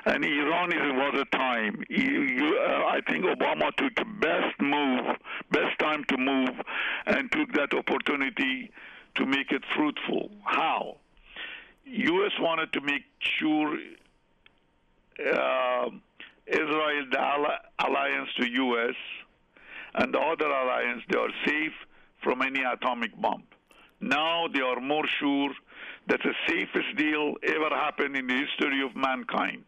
And 0.07 0.25
Iran 0.25 0.73
is, 0.73 0.93
was 0.95 1.21
a 1.21 1.37
time. 1.37 1.85
Uh, 1.91 2.87
I 2.87 3.01
think 3.07 3.27
Obama 3.27 3.75
took 3.77 3.95
best 4.19 4.59
move, 4.59 5.17
best 5.53 5.79
time 5.79 6.05
to 6.09 6.17
move, 6.17 6.49
and 7.05 7.31
took 7.31 7.53
that 7.53 7.75
opportunity 7.75 8.71
to 9.17 9.27
make 9.27 9.53
it 9.53 9.63
fruitful. 9.77 10.31
How? 10.45 10.97
U.S. 11.85 12.33
wanted 12.41 12.73
to 12.73 12.81
make 12.81 13.05
sure 13.21 13.77
uh, 15.21 15.89
Israel, 16.47 17.07
the 17.11 17.87
alliance 17.87 18.29
to 18.39 18.51
U.S., 18.51 18.95
and 19.95 20.13
the 20.13 20.19
other 20.19 20.47
alliance, 20.47 21.03
they 21.11 21.19
are 21.19 21.31
safe 21.47 21.73
from 22.23 22.43
any 22.43 22.63
atomic 22.63 23.19
bomb. 23.21 23.43
Now 24.01 24.47
they 24.53 24.61
are 24.61 24.81
more 24.81 25.07
sure 25.19 25.51
that 26.09 26.21
the 26.23 26.35
safest 26.47 26.97
deal 26.97 27.35
ever 27.43 27.75
happened 27.75 28.17
in 28.17 28.27
the 28.27 28.35
history 28.35 28.83
of 28.83 28.95
mankind, 28.95 29.65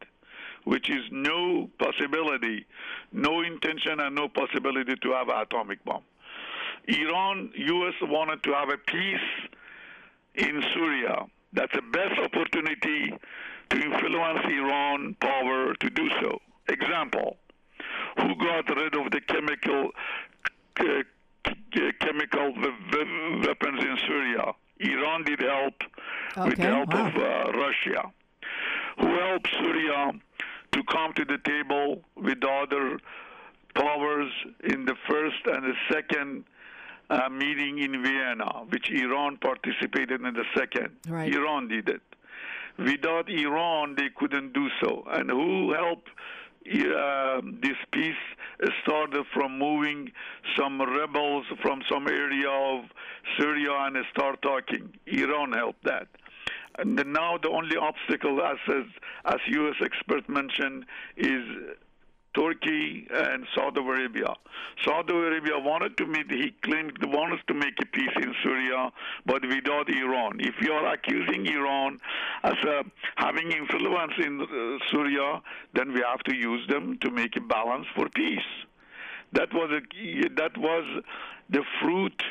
which 0.65 0.91
is 0.91 1.03
no 1.11 1.71
possibility, 1.79 2.67
no 3.13 3.43
intention, 3.43 4.01
and 4.01 4.15
no 4.15 4.29
possibility 4.29 4.95
to 5.03 5.13
have 5.13 5.29
an 5.29 5.39
atomic 5.41 5.83
bomb. 5.85 6.03
Iran, 6.87 7.51
U.S. 7.55 7.95
wanted 8.03 8.43
to 8.43 8.53
have 8.53 8.69
a 8.69 8.79
peace 8.79 9.29
in 10.35 10.63
Syria. 10.75 11.25
That's 11.53 11.73
the 11.75 11.83
best 11.83 12.19
opportunity 12.21 13.13
to 13.71 13.77
influence 13.77 14.41
Iran 14.45 15.14
power 15.21 15.75
to 15.75 15.91
do 15.91 16.09
so. 16.21 16.39
Example, 16.69 17.37
who 18.19 18.35
got 18.37 18.69
rid 18.77 18.95
of 18.95 19.11
the 19.11 19.21
chemical 19.21 19.91
uh, 20.81 21.03
chemical 22.01 22.53
we- 22.55 22.75
we- 22.93 23.47
weapons 23.47 23.83
in 23.83 23.97
Syria? 24.07 24.53
Iran 24.81 25.25
did 25.25 25.41
help 25.41 25.75
with 26.45 26.57
the 26.57 26.62
help 26.62 26.93
wow. 26.95 27.09
of 27.09 27.16
uh, 27.16 27.59
Russia. 27.59 28.12
Who 29.01 29.09
helped 29.19 29.49
Syria 29.61 30.12
to 30.73 30.83
come 30.85 31.12
to 31.14 31.25
the 31.25 31.39
table 31.45 32.03
with 32.16 32.41
the 32.41 32.49
other 32.51 32.99
powers 33.75 34.31
in 34.64 34.85
the 34.85 34.95
first 35.09 35.41
and 35.47 35.64
the 35.64 35.75
second 35.93 36.45
uh, 37.11 37.29
meeting 37.29 37.79
in 37.79 38.03
Vienna, 38.03 38.64
which 38.69 38.91
Iran 38.91 39.39
participated 39.39 40.21
in 40.21 40.35
the 40.35 40.45
second. 40.57 40.91
Right. 41.09 41.33
Iran 41.33 41.69
did 41.69 41.89
it. 41.89 42.03
Without 42.79 43.29
Iran, 43.29 43.97
they 43.97 44.09
couldn't 44.14 44.53
do 44.53 44.68
so. 44.81 45.05
And 45.11 45.31
who 45.31 45.72
helped 45.72 46.09
uh, 46.68 47.41
this 47.62 47.76
peace 47.93 48.14
started 48.83 49.24
from 49.33 49.59
moving 49.59 50.12
some 50.57 50.81
rebels 50.83 51.47
from 51.62 51.83
some 51.91 52.07
area 52.07 52.49
of 52.49 52.85
Syria 53.39 53.72
and 53.72 53.97
start 54.11 54.43
talking. 54.43 54.93
Iran 55.07 55.53
helped 55.53 55.85
that. 55.85 56.09
And 56.79 56.95
now 57.12 57.39
the 57.39 57.51
only 57.51 57.76
obstacle, 57.76 58.41
as 58.43 58.59
as, 58.68 58.85
as 59.24 59.41
U.S. 59.49 59.76
experts 59.83 60.29
mentioned, 60.29 60.85
is 61.16 61.43
Turkey 62.39 63.07
and 63.11 63.45
Saudi 63.55 63.80
Arabia. 63.80 64.32
Saudi 64.84 65.12
Arabia 65.12 65.59
wanted 65.59 65.97
to 65.97 66.07
meet, 66.07 66.30
he 66.30 66.55
claimed 66.62 66.93
wanted 67.03 67.41
to 67.49 67.55
make 67.55 67.74
a 67.82 67.86
peace 67.86 68.16
in 68.16 68.32
Syria, 68.45 68.91
but 69.26 69.43
without 69.43 69.89
Iran. 69.89 70.39
If 70.39 70.55
you 70.61 70.72
are 70.72 70.93
accusing 70.95 71.47
Iran 71.47 71.99
as 72.45 72.55
uh, 72.62 72.82
having 73.16 73.51
influence 73.51 74.12
in 74.18 74.41
uh, 74.41 74.78
Syria, 74.93 75.41
then 75.74 75.93
we 75.93 76.01
have 76.09 76.20
to 76.20 76.34
use 76.34 76.66
them 76.68 76.99
to 77.01 77.11
make 77.11 77.36
a 77.36 77.41
balance 77.41 77.86
for 77.97 78.09
peace. 78.11 78.51
That 79.32 79.53
was 79.53 79.70
a, 79.72 80.28
that 80.36 80.57
was 80.57 80.84
the 81.51 81.64
fruit 81.80 82.22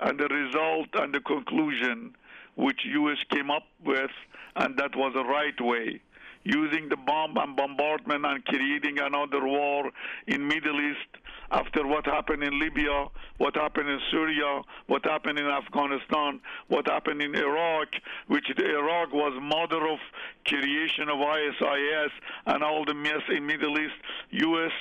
and 0.00 0.20
the 0.20 0.28
result 0.28 0.88
and 0.94 1.14
the 1.14 1.20
conclusion 1.20 2.14
which 2.56 2.80
U.S. 2.84 3.18
came 3.30 3.50
up 3.50 3.64
with, 3.84 4.10
and 4.56 4.76
that 4.76 4.94
was 4.94 5.12
the 5.14 5.24
right 5.24 5.58
way 5.60 6.00
using 6.44 6.88
the 6.88 6.96
bomb 6.96 7.36
and 7.36 7.56
bombardment 7.56 8.24
and 8.24 8.44
creating 8.44 8.98
another 9.00 9.44
war 9.44 9.90
in 10.26 10.46
Middle 10.46 10.80
East 10.80 11.08
after 11.50 11.86
what 11.86 12.04
happened 12.06 12.42
in 12.42 12.58
Libya, 12.58 13.06
what 13.38 13.54
happened 13.54 13.88
in 13.88 14.00
Syria, 14.10 14.62
what 14.86 15.04
happened 15.04 15.38
in 15.38 15.46
Afghanistan, 15.46 16.40
what 16.68 16.86
happened 16.86 17.22
in 17.22 17.34
Iraq, 17.34 17.88
which 18.28 18.46
Iraq 18.58 19.12
was 19.12 19.32
mother 19.40 19.88
of 19.88 19.98
creation 20.46 21.08
of 21.08 21.20
ISIS 21.20 22.12
and 22.46 22.62
all 22.62 22.84
the 22.84 22.94
mess 22.94 23.22
in 23.30 23.46
Middle 23.46 23.78
East. 23.78 23.94
U.S. 24.30 24.72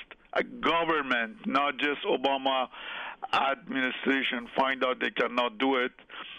government, 0.61 1.37
not 1.45 1.77
just 1.77 2.01
Obama 2.03 2.67
administration, 3.33 4.47
find 4.57 4.83
out 4.83 4.99
they 4.99 5.11
cannot 5.11 5.57
do 5.57 5.75
it. 5.77 5.91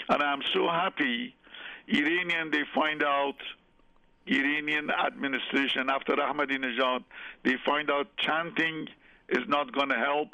And 0.09 0.23
I'm 0.23 0.43
so 0.53 0.69
happy 0.69 1.35
Iranian 1.89 2.51
they 2.51 2.65
find 2.75 3.03
out 3.03 3.37
Iranian 4.27 4.91
administration 4.91 5.91
after 5.91 6.15
Ahmadinejad, 6.15 7.05
they 7.45 7.57
find 7.65 7.91
out 7.91 8.09
chanting 8.17 8.89
is 9.29 9.47
not 9.49 9.73
going 9.73 9.89
to 9.91 9.97
help, 9.97 10.29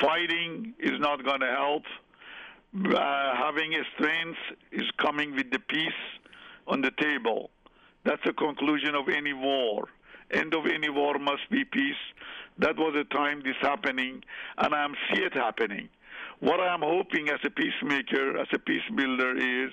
fighting 0.00 0.74
is 0.78 0.98
not 0.98 1.24
going 1.24 1.40
to 1.40 1.46
help, 1.46 1.82
uh, 2.74 3.36
having 3.36 3.74
a 3.74 3.82
strength 3.94 4.38
is 4.72 4.88
coming 4.98 5.34
with 5.34 5.50
the 5.50 5.58
peace 5.58 6.02
on 6.66 6.80
the 6.80 6.90
table. 6.98 7.50
That's 8.04 8.22
the 8.24 8.32
conclusion 8.32 8.94
of 8.94 9.08
any 9.08 9.32
war. 9.32 9.88
End 10.30 10.54
of 10.54 10.66
any 10.66 10.88
war 10.88 11.18
must 11.18 11.50
be 11.50 11.64
peace. 11.64 12.02
That 12.58 12.76
was 12.76 12.94
the 12.94 13.04
time 13.04 13.42
this 13.44 13.56
happening, 13.60 14.22
and 14.58 14.74
I 14.74 14.84
am 14.84 14.94
see 15.12 15.22
it 15.22 15.34
happening. 15.34 15.88
What 16.38 16.60
I 16.60 16.72
am 16.72 16.82
hoping 16.82 17.28
as 17.28 17.40
a 17.44 17.50
peacemaker, 17.50 18.38
as 18.38 18.46
a 18.54 18.58
peace 18.58 18.82
builder, 18.94 19.36
is 19.36 19.72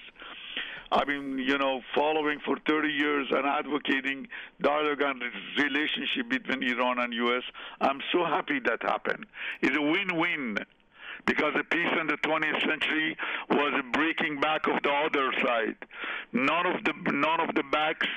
I've 0.91 1.07
been, 1.07 1.37
you 1.37 1.57
know, 1.57 1.81
following 1.93 2.39
for 2.45 2.57
30 2.67 2.87
years 2.89 3.27
and 3.31 3.45
advocating 3.45 4.27
dialogue 4.61 5.01
and 5.01 5.21
relationship 5.57 6.29
between 6.29 6.63
Iran 6.63 6.99
and 6.99 7.13
U.S. 7.13 7.43
I'm 7.81 7.99
so 8.11 8.23
happy 8.23 8.59
that 8.65 8.81
happened. 8.81 9.25
It's 9.61 9.75
a 9.75 9.81
win-win 9.81 10.57
because 11.25 11.53
the 11.57 11.63
peace 11.65 11.93
in 11.99 12.07
the 12.07 12.17
20th 12.17 12.61
century 12.61 13.17
was 13.49 13.73
a 13.79 13.83
breaking 13.91 14.39
back 14.39 14.65
of 14.67 14.81
the 14.83 14.91
other 14.91 15.31
side. 15.43 15.75
None 16.31 16.65
of 16.65 16.83
the 16.85 16.93
none 17.11 17.41
of 17.41 17.53
the 17.55 17.63
backs 17.71 18.07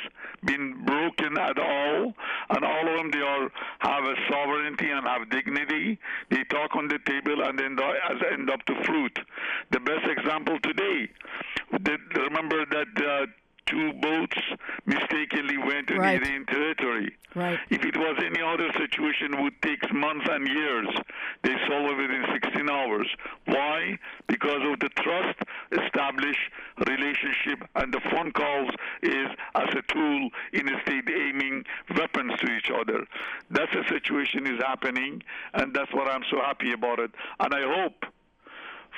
been 0.44 0.84
broken 0.84 1.36
at 1.38 1.58
all, 1.58 2.12
and 2.50 2.64
all 2.64 2.88
of 2.88 2.98
them 2.98 3.10
they 3.10 3.20
are 3.20 3.50
have 3.80 4.04
a 4.04 4.14
sovereignty 4.30 4.90
and 4.90 5.06
have 5.06 5.28
dignity. 5.30 5.98
They 6.30 6.44
talk 6.44 6.76
on 6.76 6.88
the 6.88 6.98
table 7.04 7.42
and 7.42 7.60
end 7.60 7.80
up 8.50 8.64
to 8.66 8.74
fruit. 8.84 9.18
The 9.70 9.80
best 9.80 10.06
example 10.06 10.58
today. 10.62 11.08
Remember 12.14 12.64
that 12.66 13.04
uh, 13.04 13.26
two 13.66 13.92
boats 13.94 14.36
mistakenly 14.86 15.56
went 15.58 15.90
into 15.90 15.98
right. 15.98 16.20
Iranian 16.20 16.46
territory. 16.46 17.16
Right. 17.34 17.60
If 17.70 17.84
it 17.84 17.96
was 17.96 18.20
any 18.24 18.42
other 18.42 18.72
situation, 18.72 19.34
it 19.34 19.40
would 19.40 19.62
take 19.62 19.92
months 19.92 20.26
and 20.28 20.46
years. 20.48 20.88
They 21.42 21.54
solved 21.68 22.00
it 22.00 22.10
in 22.10 22.24
16 22.32 22.68
hours. 22.68 23.06
Why? 23.46 23.98
Because 24.26 24.62
of 24.64 24.80
the 24.80 24.88
trust 24.88 25.38
established 25.70 26.50
relationship 26.86 27.68
and 27.76 27.94
the 27.94 28.00
phone 28.10 28.32
calls 28.32 28.70
is 29.02 29.28
as 29.54 29.68
a 29.76 29.82
tool 29.92 30.30
in 30.52 30.68
a 30.68 30.80
state 30.82 31.08
aiming 31.08 31.64
weapons 31.96 32.32
to 32.40 32.46
each 32.50 32.70
other. 32.70 33.06
That's 33.50 33.72
the 33.72 33.84
situation 33.88 34.46
is 34.46 34.60
happening, 34.66 35.22
and 35.54 35.72
that's 35.72 35.92
what 35.92 36.08
I'm 36.08 36.24
so 36.30 36.40
happy 36.40 36.72
about 36.72 36.98
it. 36.98 37.12
And 37.38 37.54
I 37.54 37.62
hope, 37.62 38.04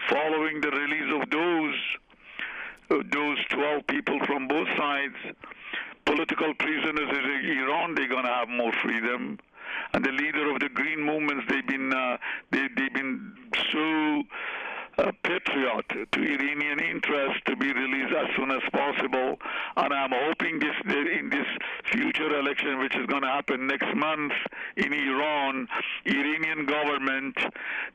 following 0.08 0.60
the 0.62 0.70
release 0.70 1.12
of 1.22 1.28
those 1.30 1.74
those 2.88 3.38
12 3.50 3.86
people 3.86 4.18
from 4.26 4.48
both 4.48 4.68
sides, 4.76 5.14
political 6.04 6.54
prisoners 6.54 7.08
in 7.10 7.58
Iran, 7.58 7.94
they're 7.94 8.08
going 8.08 8.24
to 8.24 8.32
have 8.32 8.48
more 8.48 8.72
freedom. 8.82 9.38
And 9.94 10.04
the 10.04 10.12
leader 10.12 10.50
of 10.50 10.60
the 10.60 10.68
green 10.68 11.00
movements, 11.00 11.44
they've 11.48 11.66
been 11.66 11.92
uh, 11.92 12.18
they, 12.50 12.66
they've 12.76 12.92
been 12.92 13.32
so 13.72 14.22
uh, 14.98 15.10
patriot 15.22 15.88
to 16.12 16.20
Iranian 16.20 16.78
interests 16.80 17.40
to 17.46 17.56
be 17.56 17.72
released 17.72 18.12
as 18.14 18.28
soon 18.36 18.50
as 18.50 18.62
possible. 18.72 19.38
And 19.76 19.92
I'm 19.92 20.12
hoping 20.12 20.58
this 20.58 20.74
in 20.84 21.30
this 21.30 21.46
future 21.90 22.38
election, 22.38 22.78
which 22.78 22.94
is 22.96 23.06
going 23.06 23.22
to 23.22 23.28
happen 23.28 23.66
next 23.66 23.94
month 23.96 24.32
in 24.76 24.92
Iran, 24.92 25.68
Iranian 26.06 26.66
government, 26.66 27.38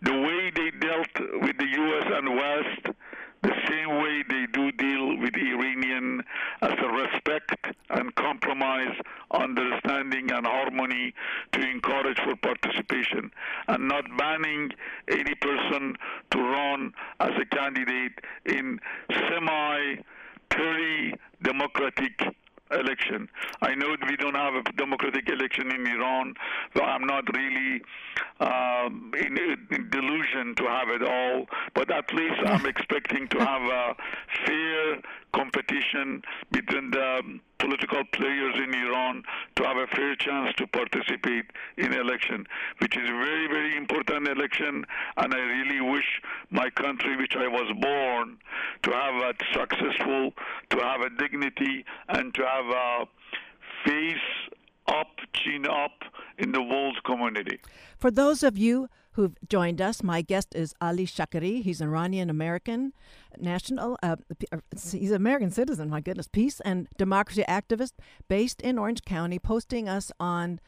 the 0.02 0.14
way 0.14 0.52
they 0.56 0.72
dealt 0.80 1.42
with 1.42 1.58
the 1.58 1.68
U.S. 1.68 2.06
and 2.16 2.36
West 2.36 2.98
the 3.44 3.54
same 3.68 3.90
way 4.02 4.24
they 4.30 4.46
do 4.52 4.72
deal 4.74 5.18
with 5.18 5.36
Iranian 5.36 6.24
as 6.62 6.74
a 6.80 6.88
respect 6.88 7.76
and 7.90 8.14
compromise, 8.16 8.96
understanding 9.32 10.32
and 10.32 10.46
harmony 10.46 11.14
to 11.52 11.62
encourage 11.62 12.20
for 12.20 12.36
participation 12.36 13.32
and 13.68 13.88
not 13.88 14.06
banning 14.18 14.72
any 15.10 15.36
person 15.36 15.96
to 16.32 16.40
run 16.40 16.94
as 17.20 17.32
a 17.40 17.46
candidate 17.56 18.20
in 18.46 18.80
semi 19.30 19.96
peri 20.50 21.14
democratic 21.44 22.24
election. 22.72 23.30
I 23.62 23.76
know 23.76 23.96
we 24.08 24.18
don't 24.18 24.36
have 24.36 24.54
a 24.56 24.64
democratic 24.74 25.30
election 25.30 25.72
in 25.72 25.86
Iran, 25.88 26.34
so 26.76 26.84
I'm 26.84 27.06
not 27.06 27.24
really 27.36 27.82
um, 28.40 29.12
in, 29.20 29.38
in, 29.38 29.90
delusion 29.90 30.56
to 30.56 30.64
have 30.66 30.90
it 30.90 31.04
all, 31.04 31.48
but 31.74 31.92
at 31.92 32.14
least 32.14 32.36
I'm 32.46 32.66
expecting 32.74 33.28
to 33.30 33.40
have 33.40 33.62
a 33.62 33.96
fair 34.46 35.02
competition 35.38 36.22
between 36.52 36.90
the 36.92 37.18
um, 37.20 37.42
political 37.60 38.04
players 38.12 38.56
in 38.58 38.74
Iran 38.74 39.24
to 39.56 39.64
have 39.64 39.78
a 39.78 39.88
fair 39.96 40.16
chance 40.16 40.56
to 40.58 40.66
participate 40.68 41.46
in 41.78 41.94
election, 41.94 42.46
which 42.80 42.98
is 42.98 43.10
a 43.10 43.14
very, 43.14 43.48
very 43.48 43.78
important 43.78 44.28
election, 44.28 44.86
and 45.18 45.34
I 45.34 45.38
really 45.38 45.82
wish 45.82 46.10
my 46.50 46.70
country, 46.72 47.16
which 47.18 47.36
I 47.36 47.48
was 47.48 47.72
born, 47.80 48.38
to 48.84 48.92
have 48.92 49.16
a 49.16 49.34
successful, 49.54 50.34
to 50.72 50.78
have 50.80 51.02
a 51.02 51.10
dignity, 51.10 51.86
and 52.10 52.34
to 52.34 52.42
have 52.46 52.66
a 52.66 53.06
face 53.86 54.30
up, 54.88 55.20
chin 55.34 55.68
up 55.68 56.04
in 56.38 56.52
the 56.52 56.62
world 56.62 56.98
community. 57.06 57.60
For 57.98 58.10
those 58.10 58.44
of 58.44 58.58
you 58.58 58.90
who've 59.18 59.36
joined 59.50 59.82
us. 59.82 60.04
My 60.04 60.22
guest 60.22 60.56
is 60.56 60.74
Ali 60.80 61.06
Shakeri. 61.06 61.64
He's 61.64 61.82
an 61.82 61.90
Iranian 61.90 62.30
American 62.30 62.94
national. 63.38 63.98
Uh, 64.02 64.16
he's 64.72 65.10
an 65.10 65.18
American 65.18 65.52
citizen. 65.52 65.90
My 65.90 66.02
goodness, 66.02 66.28
peace 66.28 66.62
and 66.62 66.88
democracy 66.98 67.44
activist 67.50 67.94
based 68.30 68.62
in 68.62 68.78
Orange 68.78 69.02
County, 69.02 69.40
posting 69.40 69.90
us 69.90 70.12
on 70.20 70.60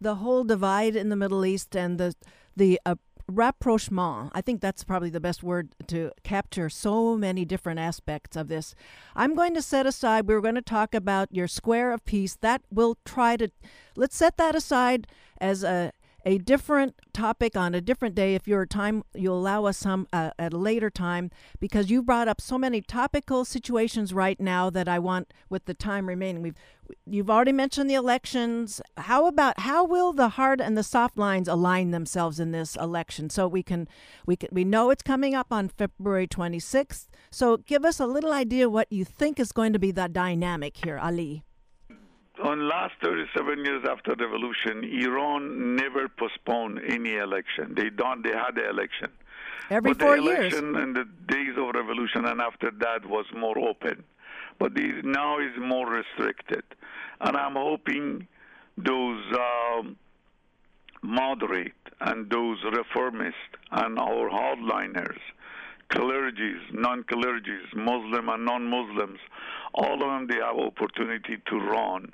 the 0.00 0.16
whole 0.16 0.42
divide 0.42 0.96
in 0.96 1.10
the 1.10 1.16
Middle 1.16 1.44
East 1.44 1.76
and 1.76 1.98
the 1.98 2.14
the 2.56 2.80
uh, 2.86 2.96
rapprochement. 3.28 4.32
I 4.34 4.40
think 4.40 4.62
that's 4.62 4.84
probably 4.84 5.10
the 5.10 5.20
best 5.20 5.42
word 5.42 5.74
to 5.88 6.10
capture 6.24 6.70
so 6.70 7.16
many 7.16 7.44
different 7.44 7.78
aspects 7.78 8.36
of 8.36 8.48
this. 8.48 8.74
I'm 9.14 9.34
going 9.34 9.54
to 9.54 9.62
set 9.62 9.86
aside, 9.86 10.26
we 10.26 10.34
are 10.34 10.40
going 10.40 10.54
to 10.54 10.62
talk 10.62 10.94
about 10.94 11.28
your 11.30 11.46
square 11.46 11.92
of 11.92 12.04
peace. 12.06 12.36
That 12.40 12.62
will 12.70 12.96
try 13.04 13.36
to, 13.36 13.50
let's 13.96 14.16
set 14.16 14.38
that 14.38 14.54
aside 14.54 15.06
as 15.40 15.62
a 15.62 15.92
a 16.28 16.36
different 16.36 16.94
topic 17.14 17.56
on 17.56 17.74
a 17.74 17.80
different 17.80 18.14
day 18.14 18.34
if 18.34 18.46
your 18.46 18.66
time 18.66 19.02
you 19.14 19.32
allow 19.32 19.64
us 19.64 19.78
some 19.78 20.06
uh, 20.12 20.30
at 20.38 20.52
a 20.52 20.58
later 20.58 20.90
time 20.90 21.30
because 21.58 21.88
you 21.90 22.02
brought 22.02 22.28
up 22.28 22.38
so 22.38 22.58
many 22.58 22.82
topical 22.82 23.46
situations 23.46 24.12
right 24.12 24.38
now 24.38 24.68
that 24.68 24.86
I 24.88 24.98
want 24.98 25.32
with 25.48 25.64
the 25.64 25.72
time 25.72 26.06
remaining. 26.06 26.42
We've 26.42 26.54
you've 27.06 27.30
already 27.30 27.52
mentioned 27.52 27.88
the 27.88 27.94
elections. 27.94 28.82
How 28.98 29.26
about 29.26 29.60
how 29.60 29.86
will 29.86 30.12
the 30.12 30.28
hard 30.28 30.60
and 30.60 30.76
the 30.76 30.82
soft 30.82 31.16
lines 31.16 31.48
align 31.48 31.92
themselves 31.92 32.38
in 32.38 32.52
this 32.52 32.76
election? 32.76 33.30
So 33.30 33.48
we 33.48 33.62
can 33.62 33.88
we 34.26 34.36
can 34.36 34.50
we 34.52 34.64
know 34.64 34.90
it's 34.90 35.02
coming 35.02 35.34
up 35.34 35.46
on 35.50 35.70
February 35.70 36.28
26th 36.28 37.06
so 37.30 37.56
give 37.56 37.86
us 37.86 38.00
a 38.00 38.06
little 38.06 38.32
idea 38.32 38.68
what 38.68 38.92
you 38.92 39.04
think 39.04 39.40
is 39.40 39.52
going 39.52 39.72
to 39.72 39.78
be 39.78 39.90
the 39.90 40.08
dynamic 40.08 40.76
here 40.84 40.98
Ali 40.98 41.42
on 42.42 42.68
last 42.68 42.94
37 43.02 43.64
years 43.64 43.84
after 43.88 44.14
the 44.16 44.26
revolution, 44.26 44.84
Iran 44.84 45.76
never 45.76 46.08
postponed 46.08 46.80
any 46.86 47.16
election. 47.16 47.74
They 47.76 47.90
don't. 47.90 48.22
They 48.22 48.32
had 48.32 48.54
the 48.54 48.68
election. 48.68 49.10
Every 49.70 49.92
but 49.92 50.00
four 50.00 50.16
the 50.16 50.22
years. 50.22 50.54
election 50.54 50.76
in 50.76 50.92
the 50.94 51.04
days 51.26 51.54
of 51.56 51.74
revolution 51.74 52.24
and 52.24 52.40
after 52.40 52.70
that 52.80 53.06
was 53.06 53.26
more 53.36 53.58
open, 53.58 54.04
but 54.58 54.74
the, 54.74 55.02
now 55.04 55.38
is 55.38 55.52
more 55.60 55.86
restricted. 55.90 56.64
And 57.20 57.36
I'm 57.36 57.54
hoping 57.54 58.26
those 58.76 59.22
um, 59.34 59.96
moderate 61.02 61.72
and 62.00 62.30
those 62.30 62.58
reformists 62.62 63.34
and 63.72 63.98
our 63.98 64.30
hardliners, 64.30 65.18
clergies, 65.90 66.60
non-clergies, 66.72 67.74
Muslim 67.74 68.28
and 68.28 68.44
non-Muslims, 68.44 69.18
all 69.74 69.94
of 69.94 70.00
them 70.00 70.26
they 70.26 70.36
have 70.36 70.56
opportunity 70.56 71.38
to 71.46 71.56
run, 71.56 72.12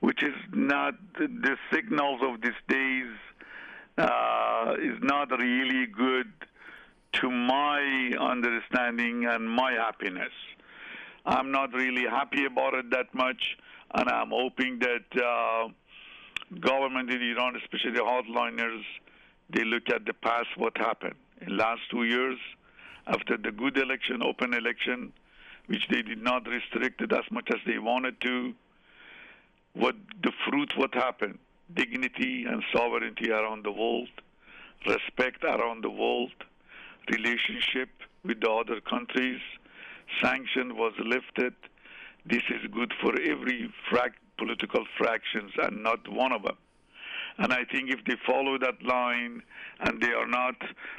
which 0.00 0.22
is 0.22 0.34
not 0.52 0.94
the 1.18 1.56
signals 1.72 2.20
of 2.22 2.40
these 2.40 2.52
days 2.68 3.12
uh, 3.98 4.74
is 4.80 4.98
not 5.02 5.30
really 5.38 5.86
good 5.86 6.32
to 7.12 7.30
my 7.30 8.12
understanding 8.20 9.26
and 9.26 9.48
my 9.50 9.72
happiness. 9.72 10.32
I'm 11.26 11.50
not 11.50 11.72
really 11.74 12.08
happy 12.08 12.46
about 12.46 12.74
it 12.74 12.90
that 12.90 13.12
much, 13.12 13.56
and 13.94 14.08
I'm 14.08 14.30
hoping 14.30 14.78
that 14.78 15.22
uh, 15.22 15.68
government 16.60 17.10
in 17.10 17.20
Iran, 17.20 17.56
especially 17.56 17.92
the 17.92 18.00
hardliners, 18.00 18.82
they 19.50 19.64
look 19.64 19.90
at 19.92 20.06
the 20.06 20.14
past, 20.14 20.48
what 20.56 20.76
happened 20.78 21.16
in 21.40 21.56
last 21.56 21.80
two 21.90 22.04
years 22.04 22.38
after 23.06 23.36
the 23.36 23.52
good 23.52 23.76
election, 23.76 24.22
open 24.22 24.54
election, 24.54 25.12
which 25.66 25.86
they 25.88 26.02
did 26.02 26.22
not 26.22 26.46
restrict 26.48 27.00
it 27.00 27.12
as 27.12 27.24
much 27.30 27.48
as 27.52 27.60
they 27.66 27.78
wanted 27.78 28.20
to. 28.22 28.54
What 29.74 29.96
the 30.22 30.32
fruit, 30.48 30.72
what 30.76 30.94
happened? 30.94 31.38
Dignity 31.72 32.44
and 32.44 32.62
sovereignty 32.74 33.30
around 33.30 33.64
the 33.64 33.70
world, 33.70 34.08
respect 34.86 35.44
around 35.44 35.84
the 35.84 35.90
world, 35.90 36.32
relationship 37.08 37.88
with 38.24 38.40
the 38.40 38.50
other 38.50 38.80
countries. 38.80 39.40
Sanction 40.20 40.76
was 40.76 40.92
lifted. 40.98 41.54
This 42.26 42.42
is 42.50 42.66
good 42.72 42.92
for 43.00 43.12
every 43.20 43.72
political 44.36 44.84
fractions 44.98 45.52
and 45.62 45.82
not 45.82 46.08
one 46.08 46.32
of 46.32 46.42
them. 46.42 46.56
And 47.40 47.54
I 47.54 47.64
think 47.72 47.90
if 47.90 48.04
they 48.04 48.16
follow 48.26 48.58
that 48.58 48.82
line 48.82 49.42
and 49.80 50.00
they 50.00 50.12
are 50.12 50.26
not 50.26 50.56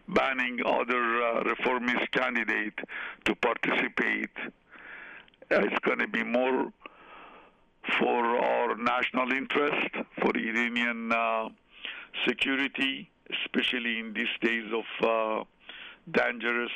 banning 0.07 0.59
other 0.65 1.23
uh, 1.23 1.43
reformist 1.43 2.11
candidates 2.11 2.77
to 3.25 3.35
participate, 3.35 4.35
it's 5.51 5.79
going 5.85 5.99
to 5.99 6.07
be 6.07 6.23
more 6.23 6.73
for 7.99 8.25
our 8.37 8.75
national 8.75 9.31
interest, 9.33 9.93
for 10.19 10.31
Iranian 10.35 11.11
uh, 11.11 11.49
security, 12.27 13.07
especially 13.43 13.99
in 13.99 14.13
these 14.13 14.33
days 14.41 14.65
of 14.73 15.07
uh, 15.07 15.43
dangerous 16.11 16.71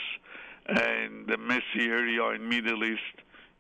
and 0.68 1.28
messy 1.40 1.88
area 1.90 2.24
in 2.30 2.48
Middle 2.48 2.84
East. 2.84 3.16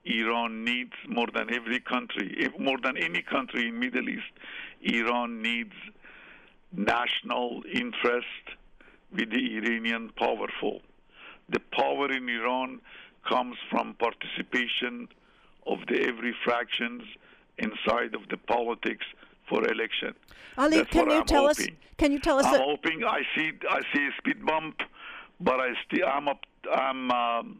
Iran 0.05 0.63
needs 0.63 0.93
more 1.07 1.27
than 1.33 1.51
every 1.51 1.79
country, 1.79 2.47
more 2.59 2.77
than 2.83 2.95
any 2.95 3.23
country 3.23 3.69
in 3.69 3.79
Middle 3.79 4.07
East. 4.07 4.31
Iran 4.83 5.41
needs 5.41 5.73
national 6.75 7.61
interest 7.71 8.25
with 9.11 9.29
the 9.31 9.57
Iranian 9.57 10.11
powerful. 10.17 10.81
The 11.49 11.59
power 11.71 12.11
in 12.11 12.27
Iran 12.29 12.81
comes 13.27 13.57
from 13.69 13.95
participation 13.95 15.07
of 15.67 15.79
the 15.87 16.01
every 16.01 16.35
fractions 16.43 17.03
inside 17.57 18.13
of 18.15 18.27
the 18.29 18.37
politics 18.37 19.05
for 19.49 19.63
election. 19.67 20.13
Ali, 20.57 20.77
That's 20.77 20.89
can 20.89 21.09
you 21.09 21.17
I'm 21.17 21.25
tell 21.25 21.47
hoping. 21.47 21.69
us? 21.69 21.75
Can 21.97 22.11
you 22.11 22.19
tell 22.19 22.39
us 22.39 22.45
I'm 22.45 22.59
hoping 22.59 23.03
I 23.03 23.21
see 23.35 23.51
I 23.69 23.81
see 23.93 24.07
a 24.07 24.11
speed 24.17 24.45
bump, 24.45 24.81
but 25.39 25.59
I 25.59 25.69
still 25.85 26.07
I'm 26.07 26.27
up, 26.27 26.45
I'm 26.73 27.11
um, 27.11 27.59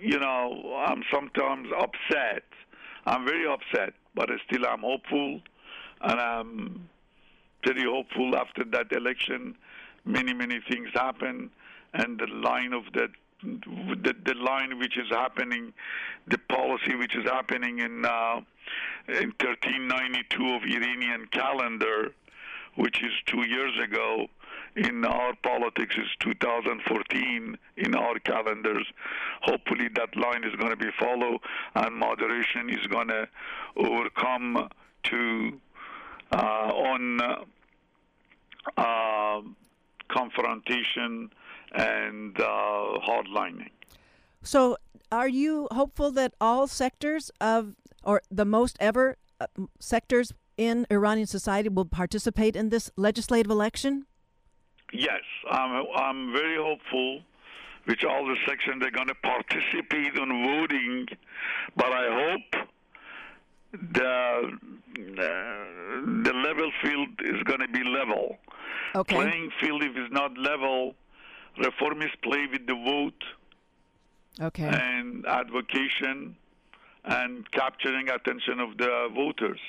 you 0.00 0.18
know 0.18 0.74
I'm 0.86 1.02
sometimes 1.12 1.68
upset. 1.78 2.44
I'm 3.06 3.24
very 3.24 3.46
upset, 3.46 3.94
but 4.14 4.28
still 4.46 4.66
I'm 4.66 4.80
hopeful, 4.80 5.40
and 6.02 6.20
I'm 6.20 6.88
very 7.64 7.84
hopeful 7.84 8.36
after 8.36 8.64
that 8.64 8.92
election. 8.92 9.56
Many 10.04 10.32
many 10.32 10.60
things 10.70 10.88
happen, 10.94 11.50
and 11.94 12.18
the 12.18 12.26
line 12.26 12.72
of 12.72 12.84
that. 12.94 13.10
The, 13.40 14.16
the 14.24 14.34
line 14.34 14.80
which 14.80 14.98
is 14.98 15.06
happening, 15.10 15.72
the 16.26 16.38
policy 16.38 16.96
which 16.96 17.14
is 17.14 17.24
happening 17.24 17.78
in 17.78 18.04
uh, 18.04 18.40
in 19.08 19.32
1392 19.38 20.54
of 20.54 20.62
Iranian 20.64 21.28
calendar, 21.30 22.12
which 22.74 23.02
is 23.02 23.12
two 23.26 23.46
years 23.48 23.72
ago. 23.82 24.26
In 24.76 25.04
our 25.04 25.34
politics 25.42 25.96
is 25.96 26.08
2014 26.20 27.58
in 27.78 27.94
our 27.94 28.18
calendars. 28.20 28.86
Hopefully 29.42 29.88
that 29.94 30.16
line 30.16 30.44
is 30.44 30.54
going 30.56 30.70
to 30.70 30.76
be 30.76 30.90
followed 30.98 31.38
and 31.74 31.96
moderation 31.96 32.70
is 32.70 32.86
going 32.86 33.08
to 33.08 33.28
overcome 33.76 34.68
to 35.04 35.60
on 36.36 37.20
uh, 37.20 37.44
uh, 38.76 39.40
confrontation 40.08 41.30
and 41.72 42.38
uh, 42.40 42.44
hardlining. 43.06 43.70
So, 44.42 44.76
are 45.10 45.28
you 45.28 45.68
hopeful 45.70 46.10
that 46.12 46.34
all 46.40 46.66
sectors 46.66 47.30
of, 47.40 47.74
or 48.02 48.22
the 48.30 48.44
most 48.44 48.76
ever 48.80 49.16
uh, 49.40 49.46
sectors 49.78 50.32
in 50.56 50.86
Iranian 50.90 51.26
society 51.26 51.68
will 51.68 51.84
participate 51.84 52.56
in 52.56 52.68
this 52.68 52.90
legislative 52.96 53.50
election? 53.50 54.06
Yes, 54.92 55.22
I'm, 55.50 55.84
I'm 55.96 56.32
very 56.32 56.56
hopeful. 56.56 57.20
Which 57.84 58.04
all 58.04 58.26
the 58.26 58.36
sections 58.46 58.82
they're 58.82 58.90
going 58.90 59.08
to 59.08 59.14
participate 59.14 60.14
in 60.14 60.44
voting, 60.44 61.06
but 61.74 61.86
I 61.90 62.04
hope 62.10 62.68
the 63.72 64.58
uh, 64.98 65.22
the 66.22 66.32
level 66.32 66.70
field 66.82 67.08
is 67.24 67.42
going 67.44 67.60
to 67.60 67.68
be 67.68 67.84
level. 67.84 68.38
Okay. 68.94 69.14
Playing 69.14 69.50
field, 69.60 69.82
if 69.82 69.96
it's 69.96 70.12
not 70.12 70.36
level, 70.38 70.94
reformists 71.58 72.20
play 72.22 72.46
with 72.50 72.66
the 72.66 72.74
vote 72.74 73.22
Okay. 74.40 74.64
and 74.64 75.26
advocation 75.26 76.36
and 77.04 77.50
capturing 77.52 78.08
attention 78.08 78.60
of 78.60 78.76
the 78.78 79.08
voters. 79.14 79.60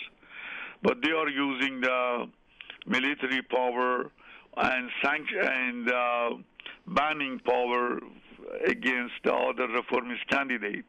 But 0.81 1.01
they 1.01 1.11
are 1.11 1.27
using 1.29 1.81
the 1.81 2.29
military 2.85 3.41
power 3.41 4.11
and 4.57 4.89
sanction 5.03 5.39
and 5.41 5.91
uh, 5.91 6.29
banning 6.87 7.39
power 7.39 7.99
against 8.65 9.15
the 9.23 9.33
other 9.33 9.67
reformist 9.67 10.27
candidate. 10.29 10.85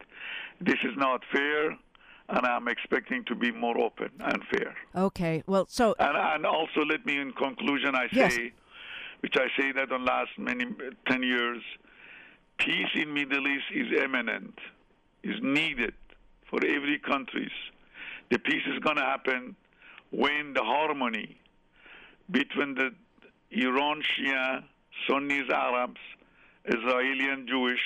This 0.61 0.79
is 0.85 0.97
not 0.97 1.23
fair, 1.33 1.77
and 2.31 2.47
I'm 2.47 2.69
expecting 2.69 3.25
to 3.27 3.35
be 3.35 3.51
more 3.51 3.77
open 3.79 4.11
and 4.21 4.43
fair. 4.53 4.75
Okay. 4.95 5.43
Well, 5.47 5.67
so 5.69 5.95
And, 5.99 6.17
and 6.17 6.47
also, 6.47 6.81
let 6.89 7.05
me, 7.05 7.19
in 7.19 7.33
conclusion, 7.33 7.95
I 7.95 8.09
Yes. 8.13 8.35
say, 8.35 8.53
which 9.21 9.37
I 9.37 9.49
say 9.61 9.73
that 9.73 9.91
on 9.93 10.05
last 10.05 10.31
many 10.39 10.65
ten 11.09 11.23
years, 11.23 11.63
peace 12.59 12.93
in 12.95 13.13
Middle 13.13 13.47
East 13.49 13.65
is 13.73 13.89
imminent, 14.05 14.55
is 15.23 15.37
needed 15.43 15.95
for 16.49 16.61
every 16.65 16.99
countries. 16.99 17.53
The 18.31 18.39
peace 18.39 18.63
is 18.73 18.79
going 18.81 18.97
to 18.97 19.03
happen 19.05 19.57
when 20.11 20.53
the 20.55 20.63
harmony 20.63 21.39
between 22.31 22.75
the 22.75 22.91
Iran 23.51 24.03
Shia, 24.03 24.63
Sunnis, 25.09 25.49
Arabs, 25.53 26.01
Israeli 26.65 27.29
and 27.29 27.49
Jewish, 27.49 27.81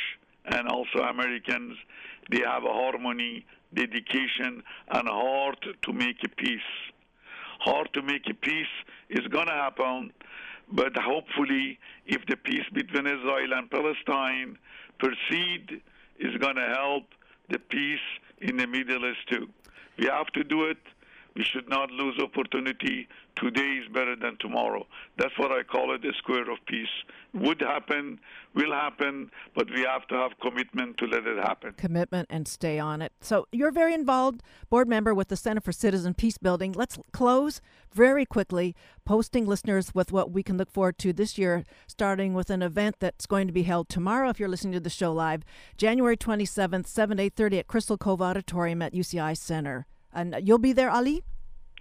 and 0.45 0.69
also 0.69 0.99
Americans, 1.01 1.77
they 2.31 2.41
have 2.41 2.65
a 2.65 2.73
harmony, 2.73 3.47
dedication, 3.75 4.63
and 4.89 5.09
heart 5.09 5.65
to 5.83 5.93
make 5.93 6.23
a 6.25 6.29
peace 6.29 6.61
hard 7.65 7.89
to 7.95 8.03
make 8.03 8.29
a 8.29 8.35
peace 8.35 8.75
is 9.09 9.27
going 9.29 9.47
to 9.47 9.53
happen, 9.53 10.13
but 10.71 10.97
hopefully, 10.97 11.79
if 12.07 12.25
the 12.27 12.37
peace 12.37 12.69
between 12.73 13.07
Israel 13.07 13.53
and 13.55 13.71
Palestine 13.71 14.59
proceed, 14.99 15.81
is 16.19 16.37
going 16.37 16.57
to 16.57 16.69
help 16.75 17.05
the 17.49 17.59
peace 17.59 18.07
in 18.41 18.57
the 18.57 18.67
Middle 18.67 19.11
East 19.11 19.27
too. 19.31 19.49
We 19.99 20.07
have 20.07 20.27
to 20.29 20.45
do 20.45 20.65
it. 20.65 20.79
We 21.37 21.43
should 21.43 21.69
not 21.69 21.91
lose 21.91 22.19
opportunity. 22.23 23.09
Today 23.37 23.81
is 23.83 23.89
better 23.93 24.15
than 24.15 24.37
tomorrow. 24.39 24.87
That's 25.19 25.37
what 25.37 25.51
I 25.51 25.65
call 25.65 25.93
it, 25.93 26.05
a 26.05 26.13
square 26.15 26.49
of 26.49 26.59
peace. 26.67 26.87
Would 27.33 27.61
happen, 27.61 28.21
will 28.55 28.73
happen, 28.73 29.31
but 29.57 29.69
we 29.75 29.83
have 29.83 30.07
to 30.09 30.15
have 30.15 30.39
commitment 30.41 30.97
to 30.99 31.07
let 31.07 31.27
it 31.27 31.39
happen. 31.39 31.75
commitment 31.77 32.29
and 32.31 32.47
stay 32.47 32.79
on 32.79 33.03
it. 33.03 33.13
So 33.21 33.49
you're 33.51 33.73
very 33.73 33.93
involved, 33.95 34.43
board 34.71 34.89
member 34.89 35.13
with 35.13 35.27
the 35.27 35.37
Center 35.37 35.61
for 35.61 35.73
Citizen 35.73 36.15
Peace 36.15 36.39
Building. 36.39 36.73
Let's 36.73 36.99
close 37.13 37.61
very 37.93 38.25
quickly, 38.25 38.77
posting 39.05 39.47
listeners 39.47 39.93
with 39.93 40.13
what 40.13 40.31
we 40.31 40.45
can 40.45 40.57
look 40.57 40.71
forward 40.71 40.99
to 40.99 41.13
this 41.13 41.37
year, 41.37 41.65
starting 41.89 42.35
with 42.35 42.51
an 42.51 42.63
event 42.63 42.97
that's 43.01 43.27
going 43.27 43.49
to 43.49 43.53
be 43.53 43.65
held 43.65 43.89
tomorrow. 43.89 44.29
If 44.29 44.39
you're 44.39 44.49
listening 44.49 44.75
to 44.75 44.81
the 44.81 44.91
show 44.91 45.13
live, 45.13 45.43
January 45.77 46.17
27th, 46.17 46.87
7 46.87 47.17
to 47.17 47.23
8:30 47.25 47.59
at 47.59 47.67
Crystal 47.67 47.99
Cove 47.99 48.23
Auditorium 48.23 48.81
at 48.83 48.95
UCI 48.95 49.37
Center. 49.37 49.87
And 50.15 50.37
you'll 50.43 50.59
be 50.59 50.73
there, 50.73 50.91
Ali? 50.91 51.23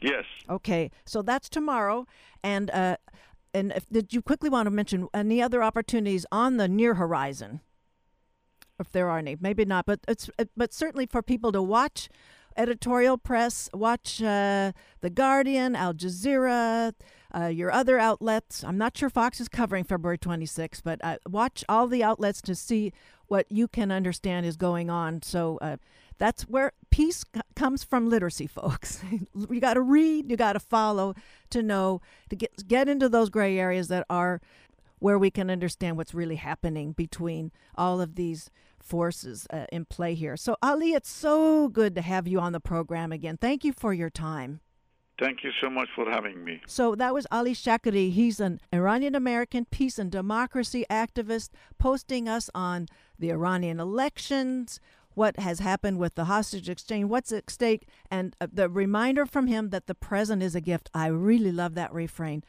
Yes. 0.01 0.25
Okay, 0.49 0.91
so 1.05 1.21
that's 1.21 1.47
tomorrow. 1.47 2.05
And 2.43 2.69
uh, 2.71 2.97
and 3.53 3.71
if, 3.71 3.87
did 3.89 4.13
you 4.13 4.21
quickly 4.21 4.49
want 4.49 4.65
to 4.65 4.71
mention 4.71 5.07
any 5.13 5.41
other 5.41 5.63
opportunities 5.63 6.25
on 6.31 6.57
the 6.57 6.67
near 6.67 6.95
horizon? 6.95 7.61
If 8.79 8.91
there 8.91 9.09
are 9.09 9.19
any, 9.19 9.37
maybe 9.39 9.65
not, 9.65 9.85
but 9.85 9.99
it's 10.07 10.29
uh, 10.39 10.45
but 10.57 10.73
certainly 10.73 11.05
for 11.05 11.21
people 11.21 11.51
to 11.51 11.61
watch 11.61 12.09
editorial 12.57 13.17
press, 13.17 13.69
watch 13.73 14.21
uh, 14.21 14.71
the 15.01 15.09
Guardian, 15.09 15.75
Al 15.75 15.93
Jazeera, 15.93 16.93
uh, 17.35 17.45
your 17.47 17.71
other 17.71 17.99
outlets. 17.99 18.63
I'm 18.63 18.77
not 18.77 18.97
sure 18.97 19.09
Fox 19.09 19.39
is 19.39 19.47
covering 19.47 19.83
February 19.83 20.17
26th, 20.17 20.81
but 20.83 20.99
uh, 21.03 21.17
watch 21.27 21.63
all 21.67 21.87
the 21.87 22.03
outlets 22.03 22.41
to 22.43 22.55
see 22.55 22.93
what 23.27 23.45
you 23.49 23.67
can 23.67 23.91
understand 23.91 24.45
is 24.45 24.55
going 24.55 24.89
on. 24.89 25.21
So 25.21 25.57
uh, 25.61 25.77
that's 26.17 26.43
where 26.43 26.71
peace 26.89 27.23
c- 27.33 27.41
comes 27.55 27.83
from 27.83 28.09
literacy, 28.09 28.47
folks. 28.47 29.01
you 29.49 29.59
got 29.59 29.75
to 29.75 29.81
read, 29.81 30.29
you 30.29 30.37
got 30.37 30.53
to 30.53 30.59
follow 30.59 31.15
to 31.49 31.63
know 31.63 32.01
to 32.29 32.35
get 32.35 32.67
get 32.67 32.87
into 32.87 33.09
those 33.09 33.29
gray 33.29 33.57
areas 33.57 33.87
that 33.89 34.05
are 34.09 34.41
where 34.99 35.19
we 35.19 35.29
can 35.29 35.49
understand 35.49 35.97
what's 35.97 36.13
really 36.13 36.37
happening 36.37 36.93
between 36.93 37.51
all 37.75 37.99
of 37.99 38.15
these 38.15 38.49
forces 38.79 39.45
uh, 39.51 39.65
in 39.71 39.85
play 39.85 40.13
here. 40.13 40.37
So 40.37 40.55
Ali, 40.61 40.93
it's 40.93 41.09
so 41.09 41.67
good 41.67 41.93
to 41.95 42.01
have 42.01 42.27
you 42.27 42.39
on 42.39 42.53
the 42.53 42.59
program 42.59 43.11
again. 43.11 43.37
Thank 43.37 43.63
you 43.65 43.73
for 43.73 43.93
your 43.93 44.09
time. 44.09 44.61
Thank 45.19 45.43
you 45.43 45.51
so 45.61 45.69
much 45.69 45.89
for 45.95 46.09
having 46.09 46.43
me. 46.43 46.59
So 46.65 46.95
that 46.95 47.13
was 47.13 47.27
Ali 47.31 47.53
Shakeri. 47.53 48.11
He's 48.11 48.39
an 48.39 48.59
Iranian 48.73 49.13
American 49.13 49.65
peace 49.65 49.99
and 49.99 50.11
democracy 50.11 50.85
activist, 50.89 51.49
posting 51.77 52.27
us 52.27 52.49
on 52.55 52.87
the 53.19 53.29
Iranian 53.29 53.79
elections, 53.79 54.79
what 55.15 55.39
has 55.39 55.59
happened 55.59 55.99
with 55.99 56.15
the 56.15 56.25
hostage 56.25 56.69
exchange, 56.69 57.05
what's 57.05 57.31
at 57.31 57.49
stake, 57.49 57.87
and 58.09 58.35
uh, 58.41 58.47
the 58.51 58.69
reminder 58.69 59.25
from 59.25 59.47
him 59.47 59.69
that 59.69 59.87
the 59.87 59.95
present 59.95 60.41
is 60.41 60.55
a 60.55 60.61
gift. 60.61 60.89
I 60.93 61.07
really 61.07 61.51
love 61.51 61.75
that 61.75 61.93
refrain. 61.93 62.43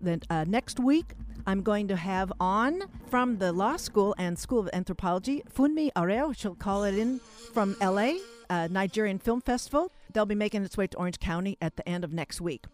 Then 0.00 0.20
uh, 0.30 0.44
next 0.46 0.78
week, 0.78 1.14
I'm 1.46 1.62
going 1.62 1.88
to 1.88 1.96
have 1.96 2.32
on 2.38 2.82
from 3.08 3.38
the 3.38 3.52
law 3.52 3.76
school 3.76 4.14
and 4.18 4.38
School 4.38 4.60
of 4.60 4.70
Anthropology, 4.72 5.42
Funmi 5.52 5.90
Areo. 5.94 6.36
She'll 6.36 6.54
call 6.54 6.84
it 6.84 6.94
in 6.96 7.20
from 7.52 7.76
LA, 7.80 8.12
uh, 8.48 8.68
Nigerian 8.70 9.18
Film 9.18 9.40
Festival. 9.40 9.90
They'll 10.12 10.26
be 10.26 10.34
making 10.34 10.64
its 10.64 10.76
way 10.76 10.86
to 10.86 10.96
Orange 10.96 11.18
County 11.18 11.56
at 11.60 11.76
the 11.76 11.88
end 11.88 12.04
of 12.04 12.12
next 12.12 12.40
week. 12.40 12.66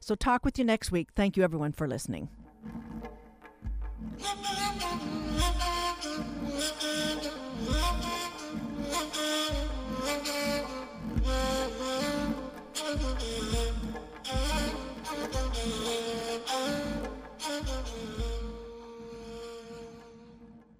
So, 0.00 0.14
talk 0.14 0.44
with 0.44 0.58
you 0.58 0.64
next 0.64 0.92
week. 0.92 1.08
Thank 1.16 1.36
you, 1.36 1.42
everyone, 1.42 1.72
for 1.72 1.88
listening. 1.88 2.28
Thank 8.90 9.16
you. 13.22 13.47